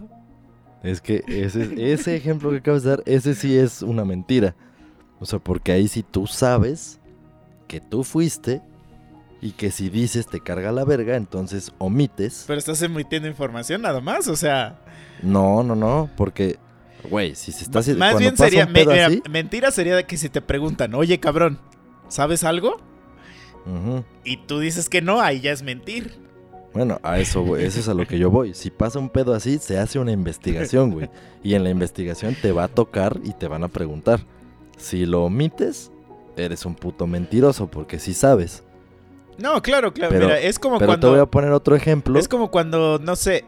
Es 0.82 1.00
que 1.00 1.24
ese, 1.28 1.92
ese 1.94 2.16
ejemplo 2.16 2.50
que 2.52 2.58
acabas 2.58 2.84
de 2.84 2.90
dar, 2.90 3.04
ese 3.06 3.36
sí 3.36 3.56
es 3.56 3.82
una 3.82 4.04
mentira. 4.04 4.56
O 5.20 5.26
sea, 5.26 5.40
porque 5.40 5.72
ahí 5.72 5.88
sí 5.88 6.04
tú 6.04 6.28
sabes 6.28 7.00
que 7.68 7.80
tú 7.80 8.04
fuiste 8.04 8.62
y 9.42 9.52
que 9.52 9.72
si 9.72 9.90
dices 9.90 10.28
te 10.28 10.40
carga 10.42 10.72
la 10.72 10.84
verga, 10.84 11.16
entonces 11.16 11.72
omites. 11.78 12.44
Pero 12.48 12.60
estás 12.60 12.82
emitiendo 12.82 13.28
información 13.30 13.82
nada 13.84 14.02
más, 14.02 14.28
o 14.28 14.36
sea, 14.36 14.80
No, 15.22 15.64
no, 15.64 15.76
no, 15.76 16.10
porque, 16.18 16.58
güey, 17.10 17.36
si 17.36 17.52
se 17.52 17.64
está 17.64 17.80
haciendo... 17.80 18.00
más 18.00 18.18
bien 18.18 18.36
sería, 18.36 18.66
me- 18.66 18.82
así- 18.82 19.22
mentira 19.30 19.72
sería 19.72 19.96
de 19.96 20.06
que 20.06 20.18
si 20.18 20.28
te 20.30 20.42
preguntan, 20.42 20.94
oye 20.96 21.20
cabrón, 21.20 21.60
¿sabes 22.10 22.44
algo? 22.44 22.82
Y 24.24 24.38
tú 24.38 24.60
dices 24.60 24.90
que 24.90 25.02
no, 25.02 25.22
ahí 25.22 25.42
ya 25.42 25.52
es 25.52 25.64
mentir. 25.64 26.12
Bueno, 26.74 27.00
a 27.04 27.20
eso, 27.20 27.44
güey, 27.44 27.66
eso 27.66 27.80
es 27.80 27.88
a 27.88 27.94
lo 27.94 28.06
que 28.08 28.18
yo 28.18 28.32
voy. 28.32 28.54
Si 28.56 28.72
pasa 28.72 28.98
un 28.98 29.10
pedo 29.10 29.34
así, 29.36 29.60
se 29.60 29.78
hace 29.78 30.00
una 30.00 30.12
investigación, 30.12 30.92
güey. 30.92 31.10
Y 31.44 31.54
en 31.54 31.64
la 31.64 31.70
investigación 31.70 32.36
te 32.42 32.52
va 32.52 32.64
a 32.64 32.68
tocar 32.68 33.20
y 33.24 33.32
te 33.34 33.48
van 33.48 33.64
a 33.64 33.68
preguntar. 33.68 34.22
Si 34.78 35.06
lo 35.06 35.24
omites, 35.26 35.92
eres 36.36 36.66
un 36.66 36.74
puto 36.74 37.06
mentiroso, 37.06 37.68
porque 37.68 38.00
sí 38.00 38.14
sabes. 38.16 38.64
No, 39.38 39.62
claro, 39.62 39.94
claro. 39.94 40.12
Pero- 40.14 40.26
Mira, 40.26 40.40
es 40.40 40.58
como 40.60 40.78
Pero 40.80 40.94
te 40.94 41.00
cuando. 41.00 41.10
voy 41.12 41.20
a 41.20 41.26
poner 41.28 41.52
otro 41.52 41.76
ejemplo. 41.76 42.18
Es 42.20 42.28
como 42.28 42.50
cuando, 42.52 43.00
no 43.00 43.16
sé. 43.16 43.46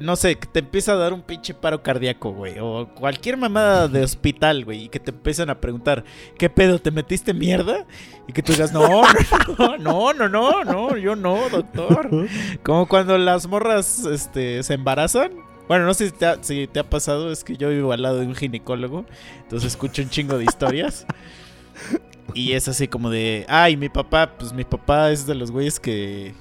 No 0.00 0.16
sé, 0.16 0.36
que 0.36 0.46
te 0.46 0.58
empieza 0.58 0.92
a 0.92 0.96
dar 0.96 1.12
un 1.14 1.22
pinche 1.22 1.54
paro 1.54 1.82
cardíaco, 1.82 2.32
güey. 2.32 2.56
O 2.60 2.88
cualquier 2.94 3.36
mamada 3.36 3.88
de 3.88 4.02
hospital, 4.02 4.64
güey. 4.64 4.84
Y 4.84 4.88
que 4.88 5.00
te 5.00 5.10
empiezan 5.10 5.48
a 5.48 5.60
preguntar, 5.60 6.04
¿qué 6.36 6.50
pedo? 6.50 6.78
¿Te 6.78 6.90
metiste 6.90 7.32
mierda? 7.32 7.86
Y 8.26 8.32
que 8.32 8.42
tú 8.42 8.52
digas, 8.52 8.72
no, 8.72 9.02
no, 9.58 9.78
no, 9.78 10.12
no, 10.12 10.28
no, 10.28 10.64
no, 10.64 10.96
yo 10.96 11.16
no, 11.16 11.48
doctor. 11.48 12.10
Como 12.62 12.86
cuando 12.86 13.16
las 13.16 13.46
morras 13.46 14.04
este, 14.04 14.62
se 14.62 14.74
embarazan. 14.74 15.32
Bueno, 15.68 15.84
no 15.84 15.94
sé 15.94 16.06
si 16.06 16.12
te, 16.12 16.26
ha, 16.26 16.42
si 16.42 16.66
te 16.66 16.80
ha 16.80 16.84
pasado, 16.88 17.30
es 17.30 17.44
que 17.44 17.56
yo 17.56 17.68
vivo 17.68 17.92
al 17.92 18.00
lado 18.02 18.20
de 18.20 18.26
un 18.26 18.34
ginecólogo, 18.34 19.04
entonces 19.42 19.72
escucho 19.72 20.00
un 20.00 20.08
chingo 20.08 20.38
de 20.38 20.44
historias. 20.44 21.06
Y 22.34 22.52
es 22.52 22.68
así 22.68 22.88
como 22.88 23.10
de, 23.10 23.44
ay, 23.48 23.76
mi 23.76 23.88
papá, 23.88 24.34
pues 24.38 24.52
mi 24.52 24.64
papá 24.64 25.10
es 25.10 25.26
de 25.26 25.34
los 25.34 25.50
güeyes 25.50 25.80
que 25.80 26.34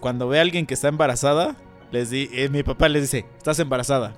cuando 0.00 0.28
ve 0.28 0.38
a 0.38 0.42
alguien 0.42 0.66
que 0.66 0.74
está 0.74 0.88
embarazada, 0.88 1.56
les 1.94 2.10
di, 2.10 2.28
eh, 2.32 2.48
mi 2.48 2.62
papá 2.62 2.88
les 2.88 3.02
dice, 3.02 3.24
estás 3.36 3.58
embarazada. 3.60 4.14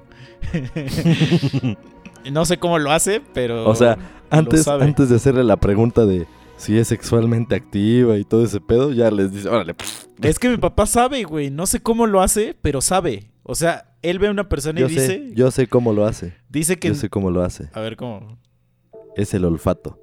Y 2.24 2.30
no 2.32 2.44
sé 2.46 2.58
cómo 2.58 2.78
lo 2.78 2.90
hace, 2.90 3.20
pero... 3.34 3.68
O 3.68 3.74
sea, 3.74 3.98
antes, 4.30 4.66
antes 4.66 5.10
de 5.10 5.16
hacerle 5.16 5.44
la 5.44 5.58
pregunta 5.58 6.06
de 6.06 6.26
si 6.56 6.78
es 6.78 6.88
sexualmente 6.88 7.54
activa 7.54 8.16
y 8.16 8.24
todo 8.24 8.44
ese 8.44 8.60
pedo, 8.60 8.92
ya 8.92 9.10
les 9.10 9.30
dice, 9.30 9.48
órale, 9.48 9.74
Es 10.22 10.38
que 10.38 10.48
mi 10.48 10.56
papá 10.56 10.86
sabe, 10.86 11.24
güey. 11.24 11.50
No 11.50 11.66
sé 11.66 11.80
cómo 11.80 12.06
lo 12.06 12.22
hace, 12.22 12.56
pero 12.62 12.80
sabe. 12.80 13.30
O 13.42 13.54
sea, 13.54 13.94
él 14.00 14.18
ve 14.18 14.28
a 14.28 14.30
una 14.30 14.48
persona 14.48 14.80
yo 14.80 14.86
y 14.86 14.94
sé, 14.94 15.00
dice... 15.00 15.30
yo 15.34 15.50
sé 15.50 15.66
cómo 15.66 15.92
lo 15.92 16.06
hace. 16.06 16.34
dice 16.48 16.78
que... 16.78 16.88
Yo 16.88 16.94
sé 16.94 17.10
cómo 17.10 17.30
lo 17.30 17.42
hace. 17.42 17.68
A 17.74 17.80
ver, 17.80 17.96
¿cómo? 17.96 18.38
Es 19.16 19.34
el 19.34 19.44
olfato. 19.44 20.00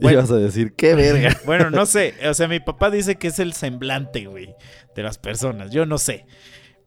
Bueno. 0.00 0.18
Ibas 0.18 0.30
a 0.32 0.36
decir, 0.36 0.74
qué 0.74 0.94
verga. 0.94 1.36
Bueno, 1.46 1.70
no 1.70 1.86
sé. 1.86 2.14
O 2.28 2.34
sea, 2.34 2.48
mi 2.48 2.58
papá 2.58 2.90
dice 2.90 3.14
que 3.16 3.28
es 3.28 3.38
el 3.38 3.52
semblante, 3.52 4.26
güey, 4.26 4.54
de 4.96 5.02
las 5.02 5.18
personas. 5.18 5.70
Yo 5.70 5.86
no 5.86 5.98
sé. 5.98 6.26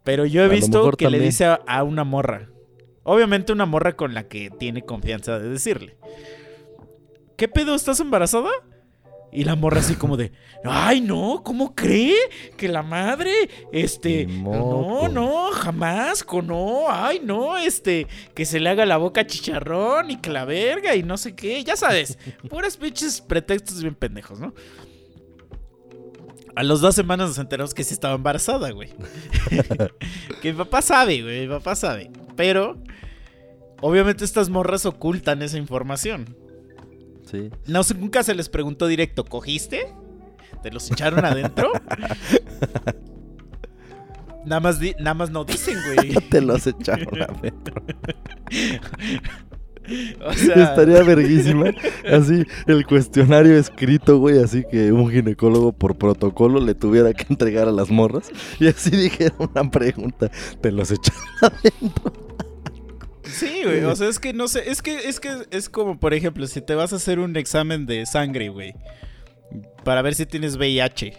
Pero 0.08 0.26
yo 0.26 0.42
he 0.42 0.46
A 0.46 0.48
visto 0.48 0.90
que 0.94 1.10
le 1.10 1.20
dice 1.20 1.44
a, 1.44 1.56
a 1.68 1.84
una 1.84 2.06
morra. 2.06 2.48
Obviamente 3.04 3.52
una 3.52 3.66
morra 3.66 3.98
con 3.98 4.14
la 4.14 4.30
que 4.30 4.50
tiene 4.50 4.84
confianza 4.84 5.38
de 5.38 5.50
decirle. 5.50 5.98
¿Qué 7.36 7.50
pedo? 7.50 7.76
¿Estás 7.76 8.00
embarazada? 8.00 8.50
Y 9.34 9.44
la 9.44 9.58
morra 9.58 9.82
así 9.82 9.96
como 9.96 10.16
de, 10.16 10.32
ay 10.64 11.02
no, 11.02 11.42
¿cómo 11.44 11.76
cree? 11.76 12.16
Que 12.56 12.70
la 12.70 12.84
madre, 12.84 13.34
este, 13.74 14.26
no, 14.26 15.10
no, 15.10 15.52
jamás, 15.52 16.26
no, 16.42 16.86
ay 16.90 17.20
no, 17.22 17.58
este, 17.58 18.08
que 18.34 18.46
se 18.46 18.62
le 18.62 18.70
haga 18.70 18.86
la 18.86 18.96
boca 18.96 19.28
chicharrón 19.28 20.10
y 20.10 20.22
que 20.22 20.30
la 20.30 20.46
verga 20.46 20.96
y 20.96 21.04
no 21.04 21.18
sé 21.18 21.36
qué, 21.36 21.62
ya 21.66 21.76
sabes, 21.76 22.18
puras 22.50 22.78
pinches 22.78 23.20
pretextos 23.20 23.82
bien 23.82 23.96
pendejos, 23.96 24.40
¿no? 24.40 24.54
A 26.58 26.64
los 26.64 26.82
dos 26.82 26.96
semanas 26.96 27.28
nos 27.28 27.38
enteramos 27.38 27.76
que 27.76 27.84
sí 27.84 27.94
estaba 27.94 28.16
embarazada, 28.16 28.72
güey. 28.72 28.90
que 30.42 30.52
mi 30.52 30.58
papá 30.58 30.82
sabe, 30.82 31.22
güey, 31.22 31.42
mi 31.42 31.48
papá 31.48 31.76
sabe. 31.76 32.10
Pero, 32.36 32.82
obviamente 33.80 34.26
estas 34.26 34.50
morras 34.50 34.88
ocultan 34.88 35.44
esa 35.44 35.60
información. 35.60 36.36
Sí. 37.30 37.52
No 37.68 37.82
nunca 38.00 38.24
se 38.24 38.34
les 38.34 38.50
preguntó 38.50 38.88
directo, 38.88 39.24
¿cogiste? 39.24 39.94
¿Te 40.64 40.72
los 40.72 40.90
echaron 40.90 41.26
adentro? 41.26 41.72
nada 44.44 44.60
más, 44.60 44.80
nada 44.98 45.14
más 45.14 45.30
no 45.30 45.46
dicen, 45.46 45.78
güey. 45.94 46.16
Te 46.32 46.42
los 46.42 46.66
echaron 46.66 47.22
adentro. 47.22 47.84
O 50.26 50.34
sea, 50.34 50.70
Estaría 50.70 51.04
verguísima. 51.04 51.72
Así, 52.12 52.46
el 52.66 52.86
cuestionario 52.86 53.58
escrito, 53.58 54.20
güey. 54.20 54.40
Así 54.40 54.64
que 54.70 54.92
un 54.92 55.10
ginecólogo 55.10 55.72
por 55.72 55.98
protocolo 55.98 56.60
le 56.60 56.76
tuviera 56.76 57.14
que 57.14 57.26
entregar 57.30 57.68
a 57.68 57.72
las 57.72 57.90
morras. 57.90 58.30
Y 58.60 58.68
así 58.68 58.92
dijera 58.92 59.36
una 59.40 59.70
pregunta. 59.70 60.30
Te 60.62 60.72
los 60.72 60.92
echaron 60.92 61.22
adentro. 61.42 62.14
sí, 63.24 63.62
güey. 63.64 63.84
O 63.84 63.96
sea, 63.96 64.10
es 64.10 64.20
que 64.20 64.34
no 64.34 64.48
sé. 64.48 64.70
Es 64.70 64.82
que, 64.82 64.96
es 65.08 65.20
que 65.20 65.30
es 65.52 65.70
como, 65.70 66.00
por 66.00 66.14
ejemplo, 66.14 66.46
si 66.48 66.62
te 66.62 66.76
vas 66.76 66.94
a 66.94 66.98
hacer 66.98 67.20
un 67.20 67.36
examen 67.38 67.86
de 67.86 68.06
sangre, 68.06 68.50
güey. 68.50 68.74
Para 69.84 70.02
ver 70.02 70.16
si 70.16 70.26
tienes 70.26 70.58
VIH. 70.58 71.14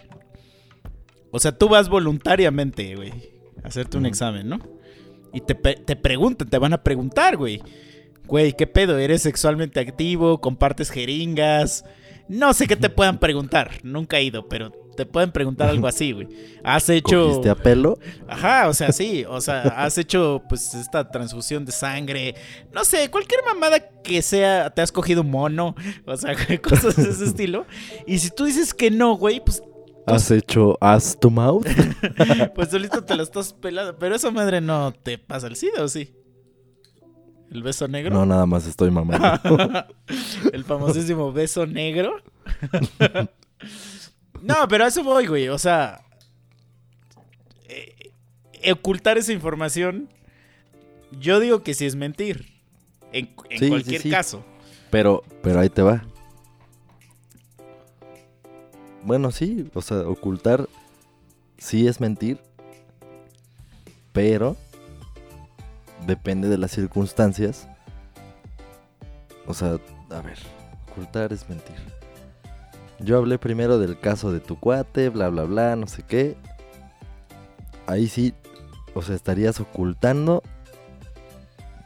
O 1.31 1.39
sea, 1.39 1.51
tú 1.51 1.69
vas 1.69 1.89
voluntariamente, 1.89 2.95
güey. 2.95 3.11
A 3.63 3.67
hacerte 3.67 3.97
un 3.97 4.05
examen, 4.05 4.49
¿no? 4.49 4.59
Y 5.33 5.41
te, 5.41 5.53
te 5.53 5.95
preguntan, 5.95 6.49
te 6.49 6.57
van 6.57 6.73
a 6.73 6.83
preguntar, 6.83 7.37
güey. 7.37 7.61
Güey, 8.29 8.53
¿qué 8.53 8.67
pedo? 8.67 8.99
¿Eres 8.99 9.23
sexualmente 9.23 9.79
activo? 9.79 10.39
¿Compartes 10.39 10.91
jeringas? 10.91 11.83
No 12.27 12.53
sé 12.53 12.67
qué 12.67 12.75
te 12.75 12.89
puedan 12.91 13.19
preguntar. 13.19 13.79
Nunca 13.81 14.19
he 14.19 14.23
ido, 14.23 14.47
pero 14.47 14.69
te 14.95 15.07
pueden 15.07 15.31
preguntar 15.31 15.67
algo 15.69 15.87
así, 15.87 16.11
güey. 16.11 16.27
¿Has 16.63 16.89
hecho...? 16.89 17.23
¿Cogiste 17.23 17.49
a 17.49 17.55
pelo? 17.55 17.97
Ajá, 18.27 18.67
o 18.67 18.73
sea, 18.75 18.91
sí, 18.91 19.25
o 19.27 19.41
sea, 19.41 19.61
has 19.63 19.97
hecho 19.97 20.43
pues 20.47 20.75
esta 20.75 21.09
transfusión 21.09 21.65
de 21.65 21.71
sangre, 21.71 22.35
no 22.71 22.85
sé, 22.85 23.09
cualquier 23.09 23.43
mamada 23.43 23.79
que 24.03 24.21
sea, 24.21 24.69
te 24.69 24.83
has 24.83 24.91
cogido 24.91 25.21
un 25.21 25.31
mono, 25.31 25.73
o 26.05 26.15
sea, 26.15 26.35
cosas 26.61 26.97
de 26.97 27.09
ese 27.09 27.25
estilo. 27.25 27.65
Y 28.05 28.19
si 28.19 28.29
tú 28.29 28.45
dices 28.45 28.75
que 28.75 28.91
no, 28.91 29.15
güey, 29.15 29.43
pues, 29.43 29.63
¿Has 30.05 30.29
hecho 30.29 30.77
ass 30.81 31.17
to 31.19 31.31
mouth? 31.31 31.65
pues 32.55 32.69
solito 32.69 33.03
te 33.03 33.15
lo 33.15 33.21
estás 33.23 33.53
pelando. 33.53 33.97
Pero 33.99 34.15
esa 34.15 34.31
madre 34.31 34.59
no 34.59 34.91
te 34.91 35.19
pasa 35.19 35.47
el 35.47 35.55
SIDA, 35.55 35.83
¿o 35.83 35.87
sí? 35.87 36.15
¿El 37.51 37.63
beso 37.63 37.87
negro? 37.87 38.13
No, 38.13 38.25
nada 38.25 38.45
más 38.45 38.67
estoy 38.67 38.91
mamando. 38.91 39.39
el 40.53 40.63
famosísimo 40.63 41.31
beso 41.33 41.65
negro. 41.65 42.17
no, 44.41 44.55
pero 44.69 44.85
a 44.85 44.87
eso 44.87 45.03
voy, 45.03 45.25
güey. 45.27 45.47
O 45.49 45.57
sea, 45.57 46.01
eh, 47.67 48.11
eh, 48.61 48.71
ocultar 48.71 49.17
esa 49.17 49.33
información, 49.33 50.09
yo 51.19 51.39
digo 51.39 51.63
que 51.63 51.73
sí 51.73 51.85
es 51.85 51.95
mentir. 51.95 52.45
En, 53.11 53.33
en 53.49 53.57
Sí, 53.59 53.65
sí, 53.65 53.69
cualquier 53.69 54.01
sí. 54.03 54.09
caso. 54.11 54.45
Pero, 54.91 55.23
pero 55.41 55.59
ahí 55.59 55.69
te 55.69 55.81
va. 55.81 56.03
Bueno, 59.03 59.31
sí, 59.31 59.69
o 59.73 59.81
sea, 59.81 59.99
ocultar 60.01 60.67
sí 61.57 61.87
es 61.87 61.99
mentir, 61.99 62.39
pero 64.13 64.55
depende 66.05 66.49
de 66.49 66.57
las 66.57 66.71
circunstancias. 66.71 67.67
O 69.47 69.53
sea, 69.53 69.77
a 70.09 70.21
ver, 70.21 70.37
ocultar 70.91 71.33
es 71.33 71.47
mentir. 71.49 71.75
Yo 72.99 73.17
hablé 73.17 73.37
primero 73.39 73.79
del 73.79 73.99
caso 73.99 74.31
de 74.31 74.39
tu 74.39 74.59
cuate, 74.59 75.09
bla, 75.09 75.29
bla, 75.29 75.43
bla, 75.43 75.75
no 75.75 75.87
sé 75.87 76.03
qué. 76.03 76.35
Ahí 77.87 78.07
sí, 78.07 78.33
o 78.93 79.01
sea, 79.01 79.15
estarías 79.15 79.59
ocultando, 79.59 80.43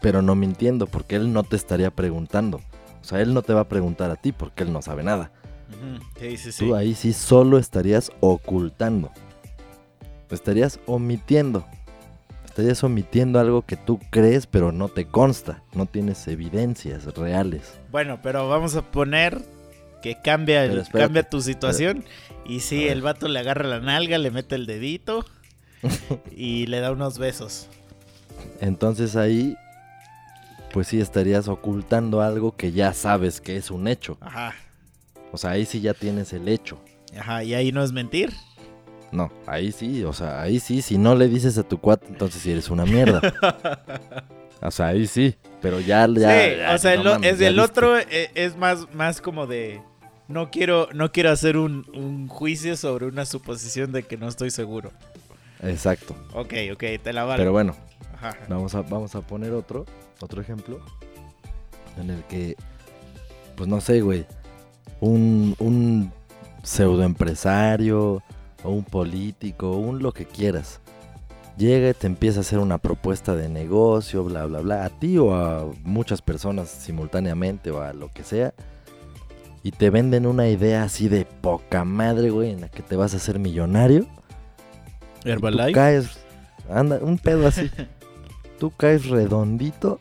pero 0.01 0.21
no 0.21 0.35
mintiendo, 0.35 0.87
porque 0.87 1.15
él 1.15 1.31
no 1.31 1.43
te 1.43 1.55
estaría 1.55 1.91
preguntando. 1.91 2.57
O 3.01 3.05
sea, 3.05 3.21
él 3.21 3.33
no 3.33 3.41
te 3.41 3.53
va 3.53 3.61
a 3.61 3.69
preguntar 3.69 4.09
a 4.11 4.15
ti 4.15 4.31
porque 4.31 4.63
él 4.63 4.73
no 4.73 4.81
sabe 4.81 5.03
nada. 5.03 5.31
Ujú, 5.69 6.03
Sí, 6.19 6.37
sí, 6.37 6.51
sí. 6.51 6.65
Tú 6.65 6.75
ahí 6.75 6.95
sí 6.95 7.13
solo 7.13 7.57
estarías 7.57 8.11
ocultando. 8.19 9.11
Estarías 10.29 10.79
omitiendo. 10.87 11.65
Estarías 12.53 12.83
omitiendo 12.83 13.39
algo 13.39 13.63
que 13.63 13.75
tú 13.77 13.99
crees 14.11 14.45
pero 14.45 14.71
no 14.71 14.87
te 14.87 15.05
consta. 15.07 15.63
No 15.73 15.87
tienes 15.87 16.27
evidencias 16.27 17.05
reales. 17.15 17.79
Bueno, 17.91 18.19
pero 18.21 18.47
vamos 18.47 18.75
a 18.75 18.83
poner 18.91 19.41
que 20.03 20.21
cambia, 20.21 20.63
el- 20.63 20.69
Pero 20.69 20.81
espérate, 20.83 21.05
cambia 21.07 21.23
tu 21.29 21.41
situación. 21.41 22.03
Y 22.45 22.59
ver. 22.59 22.91
el 22.91 23.01
vato 23.01 23.27
le 23.27 23.39
agarra 23.39 23.67
la 23.67 23.79
nalga, 23.79 24.19
le 24.19 24.29
mete 24.29 24.53
el 24.53 24.67
dedito 24.67 25.25
y 26.31 26.67
le 26.67 26.79
da 26.79 26.91
unos 26.91 27.17
besos. 27.17 27.69
Entonces 28.61 29.15
ahí, 29.15 29.55
pues 30.71 30.87
sí 30.89 31.01
estarías 31.01 31.47
ocultando 31.47 32.21
algo 32.21 32.55
que 32.55 32.71
ya 32.71 32.93
sabes 32.93 33.41
que 33.41 33.57
es 33.57 33.71
un 33.71 33.87
hecho. 33.87 34.17
Ajá. 34.21 34.53
O 35.31 35.37
sea, 35.39 35.49
ahí 35.51 35.65
sí 35.65 35.81
ya 35.81 35.95
tienes 35.95 36.33
el 36.33 36.47
hecho. 36.47 36.77
Ajá, 37.17 37.43
y 37.43 37.55
ahí 37.55 37.71
no 37.71 37.83
es 37.83 37.91
mentir. 37.93 38.31
No, 39.13 39.31
ahí 39.47 39.71
sí, 39.71 40.03
o 40.03 40.11
sea, 40.11 40.41
ahí 40.41 40.59
sí, 40.59 40.81
si 40.81 40.97
no 40.97 41.15
le 41.15 41.27
dices 41.29 41.57
a 41.57 41.63
tu 41.63 41.77
cuate, 41.79 42.07
entonces 42.09 42.41
sí 42.41 42.51
eres 42.51 42.69
una 42.69 42.85
mierda. 42.85 43.21
O 44.65 44.71
sea, 44.71 44.87
ahí 44.87 45.07
sí, 45.07 45.35
pero 45.61 45.81
ya, 45.81 46.07
ya. 46.07 46.29
sí, 46.49 46.55
ya, 46.57 46.73
o 46.73 46.77
sea, 46.77 46.95
no 46.95 47.01
el, 47.01 47.07
o- 47.07 47.11
mames, 47.15 47.33
es 47.33 47.41
el 47.41 47.59
otro 47.59 47.97
eh, 47.99 48.31
es 48.33 48.55
más, 48.55 48.87
más 48.93 49.19
como 49.19 49.45
de 49.45 49.81
no 50.29 50.51
quiero, 50.51 50.87
no 50.93 51.11
quiero 51.11 51.31
hacer 51.31 51.57
un, 51.57 51.85
un 51.93 52.29
juicio 52.29 52.77
sobre 52.77 53.07
una 53.07 53.25
suposición 53.25 53.91
de 53.91 54.03
que 54.03 54.15
no 54.15 54.29
estoy 54.29 54.51
seguro. 54.51 54.91
Exacto. 55.61 56.15
Ok, 56.33 56.53
ok, 56.71 56.83
te 57.03 57.11
la 57.11 57.25
vale. 57.25 57.41
Pero 57.41 57.51
bueno, 57.51 57.75
Ajá. 58.15 58.37
vamos 58.47 58.73
a, 58.73 58.83
vamos 58.83 59.13
a 59.15 59.21
poner 59.21 59.51
otro, 59.51 59.85
otro 60.21 60.41
ejemplo. 60.41 60.79
En 62.01 62.09
el 62.09 62.23
que, 62.23 62.55
pues 63.57 63.67
no 63.67 63.81
sé, 63.81 63.99
güey. 63.99 64.25
Un, 65.01 65.55
un 65.59 66.09
pseudoempresario, 66.63 68.23
o 68.63 68.71
un 68.71 68.83
político, 68.83 69.71
o 69.71 69.77
un 69.77 70.01
lo 70.01 70.11
que 70.13 70.25
quieras. 70.25 70.79
Llega 71.57 71.89
y 71.89 71.93
te 71.93 72.07
empieza 72.07 72.39
a 72.39 72.41
hacer 72.41 72.59
una 72.59 72.79
propuesta 72.79 73.35
de 73.35 73.47
negocio, 73.47 74.23
bla, 74.23 74.45
bla, 74.45 74.61
bla. 74.61 74.85
A 74.85 74.89
ti 74.89 75.17
o 75.19 75.35
a 75.35 75.65
muchas 75.83 76.21
personas 76.21 76.69
simultáneamente 76.69 77.69
o 77.69 77.81
a 77.81 77.93
lo 77.93 78.09
que 78.11 78.23
sea. 78.23 78.53
Y 79.61 79.71
te 79.71 79.89
venden 79.89 80.25
una 80.25 80.49
idea 80.49 80.83
así 80.83 81.07
de 81.07 81.25
poca 81.25 81.85
madre, 81.85 82.31
güey, 82.31 82.51
en 82.51 82.61
la 82.61 82.69
que 82.69 82.81
te 82.81 82.95
vas 82.95 83.13
a 83.13 83.17
hacer 83.17 83.39
millonario. 83.39 84.07
Y 85.23 85.23
tú 85.25 85.29
Herbalife. 85.29 85.71
caes, 85.71 86.19
anda, 86.69 86.97
un 87.01 87.17
pedo 87.17 87.47
así. 87.47 87.69
tú 88.59 88.71
caes 88.71 89.05
redondito 89.07 89.99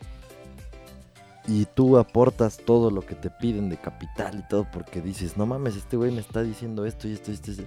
y 1.47 1.65
tú 1.65 1.97
aportas 1.97 2.57
todo 2.57 2.89
lo 2.89 3.01
que 3.01 3.15
te 3.15 3.29
piden 3.29 3.69
de 3.69 3.77
capital 3.77 4.39
y 4.39 4.47
todo 4.47 4.65
porque 4.71 5.01
dices, 5.01 5.37
no 5.37 5.45
mames, 5.45 5.75
este 5.75 5.97
güey 5.97 6.11
me 6.11 6.21
está 6.21 6.41
diciendo 6.41 6.85
esto 6.85 7.07
y 7.07 7.13
esto 7.13 7.31
y 7.31 7.33
esto. 7.35 7.51
y 7.51 7.53
esto". 7.53 7.63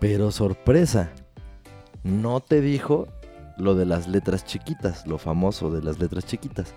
Pero 0.00 0.32
sorpresa, 0.32 1.12
no 2.02 2.40
te 2.40 2.60
dijo 2.60 3.06
lo 3.58 3.74
de 3.74 3.84
las 3.84 4.08
letras 4.08 4.44
chiquitas, 4.44 5.06
lo 5.06 5.18
famoso 5.18 5.70
de 5.70 5.82
las 5.82 5.98
letras 5.98 6.24
chiquitas. 6.24 6.74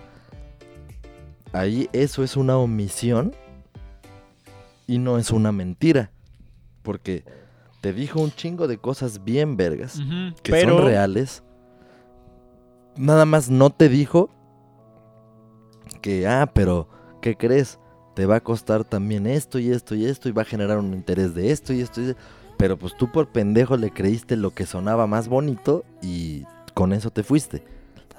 Ahí 1.52 1.88
eso 1.92 2.22
es 2.22 2.36
una 2.36 2.58
omisión 2.58 3.34
y 4.86 4.98
no 4.98 5.18
es 5.18 5.30
una 5.30 5.52
mentira. 5.52 6.10
Porque 6.82 7.24
te 7.80 7.92
dijo 7.92 8.20
un 8.20 8.30
chingo 8.30 8.68
de 8.68 8.78
cosas 8.78 9.24
bien 9.24 9.56
vergas 9.56 9.98
que 10.42 10.52
pero 10.52 10.76
son 10.76 10.86
reales. 10.86 11.42
Nada 12.96 13.24
más 13.24 13.48
no 13.48 13.70
te 13.70 13.88
dijo 13.88 14.30
que, 16.02 16.26
ah, 16.28 16.50
pero, 16.54 16.88
¿qué 17.22 17.36
crees? 17.36 17.78
Te 18.14 18.26
va 18.26 18.36
a 18.36 18.40
costar 18.40 18.84
también 18.84 19.26
esto 19.26 19.58
y 19.58 19.70
esto 19.70 19.94
y 19.94 20.04
esto 20.04 20.28
y 20.28 20.32
va 20.32 20.42
a 20.42 20.44
generar 20.44 20.78
un 20.78 20.92
interés 20.92 21.34
de 21.34 21.50
esto 21.50 21.72
y 21.72 21.80
esto 21.80 22.02
y 22.02 22.14
Pero 22.56 22.76
pues 22.76 22.96
tú 22.96 23.10
por 23.10 23.28
pendejo 23.28 23.76
le 23.76 23.90
creíste 23.90 24.36
lo 24.36 24.50
que 24.52 24.66
sonaba 24.66 25.06
más 25.06 25.28
bonito 25.28 25.84
y 26.02 26.44
con 26.74 26.92
eso 26.92 27.10
te 27.10 27.22
fuiste. 27.22 27.62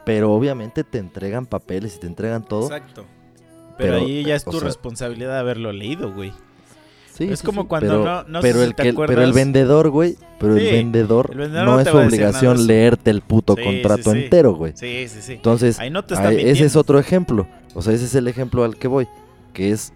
Pero 0.05 0.31
obviamente 0.33 0.83
te 0.83 0.97
entregan 0.99 1.45
papeles 1.45 1.95
y 1.95 1.99
te 1.99 2.07
entregan 2.07 2.43
todo 2.43 2.63
Exacto. 2.65 3.05
Pero, 3.77 3.93
Pero, 3.93 4.05
ahí 4.05 4.23
ya 4.23 4.35
es 4.35 4.45
tu 4.45 4.51
sea- 4.53 4.61
responsabilidad 4.61 5.33
de 5.33 5.39
haberlo 5.39 5.71
leído, 5.71 6.13
güey. 6.13 6.31
Sí, 7.11 7.29
Es 7.31 7.39
sí, 7.39 7.45
como 7.45 7.61
sí, 7.63 7.67
cuando 7.69 7.87
pero, 8.01 8.03
no- 8.03 8.23
no 8.23 8.41
sé 8.41 8.47
pero 8.47 8.59
si 8.59 8.65
el 8.65 8.75
te 8.75 8.83
que, 8.83 8.89
acuerdas. 8.89 9.15
Pero 9.15 9.25
el 9.27 9.33
vendedor, 9.33 9.89
güey, 9.89 10.17
pero 10.37 10.57
Sí, 10.57 10.65
el 10.67 10.71
vendedor, 10.73 11.29
el 11.31 11.37
vendedor 11.37 11.65
no 11.65 11.73
no 11.75 11.79
es 11.79 11.87
su 11.87 11.93
nada 11.95 12.07
obligación 12.07 12.67
leerte 12.67 13.09
el 13.09 13.21
puto 13.21 13.55
contrato 13.55 14.11
entero, 14.13 14.53
güey. 14.53 14.73
Sí, 14.75 15.07
sí, 15.07 15.21
sí. 15.21 15.33
Entonces, 15.33 15.79
Ahí 15.79 15.89
no 15.89 16.03
te 16.03 16.13
está 16.13 16.27
ahí- 16.27 16.35
mintiendo. 16.35 16.53
ese 16.57 16.65
es 16.65 16.75
otro 16.75 16.99
ejemplo. 16.99 17.47
O 17.73 17.81
sea, 17.81 17.93
ese 17.93 18.03
es 18.05 18.15
el 18.15 18.27
ejemplo 18.27 18.63
al 18.65 18.75
que 18.77 18.87
voy, 18.89 19.07
que 19.53 19.71
es 19.71 19.93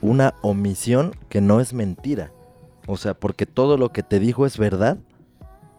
una 0.00 0.34
omisión 0.42 1.12
que 1.28 1.40
no 1.40 1.60
es 1.60 1.72
mentira. 1.72 2.30
O 2.86 2.96
sea, 2.96 3.14
porque 3.14 3.46
todo 3.46 3.76
lo 3.76 3.92
que 3.92 4.02
te 4.02 4.18
dijo 4.20 4.46
es 4.46 4.58
verdad 4.58 4.98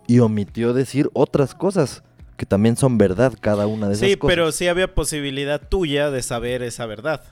y 0.07 0.19
omitió 0.19 0.73
decir 0.73 1.09
otras 1.13 1.53
cosas 1.55 2.03
que 2.37 2.45
también 2.45 2.75
son 2.77 2.97
verdad 2.97 3.33
cada 3.39 3.65
una 3.67 3.87
de 3.87 3.93
esas 3.93 4.09
Sí, 4.09 4.15
cosas. 4.17 4.31
pero 4.35 4.51
sí 4.51 4.67
había 4.67 4.93
posibilidad 4.93 5.61
tuya 5.61 6.11
de 6.11 6.21
saber 6.21 6.63
esa 6.63 6.85
verdad. 6.85 7.23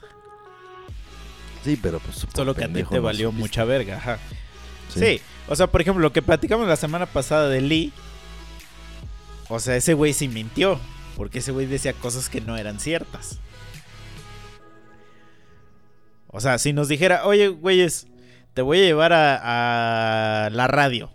Sí, 1.64 1.78
pero 1.80 1.98
pues 1.98 2.26
Solo 2.34 2.54
que 2.54 2.64
a 2.64 2.68
ti 2.72 2.82
te 2.84 2.98
valió 3.00 3.28
supiste. 3.28 3.40
mucha 3.42 3.64
verga, 3.64 3.96
ajá. 3.96 4.18
Sí. 4.94 5.20
o 5.48 5.56
sea, 5.56 5.66
por 5.66 5.80
ejemplo, 5.80 6.02
lo 6.02 6.12
que 6.12 6.22
platicamos 6.22 6.68
la 6.68 6.76
semana 6.76 7.06
pasada 7.06 7.48
de 7.48 7.60
Lee. 7.60 7.92
O 9.48 9.58
sea, 9.60 9.76
ese 9.76 9.94
güey 9.94 10.12
sí 10.12 10.28
mintió. 10.28 10.78
Porque 11.16 11.38
ese 11.38 11.52
güey 11.52 11.66
decía 11.66 11.92
cosas 11.92 12.28
que 12.28 12.40
no 12.40 12.56
eran 12.56 12.80
ciertas. 12.80 13.38
O 16.28 16.40
sea, 16.40 16.58
si 16.58 16.72
nos 16.72 16.88
dijera, 16.88 17.24
oye, 17.26 17.48
güeyes, 17.48 18.08
te 18.54 18.62
voy 18.62 18.78
a 18.78 18.82
llevar 18.82 19.12
a, 19.12 20.46
a 20.46 20.50
la 20.50 20.66
radio. 20.66 21.10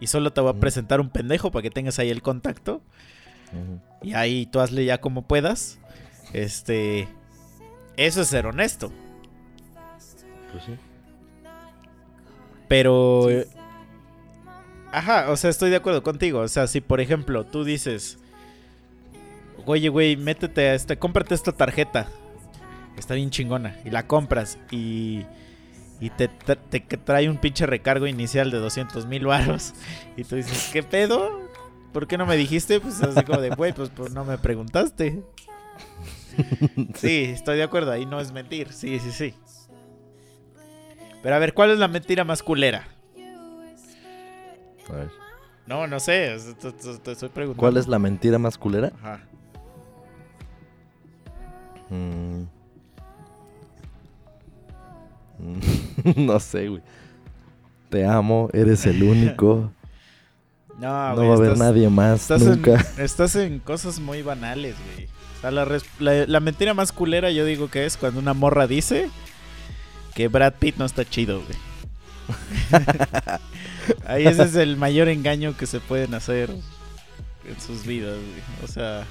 Y 0.00 0.08
solo 0.08 0.32
te 0.32 0.40
voy 0.40 0.50
a 0.50 0.60
presentar 0.60 1.00
un 1.00 1.10
pendejo 1.10 1.50
para 1.50 1.62
que 1.62 1.70
tengas 1.70 1.98
ahí 1.98 2.10
el 2.10 2.22
contacto. 2.22 2.82
Y 4.02 4.14
ahí 4.14 4.46
tú 4.46 4.60
hazle 4.60 4.84
ya 4.84 5.00
como 5.00 5.22
puedas. 5.26 5.78
Este. 6.32 7.08
Eso 7.96 8.22
es 8.22 8.28
ser 8.28 8.46
honesto. 8.46 8.92
Pues 10.50 10.64
sí. 10.64 10.74
Pero. 12.68 13.30
eh, 13.30 13.46
Ajá, 14.90 15.30
o 15.30 15.36
sea, 15.36 15.50
estoy 15.50 15.70
de 15.70 15.76
acuerdo 15.76 16.02
contigo. 16.02 16.40
O 16.40 16.48
sea, 16.48 16.66
si 16.66 16.80
por 16.80 17.00
ejemplo 17.00 17.44
tú 17.44 17.64
dices. 17.64 18.18
Oye, 19.66 19.88
güey, 19.88 20.16
métete 20.16 20.68
a 20.68 20.74
este. 20.74 20.98
Cómprate 20.98 21.34
esta 21.34 21.52
tarjeta. 21.52 22.08
Está 22.96 23.14
bien 23.14 23.30
chingona. 23.30 23.76
Y 23.84 23.90
la 23.90 24.06
compras. 24.06 24.58
Y. 24.70 25.24
Y 26.02 26.10
te, 26.10 26.28
tra- 26.28 26.58
te 26.68 26.80
trae 26.80 27.28
un 27.30 27.36
pinche 27.36 27.64
recargo 27.64 28.08
inicial 28.08 28.50
de 28.50 28.58
200 28.58 29.06
mil 29.06 29.24
varos. 29.26 29.72
Y 30.16 30.24
tú 30.24 30.34
dices, 30.34 30.70
¿qué 30.72 30.82
pedo? 30.82 31.40
¿Por 31.92 32.08
qué 32.08 32.18
no 32.18 32.26
me 32.26 32.36
dijiste? 32.36 32.80
Pues 32.80 33.00
así 33.02 33.22
como 33.22 33.40
de, 33.40 33.50
güey, 33.50 33.72
pues, 33.72 33.90
pues 33.90 34.12
no 34.12 34.24
me 34.24 34.36
preguntaste. 34.36 35.22
Sí, 36.96 37.24
estoy 37.32 37.56
de 37.58 37.62
acuerdo. 37.62 37.92
Ahí 37.92 38.04
no 38.04 38.18
es 38.18 38.32
mentir. 38.32 38.72
Sí, 38.72 38.98
sí, 38.98 39.12
sí. 39.12 39.34
Pero 41.22 41.36
a 41.36 41.38
ver, 41.38 41.54
¿cuál 41.54 41.70
es 41.70 41.78
la 41.78 41.86
mentira 41.86 42.24
más 42.24 42.42
culera? 42.42 42.88
A 44.88 44.92
ver. 44.92 45.10
No, 45.66 45.86
no 45.86 46.00
sé, 46.00 46.34
es- 46.34 46.56
te, 46.58 46.72
te- 46.72 46.98
te 46.98 47.12
estoy 47.12 47.28
preguntando. 47.28 47.60
¿Cuál 47.60 47.76
es 47.76 47.86
la 47.86 48.00
mentira 48.00 48.38
más 48.40 48.58
culera? 48.58 48.90
Ajá. 48.98 49.20
Mm. 51.90 52.44
No 56.16 56.38
sé, 56.40 56.68
güey. 56.68 56.82
Te 57.90 58.06
amo, 58.06 58.48
eres 58.52 58.86
el 58.86 59.02
único. 59.02 59.70
No, 60.78 61.14
no 61.14 61.28
va 61.28 61.34
a 61.34 61.36
haber 61.36 61.52
estás- 61.52 61.58
nadie 61.58 61.88
más 61.90 62.22
Estás 62.22 62.42
nunca. 62.42 62.84
En, 62.96 63.04
estás 63.04 63.36
en 63.36 63.58
cosas 63.60 64.00
muy 64.00 64.22
banales, 64.22 64.74
güey. 64.94 65.06
O 65.36 65.40
sea, 65.40 65.50
la, 65.52 65.64
res- 65.64 65.84
la- 66.00 66.26
la 66.26 66.40
mentira 66.40 66.74
más 66.74 66.90
culera 66.90 67.30
yo 67.30 67.44
digo 67.44 67.68
que 67.68 67.86
es 67.86 67.96
cuando 67.96 68.18
una 68.18 68.34
morra 68.34 68.66
dice 68.66 69.08
que 70.16 70.26
Brad 70.26 70.54
Pitt 70.58 70.76
no 70.78 70.84
está 70.84 71.04
chido, 71.04 71.40
güey. 71.42 71.58
Ahí 74.06 74.26
ese 74.26 74.42
es 74.44 74.54
el 74.56 74.76
mayor 74.76 75.08
engaño 75.08 75.56
que 75.56 75.66
se 75.66 75.78
pueden 75.78 76.14
hacer 76.14 76.50
en 76.50 77.60
sus 77.64 77.84
vidas, 77.86 78.16
güey. 78.16 78.64
O 78.64 78.66
sea, 78.66 79.04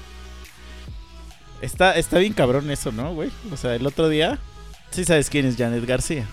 está, 1.62 1.96
está 1.96 2.18
bien 2.18 2.32
cabrón 2.34 2.70
eso, 2.70 2.92
¿no, 2.92 3.14
güey? 3.14 3.30
O 3.50 3.56
sea, 3.56 3.74
el 3.74 3.86
otro 3.86 4.08
día, 4.08 4.38
sí 4.92 5.04
sabes 5.04 5.30
quién 5.30 5.46
es 5.46 5.56
Janet 5.56 5.84
García. 5.84 6.26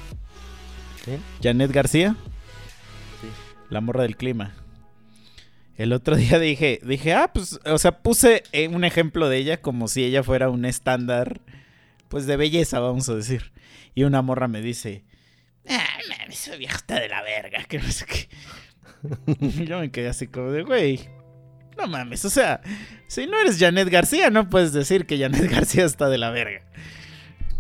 Janet 1.42 1.72
García. 1.72 2.16
Sí. 3.22 3.28
La 3.70 3.82
morra 3.82 4.04
del 4.04 4.16
clima. 4.16 4.54
El 5.76 5.94
otro 5.94 6.16
día 6.18 6.40
dije, 6.40 6.80
dije, 6.84 7.14
ah, 7.14 7.32
pues, 7.34 7.60
o 7.66 7.78
sea, 7.78 8.04
puse 8.04 8.44
eh, 8.52 8.68
un 8.68 8.84
ejemplo 8.84 9.30
de 9.30 9.38
ella 9.38 9.62
como 9.62 9.88
si 9.88 10.04
ella 10.04 10.24
fuera 10.24 10.50
un 10.50 10.66
estándar, 10.66 11.42
pues 12.10 12.28
de 12.28 12.38
belleza, 12.38 12.80
vamos 12.80 13.08
a 13.10 13.16
decir. 13.16 13.52
Y 13.96 14.04
una 14.04 14.22
morra 14.22 14.48
me 14.48 14.62
dice, 14.62 15.06
ah, 15.68 15.88
mames, 16.10 16.48
esa 16.48 16.58
vieja 16.58 16.76
está 16.76 17.00
de 17.00 17.08
la 17.08 17.22
verga, 17.22 17.64
que 17.64 17.80
no 17.80 17.90
sé 17.90 18.06
qué. 18.06 18.30
Y 19.40 19.66
yo 19.66 19.80
me 19.80 19.90
quedé 19.90 20.10
así 20.10 20.28
como 20.28 20.52
de, 20.52 20.64
güey, 20.64 21.08
no 21.78 21.88
mames, 21.88 22.26
o 22.26 22.30
sea, 22.30 22.62
si 23.08 23.26
no 23.26 23.40
eres 23.40 23.58
Janet 23.58 23.88
García, 23.90 24.30
no 24.30 24.50
puedes 24.50 24.74
decir 24.74 25.06
que 25.06 25.18
Janet 25.18 25.50
García 25.50 25.86
está 25.86 26.10
de 26.10 26.18
la 26.18 26.30
verga. 26.30 26.62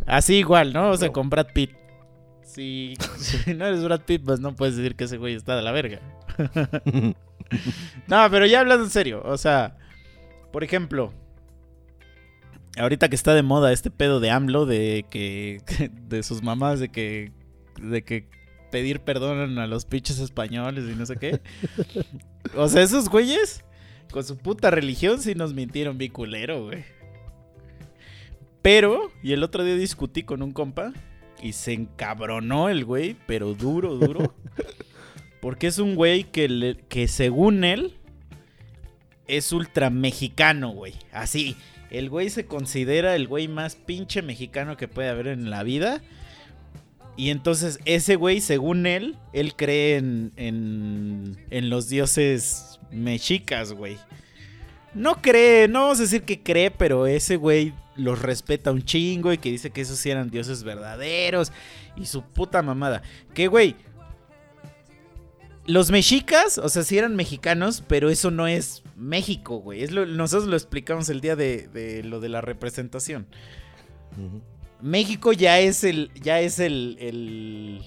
Así 0.10 0.36
igual, 0.36 0.74
¿no? 0.74 0.89
O 0.89 0.97
sea, 0.97 1.12
con 1.12 1.30
Brad 1.30 1.47
Pitt. 1.53 1.72
Si, 2.43 2.95
si 3.18 3.53
no 3.53 3.68
eres 3.68 3.84
Brad 3.84 4.01
Pitt, 4.01 4.24
pues 4.26 4.39
no 4.39 4.55
puedes 4.55 4.76
decir 4.76 4.95
que 4.95 5.03
ese 5.05 5.18
güey 5.18 5.36
está 5.36 5.55
de 5.55 5.62
la 5.62 5.72
verga. 5.72 6.01
No, 8.07 8.28
pero 8.30 8.45
ya 8.45 8.60
hablando 8.60 8.86
en 8.86 8.91
serio, 8.91 9.24
o 9.26 9.36
sea, 9.36 9.76
por 10.51 10.64
ejemplo, 10.64 11.12
ahorita 12.78 13.10
que 13.10 13.16
está 13.16 13.34
de 13.34 13.41
moda 13.41 13.72
este 13.72 13.89
pedo 13.89 14.20
de 14.20 14.30
AMLO, 14.30 14.66
de 14.68 15.05
que, 15.10 15.62
de 16.07 16.22
sus 16.22 16.43
mamás, 16.43 16.80
de 16.80 16.89
que, 16.89 17.32
de 17.82 18.03
que 18.03 18.28
pedir 18.72 18.99
perdón 18.99 19.57
a 19.57 19.66
los 19.66 19.86
pinches 19.86 20.20
españoles 20.20 20.86
y 20.91 20.95
no 20.95 21.05
sé 21.05 21.18
qué. 21.18 21.41
O 22.55 22.68
sea, 22.68 22.84
esos 22.84 23.10
güeyes, 23.10 23.66
con 24.12 24.24
su 24.24 24.38
puta 24.38 24.70
religión, 24.70 25.22
sí 25.22 25.34
nos 25.34 25.53
mintieron 25.53 25.97
bien 25.97 26.12
culero, 26.12 26.66
güey. 26.66 26.84
Pero, 28.62 29.12
y 29.24 29.34
el 29.34 29.43
otro 29.43 29.64
día 29.64 29.76
discutí 29.76 30.24
con 30.24 30.41
un 30.41 30.51
compa 30.51 30.93
y 31.41 31.53
se 31.53 31.74
encabronó 31.74 32.70
el 32.70 32.84
güey, 32.86 33.16
pero 33.28 33.53
duro, 33.53 33.95
duro. 33.95 34.34
Porque 35.41 35.68
es 35.68 35.80
un 35.80 35.95
güey 35.95 36.26
que, 36.26 36.49
le- 36.49 36.76
que 36.89 37.07
según 37.07 37.64
él 37.64 37.95
es 39.28 39.51
ultra 39.53 39.89
mexicano, 39.89 40.72
güey. 40.72 40.95
Así, 41.14 41.55
el 41.91 42.10
güey 42.10 42.30
se 42.30 42.45
considera 42.45 43.16
el 43.16 43.28
güey 43.28 43.47
más 43.47 43.76
pinche 43.76 44.22
mexicano 44.22 44.76
que 44.76 44.88
puede 44.89 45.07
haber 45.10 45.28
en 45.28 45.49
la 45.49 45.64
vida. 45.64 46.01
Y 47.16 47.30
entonces 47.30 47.80
ese 47.86 48.16
güey, 48.18 48.41
según 48.41 48.86
él, 48.86 49.16
él 49.34 49.55
cree 49.55 49.95
en, 49.97 50.34
en, 50.36 51.38
en 51.49 51.70
los 51.70 51.88
dioses 51.89 52.80
mexicas, 52.91 53.72
güey. 53.74 53.97
No 54.94 55.22
cree, 55.22 55.68
no 55.68 55.82
vamos 55.84 56.00
a 56.00 56.04
decir 56.04 56.24
que 56.24 56.42
cree, 56.42 56.72
pero 56.72 57.06
ese 57.08 57.36
güey 57.36 57.74
los 57.96 58.22
respeta 58.22 58.72
un 58.72 58.84
chingo 58.84 59.32
y 59.34 59.38
que 59.38 59.52
dice 59.52 59.70
que 59.72 59.82
esos 59.82 60.00
sí 60.00 60.10
eran 60.10 60.30
dioses 60.30 60.64
verdaderos 60.64 61.52
y 61.96 62.06
su 62.06 62.24
puta 62.24 62.62
mamada. 62.62 63.02
Que, 63.34 63.48
güey, 63.48 63.76
los 65.68 65.92
mexicas, 65.92 66.58
o 66.58 66.70
sea, 66.70 66.84
sí 66.84 66.98
eran 66.98 67.16
mexicanos, 67.16 67.84
pero 67.88 68.10
eso 68.10 68.32
no 68.32 68.48
es 68.48 68.82
México, 68.96 69.58
güey. 69.58 69.84
Es 69.84 69.92
lo- 69.92 70.06
nosotros 70.08 70.50
lo 70.50 70.56
explicamos 70.56 71.10
el 71.10 71.22
día 71.22 71.36
de, 71.36 71.68
de 71.68 72.04
lo 72.04 72.20
de 72.20 72.30
la 72.30 72.42
representación. 72.42 73.28
México 74.82 75.34
ya 75.34 75.60
es 75.60 75.84
el. 75.84 76.10
ya 76.22 76.40
es 76.40 76.60
el, 76.60 76.98
el- 77.00 77.84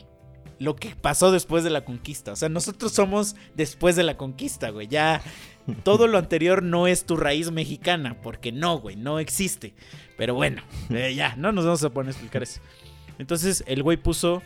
lo 0.62 0.76
que 0.76 0.94
pasó 0.94 1.32
después 1.32 1.64
de 1.64 1.70
la 1.70 1.84
conquista. 1.84 2.32
O 2.32 2.36
sea, 2.36 2.48
nosotros 2.48 2.92
somos 2.92 3.34
después 3.54 3.96
de 3.96 4.04
la 4.04 4.16
conquista, 4.16 4.70
güey. 4.70 4.86
Ya 4.86 5.20
todo 5.82 6.06
lo 6.06 6.18
anterior 6.18 6.62
no 6.62 6.86
es 6.86 7.04
tu 7.04 7.16
raíz 7.16 7.50
mexicana, 7.50 8.16
porque 8.22 8.52
no, 8.52 8.78
güey, 8.78 8.96
no 8.96 9.18
existe. 9.18 9.74
Pero 10.16 10.34
bueno, 10.34 10.62
eh, 10.90 11.14
ya, 11.14 11.34
no 11.36 11.52
nos 11.52 11.64
vamos 11.64 11.82
a 11.84 11.90
poner 11.90 12.08
a 12.08 12.12
explicar 12.12 12.42
eso. 12.42 12.60
Entonces, 13.18 13.64
el 13.66 13.82
güey 13.82 13.96
puso 13.96 14.42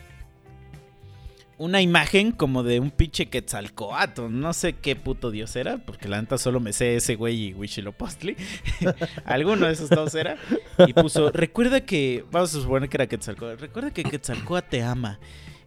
una 1.59 1.81
imagen 1.81 2.31
como 2.31 2.61
de 2.61 2.79
un 2.79 2.91
pinche 2.91 3.27
Quetzalcoatl, 3.27 4.29
no 4.29 4.53
sé 4.53 4.73
qué 4.73 4.95
puto 4.95 5.31
dios 5.31 5.55
era, 5.55 5.79
porque 5.79 6.07
la 6.07 6.21
neta 6.21 6.37
solo 6.37 6.59
me 6.59 6.71
sé 6.71 6.95
ese 6.95 7.15
güey 7.15 7.47
y 7.49 7.53
Huitzilopochtli. 7.53 8.35
Alguno 9.25 9.65
de 9.65 9.73
esos 9.73 9.89
dos 9.89 10.13
era. 10.13 10.37
Y 10.85 10.93
puso, 10.93 11.31
recuerda 11.31 11.81
que, 11.81 12.25
vamos 12.31 12.55
a 12.55 12.61
suponer 12.61 12.89
que 12.89 12.97
era 12.97 13.07
Quetzalcoatl, 13.07 13.59
recuerda 13.59 13.91
que 13.91 14.03
Quetzalcoatl 14.03 14.69
te 14.69 14.83
ama 14.83 15.19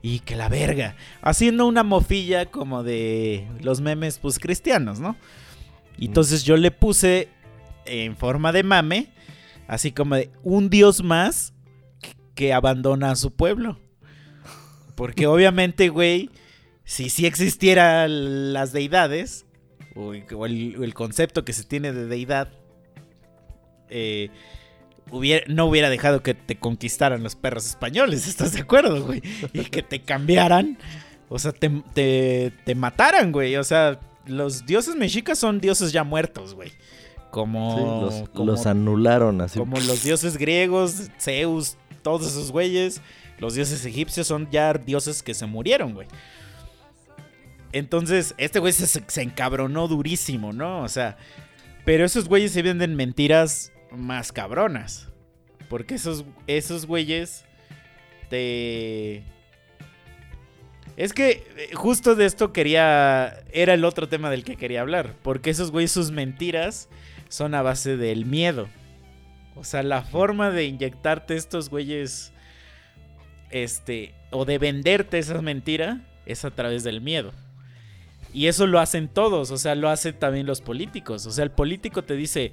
y 0.03 0.20
que 0.20 0.36
la 0.36 0.48
verga. 0.48 0.96
Haciendo 1.22 1.66
una 1.66 1.82
mofilla 1.82 2.46
como 2.46 2.82
de 2.82 3.46
los 3.62 3.80
memes, 3.80 4.18
pues 4.18 4.38
cristianos, 4.38 5.01
¿no? 5.01 5.16
Y 5.98 6.07
entonces 6.07 6.44
yo 6.44 6.57
le 6.57 6.70
puse 6.70 7.28
en 7.84 8.16
forma 8.16 8.53
de 8.53 8.62
mame, 8.62 9.09
así 9.68 9.92
como 9.92 10.16
de 10.16 10.30
un 10.42 10.70
dios 10.70 11.03
más 11.03 11.53
que- 12.34 12.53
abandona 12.55 13.11
a 13.11 13.16
su 13.16 13.32
pueblo. 13.32 13.78
Porque 14.94 15.26
obviamente, 15.26 15.90
güey, 15.90 16.30
si 16.84 17.11
sí 17.11 17.26
existieran 17.26 18.53
las 18.55 18.72
deidades, 18.72 19.44
o, 19.94 20.12
o 20.36 20.46
el, 20.46 20.76
o 20.78 20.84
el 20.84 20.94
concepto 20.94 21.44
que 21.44 21.53
se 21.53 21.64
tiene 21.64 21.92
de 21.92 22.07
deidad, 22.07 22.48
eh, 23.90 24.30
hubiera, 25.12 25.44
no 25.48 25.66
hubiera 25.66 25.90
dejado 25.90 26.22
que 26.22 26.34
te 26.34 26.56
conquistaran 26.58 27.22
los 27.22 27.36
perros 27.36 27.66
españoles, 27.66 28.26
¿estás 28.28 28.52
de 28.52 28.61
acuerdo, 28.61 29.04
güey? 29.04 29.22
Y 29.52 29.64
que 29.64 29.82
te 29.82 30.00
cambiaran, 30.02 30.78
o 31.28 31.38
sea, 31.38 31.52
te, 31.52 31.70
te, 31.94 32.52
te 32.64 32.74
mataran, 32.74 33.32
güey. 33.32 33.56
O 33.56 33.64
sea, 33.64 34.00
los 34.26 34.66
dioses 34.66 34.96
mexicas 34.96 35.38
son 35.38 35.61
dioses 35.61 35.92
ya 35.92 36.04
muertos, 36.04 36.54
güey. 36.54 36.72
Como, 37.30 37.76
Sí, 37.76 38.18
los, 38.20 38.28
como, 38.30 38.50
los 38.50 38.66
anularon 38.66 39.40
así. 39.40 39.58
como 39.58 39.78
los 39.78 40.02
dioses 40.02 40.36
griegos, 40.36 41.11
Zeus, 41.20 41.76
todos 42.02 42.26
esos 42.26 42.50
güeyes. 42.50 43.00
Los 43.38 43.54
dioses 43.54 43.84
egipcios 43.86 44.26
son 44.26 44.48
ya 44.50 44.72
dioses 44.74 45.22
que 45.22 45.32
se 45.32 45.46
murieron, 45.46 45.94
güey. 45.94 46.08
Entonces, 47.72 48.34
este 48.36 48.58
güey 48.58 48.72
se, 48.72 48.86
se 48.86 49.22
encabronó 49.22 49.86
durísimo, 49.86 50.52
¿no? 50.52 50.82
O 50.82 50.88
sea, 50.88 51.16
pero 51.84 52.04
esos 52.04 52.28
güeyes 52.28 52.52
se 52.52 52.62
venden 52.62 52.96
mentiras 52.96 53.72
más 53.93 54.32
cabronas. 54.32 55.09
Porque 55.68 55.95
esos, 55.95 56.24
esos 56.47 56.86
güeyes 56.86 57.45
te... 58.28 59.22
Es 60.97 61.12
que 61.12 61.47
eh, 61.57 61.70
justo 61.74 62.14
de 62.14 62.26
esto 62.26 62.53
quería... 62.53 63.43
Era 63.53 63.74
el 63.74 63.84
otro 63.84 64.09
tema 64.09 64.30
del 64.30 64.45
que 64.45 64.57
quería 64.57 64.80
hablar. 64.80 65.14
Porque 65.22 65.51
esos 65.51 65.70
güeyes, 65.70 65.93
sus 65.93 66.11
mentiras 66.11 66.88
son 67.28 67.55
a 67.55 67.62
base 67.62 67.97
del 67.97 68.26
miedo. 68.26 68.68
O 69.55 69.64
sea, 69.64 69.82
la 69.82 70.03
forma 70.03 70.51
de 70.51 70.64
inyectarte 70.64 71.36
estos 71.36 71.70
güeyes... 71.70 72.32
Este... 73.51 74.14
O 74.32 74.45
de 74.45 74.59
venderte 74.59 75.18
esa 75.18 75.41
mentira 75.43 76.07
es 76.26 76.45
a 76.45 76.51
través 76.51 76.84
del 76.84 77.01
miedo. 77.01 77.32
Y 78.32 78.47
eso 78.47 78.66
lo 78.66 78.78
hacen 78.78 79.09
todos, 79.09 79.51
o 79.51 79.59
sea, 79.59 79.74
lo 79.74 79.88
hacen 79.88 80.16
también 80.18 80.47
los 80.47 80.61
políticos. 80.61 81.26
O 81.26 81.32
sea, 81.32 81.45
el 81.45 81.51
político 81.51 82.05
te 82.05 82.14
dice, 82.14 82.53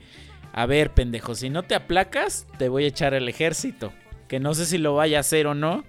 a 0.57 0.65
ver, 0.65 0.91
pendejo, 0.93 1.35
si 1.35 1.49
no 1.49 1.63
te 1.63 1.75
aplacas, 1.75 2.47
te 2.57 2.67
voy 2.69 2.85
a 2.85 2.87
echar 2.87 3.13
al 3.13 3.29
ejército. 3.29 3.93
Que 4.27 4.39
no 4.39 4.53
sé 4.55 4.65
si 4.65 4.77
lo 4.77 4.95
vaya 4.95 5.17
a 5.17 5.21
hacer 5.21 5.45
o 5.47 5.53
no, 5.53 5.83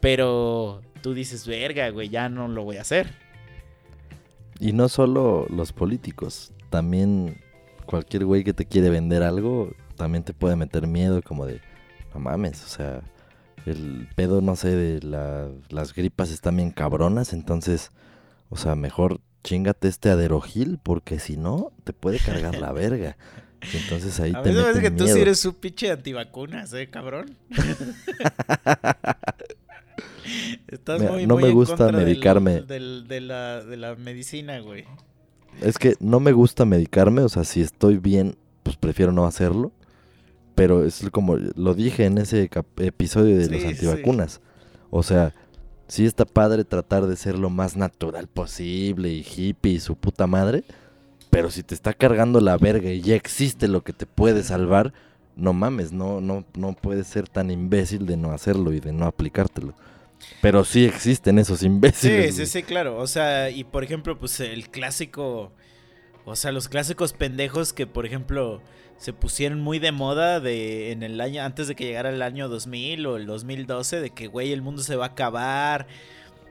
pero 0.00 0.82
tú 1.00 1.14
dices, 1.14 1.46
verga, 1.46 1.88
güey, 1.90 2.08
ya 2.08 2.28
no 2.28 2.48
lo 2.48 2.64
voy 2.64 2.76
a 2.76 2.82
hacer. 2.82 3.14
Y 4.60 4.72
no 4.72 4.88
solo 4.88 5.46
los 5.48 5.72
políticos, 5.72 6.52
también 6.70 7.40
cualquier 7.86 8.24
güey 8.24 8.44
que 8.44 8.52
te 8.52 8.66
quiere 8.66 8.90
vender 8.90 9.22
algo, 9.22 9.72
también 9.96 10.22
te 10.22 10.34
puede 10.34 10.56
meter 10.56 10.86
miedo 10.86 11.20
como 11.22 11.46
de, 11.46 11.60
no 12.14 12.20
mames, 12.20 12.62
o 12.64 12.68
sea, 12.68 13.02
el 13.66 14.08
pedo, 14.14 14.40
no 14.40 14.54
sé, 14.56 14.74
de 14.76 15.02
la- 15.02 15.48
las 15.70 15.94
gripas 15.94 16.30
están 16.30 16.56
bien 16.56 16.70
cabronas, 16.70 17.32
entonces, 17.32 17.90
o 18.50 18.56
sea, 18.56 18.74
mejor 18.74 19.20
chingate 19.44 19.88
este 19.88 20.10
aderogil, 20.10 20.78
porque 20.82 21.18
si 21.18 21.36
no, 21.36 21.72
te 21.84 21.92
puede 21.92 22.18
cargar 22.18 22.58
la 22.58 22.70
verga. 22.72 23.16
Entonces 23.70 24.20
ahí 24.20 24.32
A 24.32 24.42
te 24.42 24.50
mí 24.50 24.54
me 24.54 24.62
parece 24.62 24.80
que 24.80 24.90
meten 24.90 24.90
tú 24.90 24.98
sí 25.08 25.14
miedo. 25.14 25.18
eres 25.18 25.44
un 25.44 25.54
pinche 25.54 25.90
antivacunas, 25.90 26.72
¿eh, 26.74 26.88
cabrón? 26.90 27.36
Estás 30.68 31.00
Mira, 31.00 31.02
muy, 31.02 31.26
no 31.26 31.26
muy 31.26 31.36
me 31.36 31.48
en 31.48 31.54
gusta 31.54 31.76
contra 31.76 31.92
medicarme. 31.92 32.62
del- 32.62 33.06
de, 33.08 33.20
la, 33.20 33.62
de 33.64 33.76
la 33.76 33.94
medicina, 33.96 34.60
güey. 34.60 34.84
Es 35.60 35.78
que 35.78 35.94
no 36.00 36.20
me 36.20 36.32
gusta 36.32 36.64
medicarme, 36.64 37.22
o 37.22 37.28
sea, 37.28 37.44
si 37.44 37.60
estoy 37.60 37.98
bien, 37.98 38.36
pues 38.62 38.76
prefiero 38.76 39.12
no 39.12 39.26
hacerlo. 39.26 39.72
Pero 40.54 40.84
es 40.84 41.02
como 41.12 41.36
lo 41.36 41.74
dije 41.74 42.04
en 42.04 42.18
ese 42.18 42.48
episodio 42.78 43.36
de 43.38 43.46
Sí, 43.46 43.50
los 43.50 43.62
sí, 43.62 43.68
antivacunas. 43.68 44.40
O 44.90 45.02
sea, 45.02 45.34
sí 45.88 46.04
está 46.06 46.24
padre 46.26 46.64
tratar 46.64 47.06
de 47.06 47.16
ser 47.16 47.38
lo 47.38 47.48
más 47.50 47.76
natural 47.76 48.26
posible 48.28 49.08
y 49.10 49.22
hippie 49.26 49.72
y 49.74 49.80
su 49.80 49.96
puta 49.96 50.26
madre. 50.26 50.64
Pero 51.32 51.50
si 51.50 51.62
te 51.62 51.74
está 51.74 51.94
cargando 51.94 52.40
la 52.40 52.58
verga 52.58 52.90
y 52.90 53.00
ya 53.00 53.16
existe 53.16 53.66
lo 53.66 53.82
que 53.82 53.94
te 53.94 54.04
puede 54.04 54.42
salvar, 54.42 54.92
no 55.34 55.54
mames, 55.54 55.90
no, 55.92 56.20
no, 56.20 56.44
no 56.54 56.74
puedes 56.74 57.06
ser 57.06 57.26
tan 57.26 57.50
imbécil 57.50 58.04
de 58.04 58.18
no 58.18 58.32
hacerlo 58.32 58.72
y 58.74 58.80
de 58.80 58.92
no 58.92 59.06
aplicártelo. 59.06 59.74
Pero 60.42 60.64
sí 60.64 60.84
existen 60.84 61.38
esos 61.38 61.62
Sí, 61.62 61.66
imbéciles. 61.66 62.36
sí, 62.36 62.46
güey. 62.46 62.46
sí, 62.46 62.62
claro. 62.62 62.98
O 62.98 63.06
sea, 63.06 63.48
y 63.50 63.64
por 63.64 63.82
ejemplo, 63.82 64.18
pues 64.18 64.40
el 64.40 64.68
clásico. 64.68 65.52
O 66.26 66.36
sea, 66.36 66.52
los 66.52 66.68
clásicos 66.68 67.14
pendejos 67.14 67.72
que, 67.72 67.86
por 67.86 68.06
ejemplo, 68.06 68.62
se 68.98 69.12
pusieron 69.14 69.60
muy 69.60 69.78
de 69.80 69.90
moda 69.90 70.38
de 70.38 70.92
en 70.92 71.02
el 71.02 71.20
año 71.20 71.42
antes 71.42 71.66
de 71.66 71.74
que 71.74 71.86
llegara 71.86 72.10
el 72.10 72.22
año 72.22 72.48
2000 72.48 73.06
o 73.06 73.16
el 73.16 73.26
2012 73.26 74.00
de 74.00 74.10
que 74.10 74.28
güey, 74.28 74.52
el 74.52 74.62
mundo 74.62 74.82
se 74.82 74.96
va 74.96 75.06
a 75.06 75.08
acabar 75.08 75.88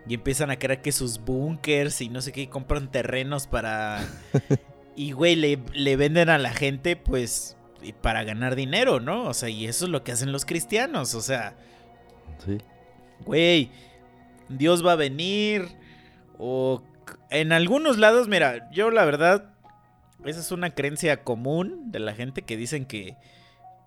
y 0.07 0.15
empiezan 0.15 0.49
a 0.51 0.57
crear 0.57 0.81
que 0.81 0.91
sus 0.91 1.19
búnkers 1.19 2.01
y 2.01 2.09
no 2.09 2.21
sé 2.21 2.31
qué 2.31 2.41
y 2.41 2.47
compran 2.47 2.91
terrenos 2.91 3.47
para 3.47 4.03
y 4.95 5.11
güey, 5.11 5.35
le, 5.35 5.59
le 5.73 5.95
venden 5.95 6.29
a 6.29 6.37
la 6.37 6.51
gente 6.51 6.95
pues 6.95 7.55
para 8.01 8.23
ganar 8.23 8.55
dinero, 8.55 8.99
¿no? 8.99 9.25
O 9.25 9.33
sea, 9.33 9.49
y 9.49 9.65
eso 9.65 9.85
es 9.85 9.91
lo 9.91 10.03
que 10.03 10.11
hacen 10.11 10.31
los 10.31 10.45
cristianos, 10.45 11.15
o 11.15 11.21
sea, 11.21 11.55
Sí. 12.45 12.57
güey, 13.25 13.69
Dios 14.49 14.85
va 14.85 14.93
a 14.93 14.95
venir. 14.95 15.67
O 16.37 16.83
en 17.29 17.51
algunos 17.51 17.97
lados, 17.99 18.27
mira, 18.27 18.69
yo 18.71 18.89
la 18.91 19.05
verdad, 19.05 19.53
esa 20.25 20.39
es 20.39 20.51
una 20.51 20.71
creencia 20.73 21.23
común 21.23 21.91
de 21.91 21.99
la 21.99 22.13
gente 22.15 22.41
que 22.41 22.57
dicen 22.57 22.85
que, 22.85 23.15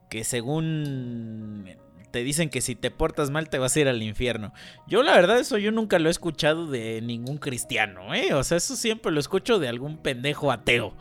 que 0.08 0.22
según 0.24 1.68
te 2.14 2.22
dicen 2.22 2.48
que 2.48 2.60
si 2.60 2.76
te 2.76 2.92
portas 2.92 3.30
mal 3.30 3.48
te 3.48 3.58
vas 3.58 3.74
a 3.74 3.80
ir 3.80 3.88
al 3.88 4.00
infierno. 4.00 4.52
Yo 4.86 5.02
la 5.02 5.16
verdad 5.16 5.40
eso 5.40 5.58
yo 5.58 5.72
nunca 5.72 5.98
lo 5.98 6.08
he 6.08 6.12
escuchado 6.12 6.68
de 6.68 7.00
ningún 7.02 7.38
cristiano, 7.38 8.14
¿eh? 8.14 8.34
O 8.34 8.44
sea, 8.44 8.56
eso 8.56 8.76
siempre 8.76 9.10
lo 9.10 9.18
escucho 9.18 9.58
de 9.58 9.66
algún 9.66 9.98
pendejo 9.98 10.52
ateo. 10.52 10.96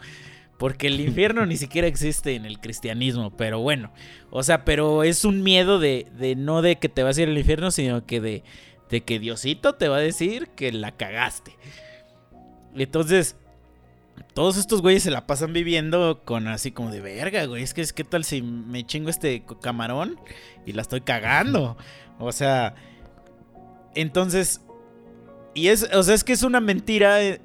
Porque 0.58 0.88
el 0.88 1.00
infierno 1.00 1.46
ni 1.46 1.56
siquiera 1.56 1.88
existe 1.88 2.34
en 2.34 2.46
el 2.46 2.60
cristianismo, 2.60 3.30
pero 3.38 3.60
bueno. 3.60 3.94
O 4.32 4.42
sea, 4.42 4.66
pero 4.66 5.04
es 5.04 5.24
un 5.24 5.44
miedo 5.44 5.78
de, 5.78 6.08
de 6.18 6.36
no 6.36 6.64
de 6.64 6.78
que 6.78 6.90
te 6.90 7.04
vas 7.04 7.16
a 7.16 7.22
ir 7.22 7.30
al 7.30 7.38
infierno, 7.38 7.70
sino 7.70 8.08
que 8.08 8.20
de, 8.20 8.44
de 8.90 9.02
que 9.02 9.20
Diosito 9.20 9.76
te 9.76 9.90
va 9.90 9.98
a 9.98 10.00
decir 10.00 10.48
que 10.56 10.72
la 10.72 10.94
cagaste. 10.94 11.56
Entonces, 12.74 13.36
todos 14.34 14.58
estos 14.58 14.82
güeyes 14.82 15.04
se 15.04 15.12
la 15.12 15.28
pasan 15.28 15.54
viviendo 15.54 16.22
con 16.26 16.48
así 16.48 16.72
como 16.72 16.92
de 16.92 17.02
verga, 17.02 17.46
güey. 17.46 17.64
Es 17.64 17.74
que 17.74 17.82
es 17.82 17.94
que 17.94 18.04
tal 18.04 18.24
si 18.24 18.42
me 18.42 18.86
chingo 18.86 19.10
este 19.10 19.44
camarón 19.62 20.20
y 20.66 20.74
la 20.74 20.82
estoy 20.82 21.02
cagando. 21.02 21.78
O 22.20 22.32
sea, 22.32 22.76
entonces, 23.96 24.62
y 25.54 25.68
es, 25.68 25.90
o 25.94 26.04
sea, 26.04 26.16
es 26.16 26.24
que 26.24 26.34
es 26.34 26.44
una 26.44 26.60
mentira 26.60 27.22
eh, 27.22 27.42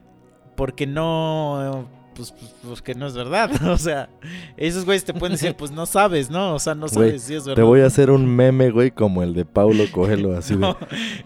porque 0.56 0.86
no, 0.86 1.88
pues, 2.18 2.32
pues, 2.32 2.54
pues 2.62 2.82
que 2.82 2.94
no 2.94 3.06
es 3.06 3.14
verdad. 3.14 3.50
O 3.68 3.78
sea, 3.78 4.10
esos 4.56 4.84
güeyes 4.84 5.04
te 5.04 5.14
pueden 5.14 5.34
decir, 5.36 5.54
pues 5.54 5.70
no 5.70 5.86
sabes, 5.86 6.30
¿no? 6.30 6.54
O 6.54 6.58
sea, 6.58 6.74
no 6.74 6.88
Güey, 6.88 7.10
sabes 7.10 7.22
si 7.22 7.34
es 7.34 7.44
verdad. 7.44 7.56
Te 7.56 7.62
voy 7.62 7.80
a 7.80 7.86
hacer 7.86 8.10
un 8.10 8.26
meme, 8.26 8.70
güey, 8.70 8.90
como 8.90 9.22
el 9.22 9.34
de 9.34 9.44
Paulo 9.44 9.84
Coelho, 9.92 10.36
así 10.36 10.54
de... 10.54 10.60
No, 10.60 10.76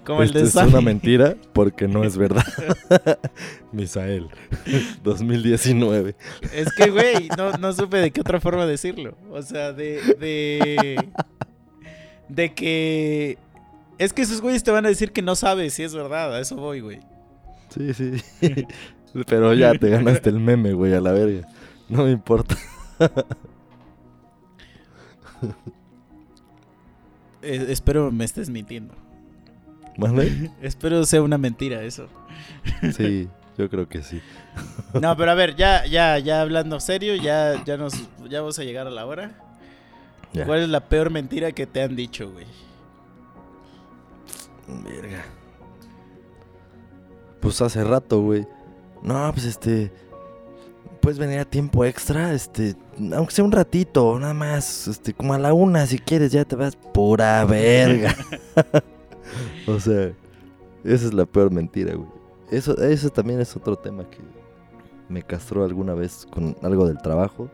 como 0.05 0.23
el 0.23 0.33
de 0.33 0.43
es 0.43 0.53
Sammy. 0.53 0.69
una 0.71 0.81
mentira 0.83 1.35
porque 1.55 1.89
no 1.89 2.05
es 2.05 2.17
verdad. 2.19 2.45
Misael, 3.73 4.29
2019. 5.03 6.15
Es 6.53 6.71
que, 6.75 6.91
güey, 6.91 7.29
no, 7.39 7.53
no 7.53 7.73
supe 7.73 7.97
de 7.97 8.11
qué 8.11 8.21
otra 8.21 8.39
forma 8.39 8.67
decirlo. 8.67 9.17
O 9.31 9.41
sea, 9.41 9.73
de. 9.73 9.99
De, 10.21 11.09
de 12.29 12.53
que. 12.55 13.39
Es 13.99 14.13
que 14.13 14.23
esos 14.23 14.43
güeyes 14.43 14.63
te 14.63 14.71
van 14.71 14.85
a 14.85 14.89
decir 14.91 15.13
que 15.13 15.23
no 15.23 15.37
sabes 15.37 15.73
si 15.73 15.85
es 15.85 15.95
verdad. 15.95 16.35
A 16.35 16.41
eso 16.41 16.57
voy, 16.57 16.81
güey. 16.81 17.01
Sí, 17.71 17.95
sí. 17.95 18.13
Pero 19.27 19.55
ya 19.55 19.73
te 19.75 19.89
ganaste 19.91 20.31
el 20.31 20.41
meme, 20.41 20.73
güey, 20.73 20.95
a 20.95 21.01
la 21.01 21.13
verga. 21.13 21.49
No 21.89 22.05
me 22.05 22.11
importa. 22.13 22.57
Eh, 27.43 27.67
espero 27.71 28.13
me 28.13 28.25
estés 28.25 28.49
mintiendo. 28.49 28.95
¿Vale? 29.99 30.53
Espero 30.63 31.05
sea 31.05 31.23
una 31.23 31.39
mentira 31.39 31.83
eso. 31.83 32.09
Sí, 32.97 33.29
yo 33.59 33.69
creo 33.69 33.89
que 33.89 34.03
sí. 34.03 34.23
No, 35.01 35.17
pero 35.17 35.33
a 35.33 35.35
ver, 35.35 35.57
ya, 35.57 35.85
ya, 35.87 36.19
ya 36.19 36.41
hablando 36.41 36.81
serio, 36.81 37.15
ya, 37.17 37.63
ya 37.65 37.77
nos, 37.77 37.95
ya 38.31 38.41
vamos 38.41 38.59
a 38.59 38.65
llegar 38.65 38.87
a 38.87 38.91
la 38.91 39.05
hora. 39.07 39.33
Ya. 40.33 40.47
¿Cuál 40.47 40.61
es 40.61 40.69
la 40.69 40.89
peor 40.89 41.11
mentira 41.11 41.53
que 41.53 41.67
te 41.67 41.83
han 41.83 41.95
dicho, 41.95 42.31
güey? 42.31 42.47
Verga. 44.85 45.25
Pues 47.41 47.61
hace 47.61 47.85
rato, 47.85 48.23
güey. 48.23 48.47
No, 49.03 49.31
pues 49.33 49.47
este. 49.47 49.93
Puedes 51.01 51.19
venir 51.19 51.41
a 51.41 51.45
tiempo 51.45 51.85
extra, 51.85 52.33
este. 52.33 52.77
Aunque 53.15 53.35
sea 53.35 53.45
un 53.45 53.53
ratito, 53.53 54.19
nada 54.19 54.35
más. 54.35 54.87
Este, 54.89 55.13
como 55.13 55.35
a 55.35 55.39
la 55.39 55.53
una, 55.53 55.87
si 55.87 55.99
quieres, 55.99 56.33
ya 56.33 56.45
te 56.45 56.57
vas. 56.57 56.77
Pura 56.77 57.45
verga. 57.45 58.15
o 59.67 59.81
sea, 59.81 60.13
esa 60.85 61.07
es 61.07 61.13
la 61.13 61.27
peor 61.27 61.51
mentira, 61.51 61.95
güey. 61.95 62.09
Eso, 62.51 62.77
eso 62.83 63.11
también 63.11 63.41
es 63.41 63.57
otro 63.57 63.77
tema 63.77 64.09
que 64.09 64.19
me 65.09 65.23
castró 65.23 65.65
alguna 65.65 65.95
vez 65.95 66.27
con 66.31 66.57
algo 66.63 66.87
del 66.87 66.99
trabajo. 66.99 67.51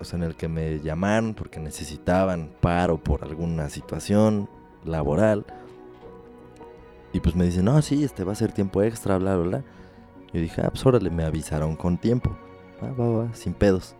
O 0.00 0.04
sea, 0.04 0.16
en 0.18 0.24
el 0.24 0.34
que 0.34 0.48
me 0.48 0.80
llamaron 0.80 1.34
porque 1.34 1.60
necesitaban 1.60 2.50
paro 2.60 2.98
por 2.98 3.22
alguna 3.22 3.68
situación 3.68 4.48
laboral. 4.84 5.44
Y 7.12 7.20
pues 7.20 7.34
me 7.34 7.44
dicen, 7.44 7.64
no, 7.64 7.80
sí, 7.82 8.04
este 8.04 8.24
va 8.24 8.32
a 8.32 8.36
ser 8.36 8.52
tiempo 8.52 8.82
extra, 8.82 9.18
bla, 9.18 9.36
bla, 9.36 9.46
bla. 9.46 9.64
Yo 10.32 10.40
dije, 10.40 10.62
ah, 10.64 10.70
pues 10.70 10.84
órale, 10.86 11.10
me 11.10 11.24
avisaron 11.24 11.76
con 11.76 11.98
tiempo. 11.98 12.36
Va, 12.82 12.92
va, 12.92 13.24
va, 13.24 13.34
sin 13.34 13.52
pedos. 13.52 13.94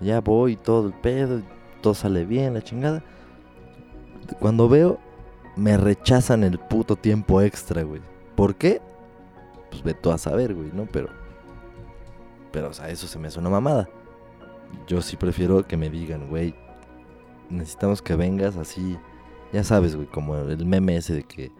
Ya 0.00 0.20
voy, 0.20 0.56
todo 0.56 0.88
el 0.88 0.94
pedo, 0.94 1.42
todo 1.80 1.94
sale 1.94 2.24
bien, 2.24 2.54
la 2.54 2.62
chingada. 2.62 3.02
Cuando 4.38 4.68
veo, 4.68 4.98
me 5.56 5.76
rechazan 5.76 6.44
el 6.44 6.58
puto 6.58 6.96
tiempo 6.96 7.40
extra, 7.40 7.82
güey. 7.82 8.02
¿Por 8.36 8.54
qué? 8.54 8.80
Pues 9.70 9.82
ve 9.82 9.94
tú 9.94 10.10
a 10.10 10.18
saber, 10.18 10.54
güey, 10.54 10.70
¿no? 10.72 10.86
Pero. 10.86 11.08
Pero, 12.52 12.68
o 12.68 12.72
sea, 12.72 12.88
eso 12.90 13.06
se 13.06 13.18
me 13.18 13.28
hace 13.28 13.38
una 13.38 13.50
mamada. 13.50 13.88
Yo 14.86 15.02
sí 15.02 15.16
prefiero 15.16 15.66
que 15.66 15.76
me 15.76 15.90
digan, 15.90 16.28
güey, 16.28 16.54
necesitamos 17.50 18.02
que 18.02 18.14
vengas 18.14 18.56
así. 18.56 18.98
Ya 19.52 19.64
sabes, 19.64 19.96
güey, 19.96 20.06
como 20.06 20.36
el 20.36 20.66
meme 20.66 20.96
ese 20.96 21.14
de 21.14 21.24
que 21.24 21.50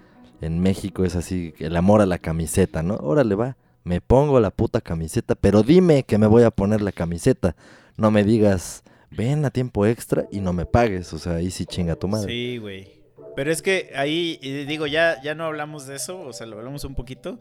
en 0.40 0.60
México 0.60 1.04
es 1.04 1.16
así, 1.16 1.54
el 1.58 1.76
amor 1.76 2.00
a 2.00 2.06
la 2.06 2.18
camiseta, 2.18 2.82
¿no? 2.82 2.94
Órale, 2.96 3.34
va, 3.34 3.56
me 3.84 4.00
pongo 4.00 4.38
la 4.40 4.50
puta 4.50 4.80
camiseta, 4.80 5.34
pero 5.34 5.62
dime 5.62 6.02
que 6.04 6.18
me 6.18 6.26
voy 6.26 6.42
a 6.44 6.50
poner 6.50 6.80
la 6.82 6.92
camiseta. 6.92 7.56
No 7.96 8.10
me 8.10 8.22
digas, 8.24 8.82
ven 9.10 9.44
a 9.44 9.50
tiempo 9.50 9.86
extra 9.86 10.26
y 10.30 10.40
no 10.40 10.52
me 10.52 10.66
pagues, 10.66 11.12
o 11.12 11.18
sea, 11.18 11.34
ahí 11.36 11.50
sí 11.50 11.66
chinga 11.66 11.96
tu 11.96 12.06
madre. 12.08 12.30
Sí, 12.32 12.58
güey. 12.58 12.98
Pero 13.34 13.52
es 13.52 13.62
que 13.62 13.90
ahí, 13.94 14.36
digo, 14.66 14.86
ya, 14.86 15.20
ya 15.22 15.34
no 15.34 15.44
hablamos 15.44 15.86
de 15.86 15.96
eso, 15.96 16.20
o 16.20 16.32
sea, 16.32 16.46
lo 16.46 16.58
hablamos 16.58 16.84
un 16.84 16.94
poquito, 16.94 17.38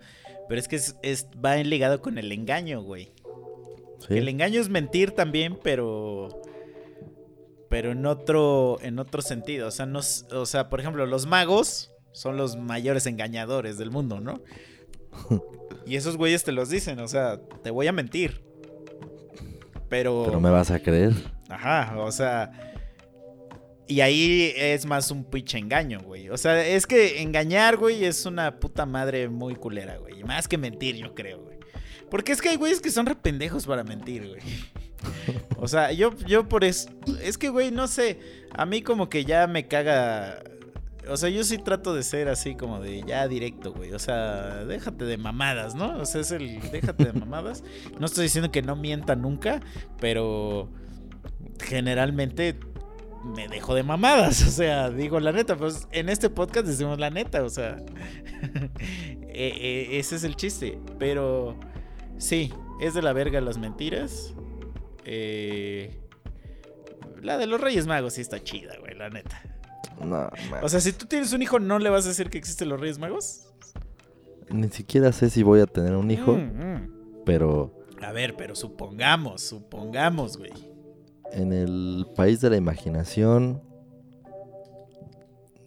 pero 0.48 0.60
es 0.60 0.68
que 0.68 0.76
es, 0.78 0.95
es- 1.02 1.28
va 1.43 1.56
ligado 1.58 2.02
con 2.02 2.18
el 2.18 2.32
engaño, 2.32 2.82
güey. 2.82 3.12
Sí. 4.08 4.18
El 4.18 4.28
engaño 4.30 4.62
es 4.62 4.70
mentir 4.70 5.12
también, 5.12 5.58
pero. 5.64 6.30
Pero 7.68 7.91
en 7.91 8.06
otro. 8.06 8.78
En 8.82 9.00
otro 9.00 9.22
sentido. 9.24 9.68
O 9.68 9.72
sea, 9.72 9.86
no, 9.88 10.00
o 10.00 10.45
sea, 10.45 10.70
por 10.70 10.80
ejemplo, 10.80 11.06
los 11.08 11.26
magos 11.26 11.91
son 12.18 12.36
los 12.36 12.57
mayores 12.57 13.05
engañadores 13.05 13.78
del 13.78 13.91
mundo, 13.91 14.20
¿no? 14.20 14.41
Y 15.86 15.95
esos 15.95 16.18
güeyes 16.18 16.43
te 16.43 16.51
los 16.51 16.70
dicen, 16.70 16.99
o 16.99 17.07
sea, 17.07 17.39
te 17.63 17.72
voy 17.72 17.88
a 17.88 17.93
mentir. 17.93 18.41
Pero. 19.88 20.24
Pero 20.26 20.41
me 20.41 20.49
vas 20.49 20.70
a 20.70 20.80
creer. 20.80 21.13
Ajá, 21.47 21.97
o 21.97 22.11
sea. 22.11 22.51
Y 23.88 24.01
ahí 24.01 24.51
es 24.57 24.86
más 24.86 25.11
un 25.11 25.24
pinche 25.24 25.57
engaño, 25.57 26.01
güey. 26.01 26.30
O 26.30 26.36
sea, 26.36 26.68
es 26.68 26.86
que 26.86 27.22
engañar, 27.22 27.78
güey, 27.78 28.03
es 28.03 28.26
una 28.26 28.59
puta 28.59 28.86
madre 28.86 29.30
muy 29.30 29.55
culera, 29.55 29.95
güey. 29.95 30.26
Más 30.26 30.49
que 30.49 30.57
mentir, 30.57 30.97
yo 30.97 31.15
creo, 31.15 31.39
güey. 31.41 31.57
Porque 32.11 32.34
es 32.34 32.41
que 32.41 32.49
hay 32.49 32.57
güeyes 32.57 32.82
que 32.82 32.91
son 32.91 33.05
re 33.05 33.15
pendejos 33.15 33.65
para 33.65 33.86
mentir, 33.86 34.28
güey. 34.28 34.41
O 35.55 35.70
sea, 35.70 35.93
yo, 35.93 36.13
yo 36.28 36.49
por 36.49 36.65
eso. 36.65 36.89
Es 37.24 37.38
que, 37.38 37.47
güey, 37.47 37.72
no 37.72 37.88
sé. 37.88 38.20
A 38.51 38.65
mí 38.65 38.82
como 38.82 39.07
que 39.07 39.24
ya 39.24 39.47
me 39.47 39.70
caga. 39.70 40.43
O 41.10 41.18
sea, 41.18 41.30
yo 41.30 41.43
sí 41.43 41.58
trato 41.58 41.93
de 41.93 42.03
ser 42.03 42.28
así 42.28 42.55
como 42.55 42.80
de 42.80 43.03
ya 43.03 43.28
directo, 43.28 43.74
güey. 43.74 43.93
O 43.93 43.99
sea, 43.99 44.66
déjate 44.66 45.05
de 45.05 45.18
mamadas, 45.18 45.76
¿no? 45.76 45.97
O 45.97 46.05
sea, 46.05 46.22
es 46.22 46.32
el 46.32 46.60
déjate 46.72 47.05
de 47.05 47.14
mamadas. 47.14 47.64
No 47.99 48.05
estoy 48.05 48.24
diciendo 48.24 48.51
que 48.51 48.62
no 48.62 48.76
mienta 48.76 49.16
nunca, 49.16 49.62
pero 49.99 50.70
generalmente 51.60 52.60
me 53.24 53.47
dejo 53.47 53.76
de 53.76 53.84
mamadas. 53.84 54.43
O 54.47 54.51
sea, 54.51 54.89
digo 54.89 55.20
la 55.20 55.32
neta, 55.32 55.55
pues 55.55 55.88
en 55.91 56.10
este 56.10 56.30
podcast 56.30 56.66
decimos 56.68 56.99
la 56.99 57.10
neta, 57.10 57.43
o 57.43 57.49
sea. 57.49 57.78
eh, 58.43 58.72
eh, 59.30 59.88
ese 59.99 60.16
es 60.16 60.24
el 60.24 60.36
chiste. 60.36 60.80
Pero 60.99 61.58
sí, 62.18 62.53
es 62.82 62.93
de 62.93 63.01
la 63.01 63.14
verga 63.14 63.41
las 63.41 63.58
mentiras. 63.58 64.34
Eh, 65.05 65.97
la 67.22 67.38
de 67.38 67.47
los 67.47 67.62
Reyes 67.62 67.88
Magos 67.88 68.14
sí 68.14 68.22
está 68.22 68.43
chida, 68.43 68.76
güey, 68.80 68.95
la 68.95 69.10
neta. 69.10 69.41
No, 70.02 70.30
man. 70.52 70.64
O 70.64 70.70
sea, 70.70 70.80
si 70.80 70.93
tú 70.93 71.06
tienes 71.06 71.34
un 71.34 71.41
hijo, 71.41 71.60
¿no 71.60 71.80
le 71.80 71.89
vas 71.89 72.06
a 72.06 72.10
decir 72.10 72.30
que 72.30 72.38
existen 72.38 72.70
los 72.70 72.80
Reyes 72.80 73.00
Magos? 73.00 73.43
Ni 74.50 74.70
siquiera 74.70 75.12
sé 75.12 75.30
si 75.30 75.43
voy 75.43 75.60
a 75.60 75.66
tener 75.66 75.95
un 75.95 76.10
hijo, 76.12 76.34
Mm, 76.34 76.76
mm. 76.76 76.89
pero 77.26 77.74
A 78.02 78.12
ver, 78.12 78.36
pero 78.38 78.56
supongamos, 78.56 79.41
supongamos, 79.41 80.38
güey. 80.38 80.52
en 81.34 81.52
el 81.52 82.06
país 82.16 82.39
de 82.41 82.50
la 82.50 82.56
imaginación. 82.58 83.62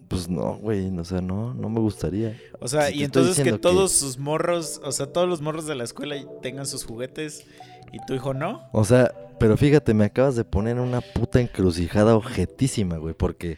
Pues 0.07 0.27
no, 0.27 0.55
güey, 0.57 0.89
o 0.97 1.05
sea, 1.05 1.21
no, 1.21 1.53
no 1.53 1.69
me 1.69 1.79
gustaría. 1.79 2.37
O 2.59 2.67
sea, 2.67 2.87
Si 2.89 2.99
y 2.99 3.03
entonces 3.05 3.41
que 3.41 3.53
todos 3.57 3.93
sus 3.93 4.17
morros, 4.17 4.81
o 4.83 4.91
sea, 4.91 5.05
todos 5.05 5.29
los 5.29 5.41
morros 5.41 5.65
de 5.67 5.75
la 5.75 5.85
escuela 5.85 6.15
tengan 6.41 6.65
sus 6.65 6.83
juguetes 6.83 7.45
y 7.93 8.05
tu 8.05 8.13
hijo 8.13 8.33
no. 8.33 8.61
O 8.73 8.83
sea, 8.83 9.13
pero 9.39 9.55
fíjate, 9.55 9.93
me 9.93 10.03
acabas 10.05 10.35
de 10.35 10.43
poner 10.43 10.79
una 10.79 10.99
puta 10.99 11.39
encrucijada 11.39 12.15
objetísima, 12.15 12.97
güey, 12.97 13.13
porque, 13.13 13.57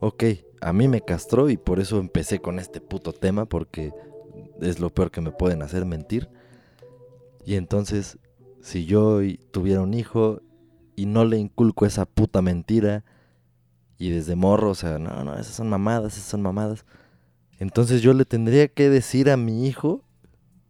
ok, 0.00 0.24
a 0.60 0.72
mí 0.72 0.88
me 0.88 1.02
castró 1.02 1.50
y 1.50 1.56
por 1.56 1.80
eso 1.80 1.98
empecé 1.98 2.40
con 2.40 2.58
este 2.58 2.80
puto 2.80 3.12
tema, 3.12 3.46
porque 3.46 3.92
es 4.60 4.80
lo 4.80 4.90
peor 4.90 5.10
que 5.10 5.20
me 5.20 5.30
pueden 5.30 5.62
hacer 5.62 5.84
mentir. 5.84 6.28
Y 7.44 7.54
entonces, 7.54 8.18
si 8.60 8.84
yo 8.84 9.20
tuviera 9.50 9.80
un 9.80 9.94
hijo 9.94 10.42
y 10.96 11.06
no 11.06 11.24
le 11.24 11.38
inculco 11.38 11.86
esa 11.86 12.04
puta 12.04 12.42
mentira, 12.42 13.04
y 13.98 14.10
desde 14.10 14.34
morro, 14.34 14.70
o 14.70 14.74
sea, 14.74 14.98
no, 14.98 15.24
no, 15.24 15.34
esas 15.34 15.54
son 15.54 15.68
mamadas, 15.68 16.14
esas 16.14 16.30
son 16.30 16.40
mamadas. 16.40 16.86
Entonces 17.58 18.00
yo 18.00 18.14
le 18.14 18.24
tendría 18.24 18.66
que 18.68 18.88
decir 18.88 19.28
a 19.28 19.36
mi 19.36 19.66
hijo 19.66 20.02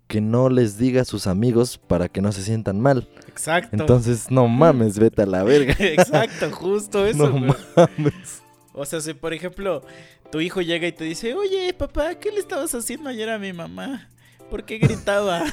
que 0.09 0.21
no 0.21 0.49
les 0.49 0.77
diga 0.77 1.03
a 1.03 1.05
sus 1.05 1.29
amigos 1.29 1.79
para 1.79 2.09
que 2.09 2.21
no 2.21 2.33
se 2.33 2.43
sientan 2.43 2.81
mal. 2.81 3.09
Exacto. 3.29 3.77
Entonces, 3.77 4.29
no 4.29 4.49
mames, 4.49 4.99
vete 4.99 5.23
a 5.23 5.27
la 5.27 5.45
verga. 5.45 5.77
Exacto, 5.79 6.51
justo 6.51 7.07
eso, 7.07 7.31
no 7.31 7.55
mames. 7.77 8.43
O 8.73 8.85
sea, 8.85 9.01
si 9.01 9.15
por 9.15 9.35
ejemplo 9.35 9.83
tu 10.31 10.41
hijo 10.41 10.61
llega 10.61 10.87
y 10.87 10.93
te 10.93 11.05
dice, 11.05 11.35
oye, 11.35 11.75
papá, 11.75 12.15
¿qué 12.15 12.31
le 12.31 12.39
estabas 12.39 12.75
haciendo 12.75 13.11
ayer 13.11 13.29
a 13.29 13.39
mi 13.39 13.53
mamá? 13.53 14.09
¿Por 14.51 14.65
qué 14.65 14.79
gritaba? 14.79 15.45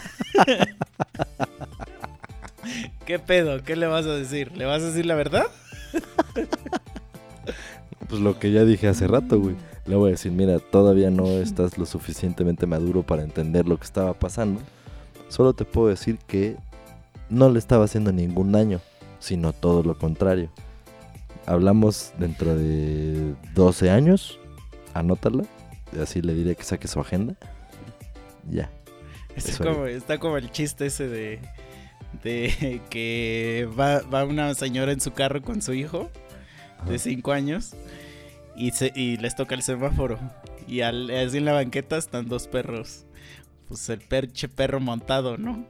¿Qué 3.05 3.20
pedo? 3.20 3.63
¿Qué 3.63 3.76
le 3.76 3.88
vas 3.88 4.05
a 4.05 4.13
decir? 4.13 4.55
¿Le 4.55 4.65
vas 4.65 4.82
a 4.82 4.88
decir 4.88 5.05
la 5.05 5.15
verdad? 5.15 5.45
Pues 8.09 8.22
lo 8.22 8.39
que 8.39 8.51
ya 8.51 8.65
dije 8.65 8.88
hace 8.88 9.07
rato, 9.07 9.39
güey. 9.39 9.55
Le 9.86 9.95
voy 9.95 10.09
a 10.09 10.11
decir, 10.11 10.32
mira, 10.32 10.59
todavía 10.59 11.09
no 11.09 11.28
estás 11.41 11.78
lo 11.78 11.86
suficientemente 11.86 12.65
maduro 12.65 13.03
para 13.03 13.24
entender 13.24 13.68
lo 13.68 13.78
que 13.78 13.86
estaba 13.86 14.13
pasando. 14.13 14.61
Solo 15.30 15.53
te 15.53 15.65
puedo 15.65 15.88
decir 15.88 16.18
que 16.28 16.57
no 17.30 17.49
le 17.49 17.59
estaba 17.59 17.86
haciendo 17.86 18.11
ningún 18.11 18.51
daño, 18.51 18.80
sino 19.20 19.53
todo 19.53 19.84
lo 19.84 19.97
contrario. 19.97 20.49
Hablamos 21.47 22.13
dentro 22.19 22.55
de 22.55 23.33
12 23.55 23.89
años, 23.89 24.39
anótala, 24.93 25.43
así 25.99 26.21
le 26.21 26.33
diré 26.33 26.55
que 26.55 26.63
saque 26.63 26.87
su 26.87 26.99
agenda. 26.99 27.35
Ya. 28.49 28.69
Está 29.35 29.63
como, 29.63 29.85
está 29.85 30.17
como 30.19 30.37
el 30.37 30.51
chiste 30.51 30.87
ese 30.87 31.07
de, 31.07 31.39
de 32.23 32.81
que 32.89 33.67
va, 33.79 34.01
va 34.01 34.25
una 34.25 34.53
señora 34.53 34.91
en 34.91 34.99
su 34.99 35.13
carro 35.13 35.41
con 35.41 35.61
su 35.61 35.73
hijo 35.73 36.09
de 36.85 36.95
Ajá. 36.95 37.03
5 37.03 37.31
años 37.31 37.73
y, 38.57 38.71
se, 38.71 38.91
y 38.95 39.17
les 39.17 39.35
toca 39.35 39.55
el 39.55 39.61
semáforo. 39.61 40.19
Y 40.67 40.81
al, 40.81 41.09
así 41.11 41.37
en 41.37 41.45
la 41.45 41.53
banqueta 41.53 41.97
están 41.97 42.27
dos 42.27 42.47
perros. 42.47 43.05
Pues 43.67 43.87
el 43.89 43.99
perche 43.99 44.49
perro 44.49 44.79
montado, 44.79 45.37
¿no? 45.37 45.65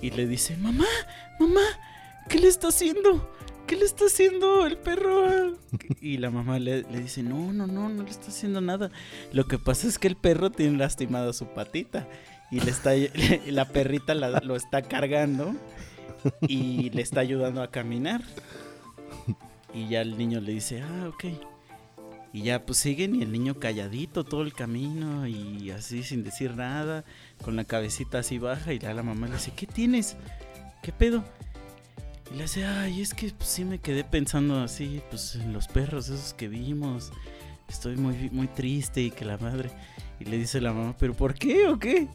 Y 0.00 0.10
le 0.10 0.26
dice, 0.26 0.56
mamá, 0.56 0.86
mamá, 1.38 1.60
¿qué 2.28 2.38
le 2.40 2.48
está 2.48 2.68
haciendo? 2.68 3.30
¿Qué 3.68 3.76
le 3.76 3.84
está 3.84 4.06
haciendo 4.06 4.66
el 4.66 4.78
perro? 4.78 5.58
Y 6.00 6.16
la 6.16 6.30
mamá 6.30 6.58
le, 6.58 6.84
dice, 6.84 7.22
no, 7.22 7.52
no, 7.52 7.66
no, 7.66 7.90
no 7.90 8.02
le 8.02 8.10
está 8.10 8.28
haciendo 8.28 8.62
nada. 8.62 8.90
Lo 9.32 9.46
que 9.46 9.58
pasa 9.58 9.86
es 9.86 9.98
que 9.98 10.08
el 10.08 10.16
perro 10.16 10.50
tiene 10.50 10.78
lastimada 10.78 11.34
su 11.34 11.48
patita. 11.48 12.08
Y 12.50 12.60
le 12.60 12.70
está, 12.70 12.92
la 13.46 13.66
perrita 13.66 14.14
lo 14.14 14.56
está 14.56 14.80
cargando 14.80 15.54
y 16.48 16.88
le 16.90 17.02
está 17.02 17.20
ayudando 17.20 17.62
a 17.62 17.70
caminar. 17.70 18.22
Y 19.74 19.88
ya 19.88 20.00
el 20.00 20.16
niño 20.16 20.40
le 20.40 20.52
dice, 20.52 20.80
ah, 20.80 21.10
ok. 21.12 21.24
Y 22.32 22.44
ya 22.44 22.64
pues 22.64 22.78
siguen 22.78 23.16
y 23.16 23.22
el 23.22 23.32
niño 23.32 23.60
calladito 23.60 24.24
todo 24.24 24.42
el 24.42 24.54
camino 24.54 25.26
y 25.26 25.70
así 25.72 26.02
sin 26.02 26.24
decir 26.24 26.54
nada, 26.56 27.04
con 27.42 27.54
la 27.56 27.64
cabecita 27.64 28.20
así 28.20 28.38
baja 28.38 28.72
y 28.72 28.78
ya 28.78 28.94
la 28.94 29.02
mamá 29.02 29.26
le 29.26 29.34
dice, 29.34 29.52
¿qué 29.54 29.66
tienes? 29.66 30.16
¿Qué 30.82 30.92
pedo? 30.92 31.22
Y 32.30 32.36
le 32.36 32.42
dice, 32.42 32.64
ay, 32.66 33.00
es 33.00 33.14
que 33.14 33.30
pues, 33.30 33.48
sí 33.48 33.64
me 33.64 33.78
quedé 33.78 34.04
pensando 34.04 34.60
así, 34.60 35.02
pues 35.10 35.34
en 35.36 35.52
los 35.52 35.66
perros 35.68 36.08
esos 36.08 36.34
que 36.34 36.48
vimos. 36.48 37.10
Estoy 37.68 37.96
muy, 37.96 38.30
muy 38.30 38.48
triste 38.48 39.00
y 39.02 39.10
que 39.10 39.24
la 39.24 39.38
madre... 39.38 39.70
Y 40.20 40.24
le 40.24 40.36
dice 40.36 40.60
la 40.60 40.72
mamá, 40.72 40.96
¿pero 40.98 41.14
por 41.14 41.34
qué 41.34 41.68
o 41.68 41.78
qué? 41.78 42.08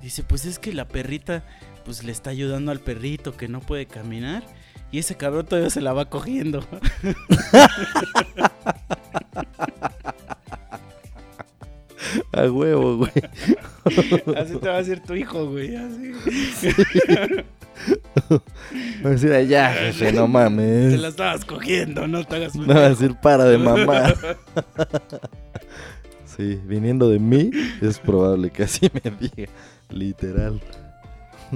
Dice, 0.00 0.22
pues 0.22 0.46
es 0.46 0.58
que 0.58 0.72
la 0.72 0.88
perrita 0.88 1.44
pues 1.84 2.02
le 2.04 2.10
está 2.10 2.30
ayudando 2.30 2.72
al 2.72 2.80
perrito 2.80 3.36
que 3.36 3.48
no 3.48 3.60
puede 3.60 3.84
caminar 3.84 4.42
y 4.90 4.98
ese 4.98 5.16
cabrón 5.16 5.46
todavía 5.46 5.70
se 5.70 5.80
la 5.80 5.92
va 5.92 6.08
cogiendo. 6.08 6.66
A 12.32 12.50
huevo, 12.50 12.96
güey. 12.98 13.12
Así 14.36 14.56
te 14.56 14.68
va 14.68 14.74
a 14.74 14.78
decir 14.78 15.00
tu 15.00 15.14
hijo, 15.14 15.46
güey. 15.46 15.76
Así. 15.76 16.12
Va 19.04 19.10
a 19.10 19.12
decir, 19.12 19.32
"Ay, 19.32 19.46
ya, 19.48 19.72
jefe, 19.72 20.12
no 20.12 20.22
Te 20.22 20.28
mames. 20.28 21.00
la 21.00 21.08
estabas 21.08 21.44
cogiendo, 21.44 22.06
no 22.08 22.24
te 22.24 22.36
hagas 22.36 22.54
No 22.56 22.74
va 22.74 22.86
a 22.86 22.88
decir, 22.90 23.14
para 23.20 23.44
de 23.44 23.58
mamar. 23.58 24.16
Sí, 26.24 26.60
viniendo 26.66 27.08
de 27.08 27.18
mí, 27.18 27.50
es 27.80 27.98
probable 27.98 28.50
que 28.50 28.64
así 28.64 28.90
me 28.92 29.10
diga. 29.10 29.50
Literal. 29.90 30.60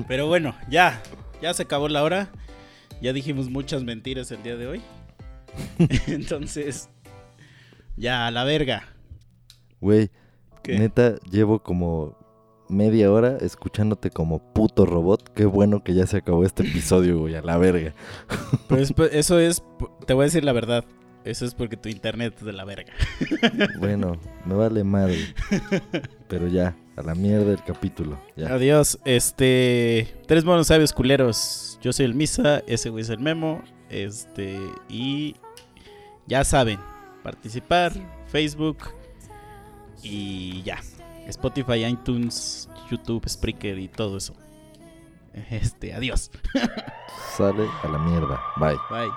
Pero 0.09 0.27
bueno, 0.27 0.55
ya. 0.71 1.03
Ya 1.43 1.53
se 1.55 1.63
acabó 1.65 1.89
la 1.89 2.03
hora. 2.03 2.29
ya 3.03 3.13
dijimos 3.13 3.49
muchas 3.51 3.83
mentiras 3.83 4.31
el 4.31 4.43
día 4.43 4.57
de 4.57 4.67
hoy. 4.67 4.83
Entonces, 6.07 6.89
ya 7.97 8.27
a 8.27 8.31
la 8.31 8.45
verga. 8.45 8.85
Güey, 9.81 10.11
neta, 10.69 11.17
llevo 11.31 11.63
como 11.63 12.17
media 12.71 13.11
hora 13.13 13.37
escuchándote 13.41 14.11
como 14.11 14.39
puto 14.53 14.87
robot. 14.87 15.33
Qué 15.35 15.45
bueno 15.45 15.83
que 15.83 15.95
ya 15.95 16.07
se 16.07 16.19
acabó 16.19 16.45
este 16.45 16.63
episodio, 16.63 17.19
güey, 17.19 17.35
a 17.35 17.43
la 17.43 17.59
verga. 17.59 17.95
Pues, 18.69 18.93
pues, 18.93 19.13
eso 19.13 19.39
es, 19.39 19.63
te 20.07 20.15
voy 20.15 20.23
a 20.23 20.27
decir 20.27 20.45
la 20.45 20.53
verdad. 20.53 20.85
Eso 21.25 21.45
es 21.45 21.55
porque 21.55 21.77
tu 21.77 21.89
internet 21.89 22.35
es 22.39 22.45
de 22.45 22.53
la 22.53 22.65
verga. 22.65 22.93
Bueno, 23.79 24.19
me 24.47 24.55
vale 24.55 24.85
madre. 24.85 25.19
Pero 26.29 26.49
ya, 26.49 26.77
a 26.97 27.03
la 27.03 27.15
mierda 27.15 27.53
el 27.53 27.63
capítulo. 27.63 28.19
Ya. 28.37 28.55
Adiós. 28.55 28.99
Este. 29.05 30.15
Tres 30.27 30.45
monos 30.45 30.69
sabios 30.69 30.93
culeros. 30.93 31.79
Yo 31.83 31.93
soy 31.93 32.07
el 32.07 32.15
Misa, 32.15 32.63
ese 32.67 32.91
güey 32.91 33.03
es 33.03 33.11
el 33.11 33.19
Memo. 33.19 33.63
Este. 33.91 34.59
Y. 34.89 35.35
Ya 36.27 36.45
saben. 36.45 36.79
Participar. 37.23 37.93
Facebook. 38.27 38.79
Y 40.03 40.63
ya. 40.63 40.79
Spotify, 41.31 41.87
iTunes, 41.87 42.69
YouTube, 42.91 43.29
Spreaker 43.29 43.79
y 43.79 43.89
todo 43.89 44.17
eso. 44.19 44.35
Este. 45.51 45.95
Adiós. 45.95 46.31
Sale 47.37 47.69
a 47.83 47.89
la 47.89 47.99
mierda. 47.99 48.41
Bye. 48.57 48.79
Bye. 48.91 49.11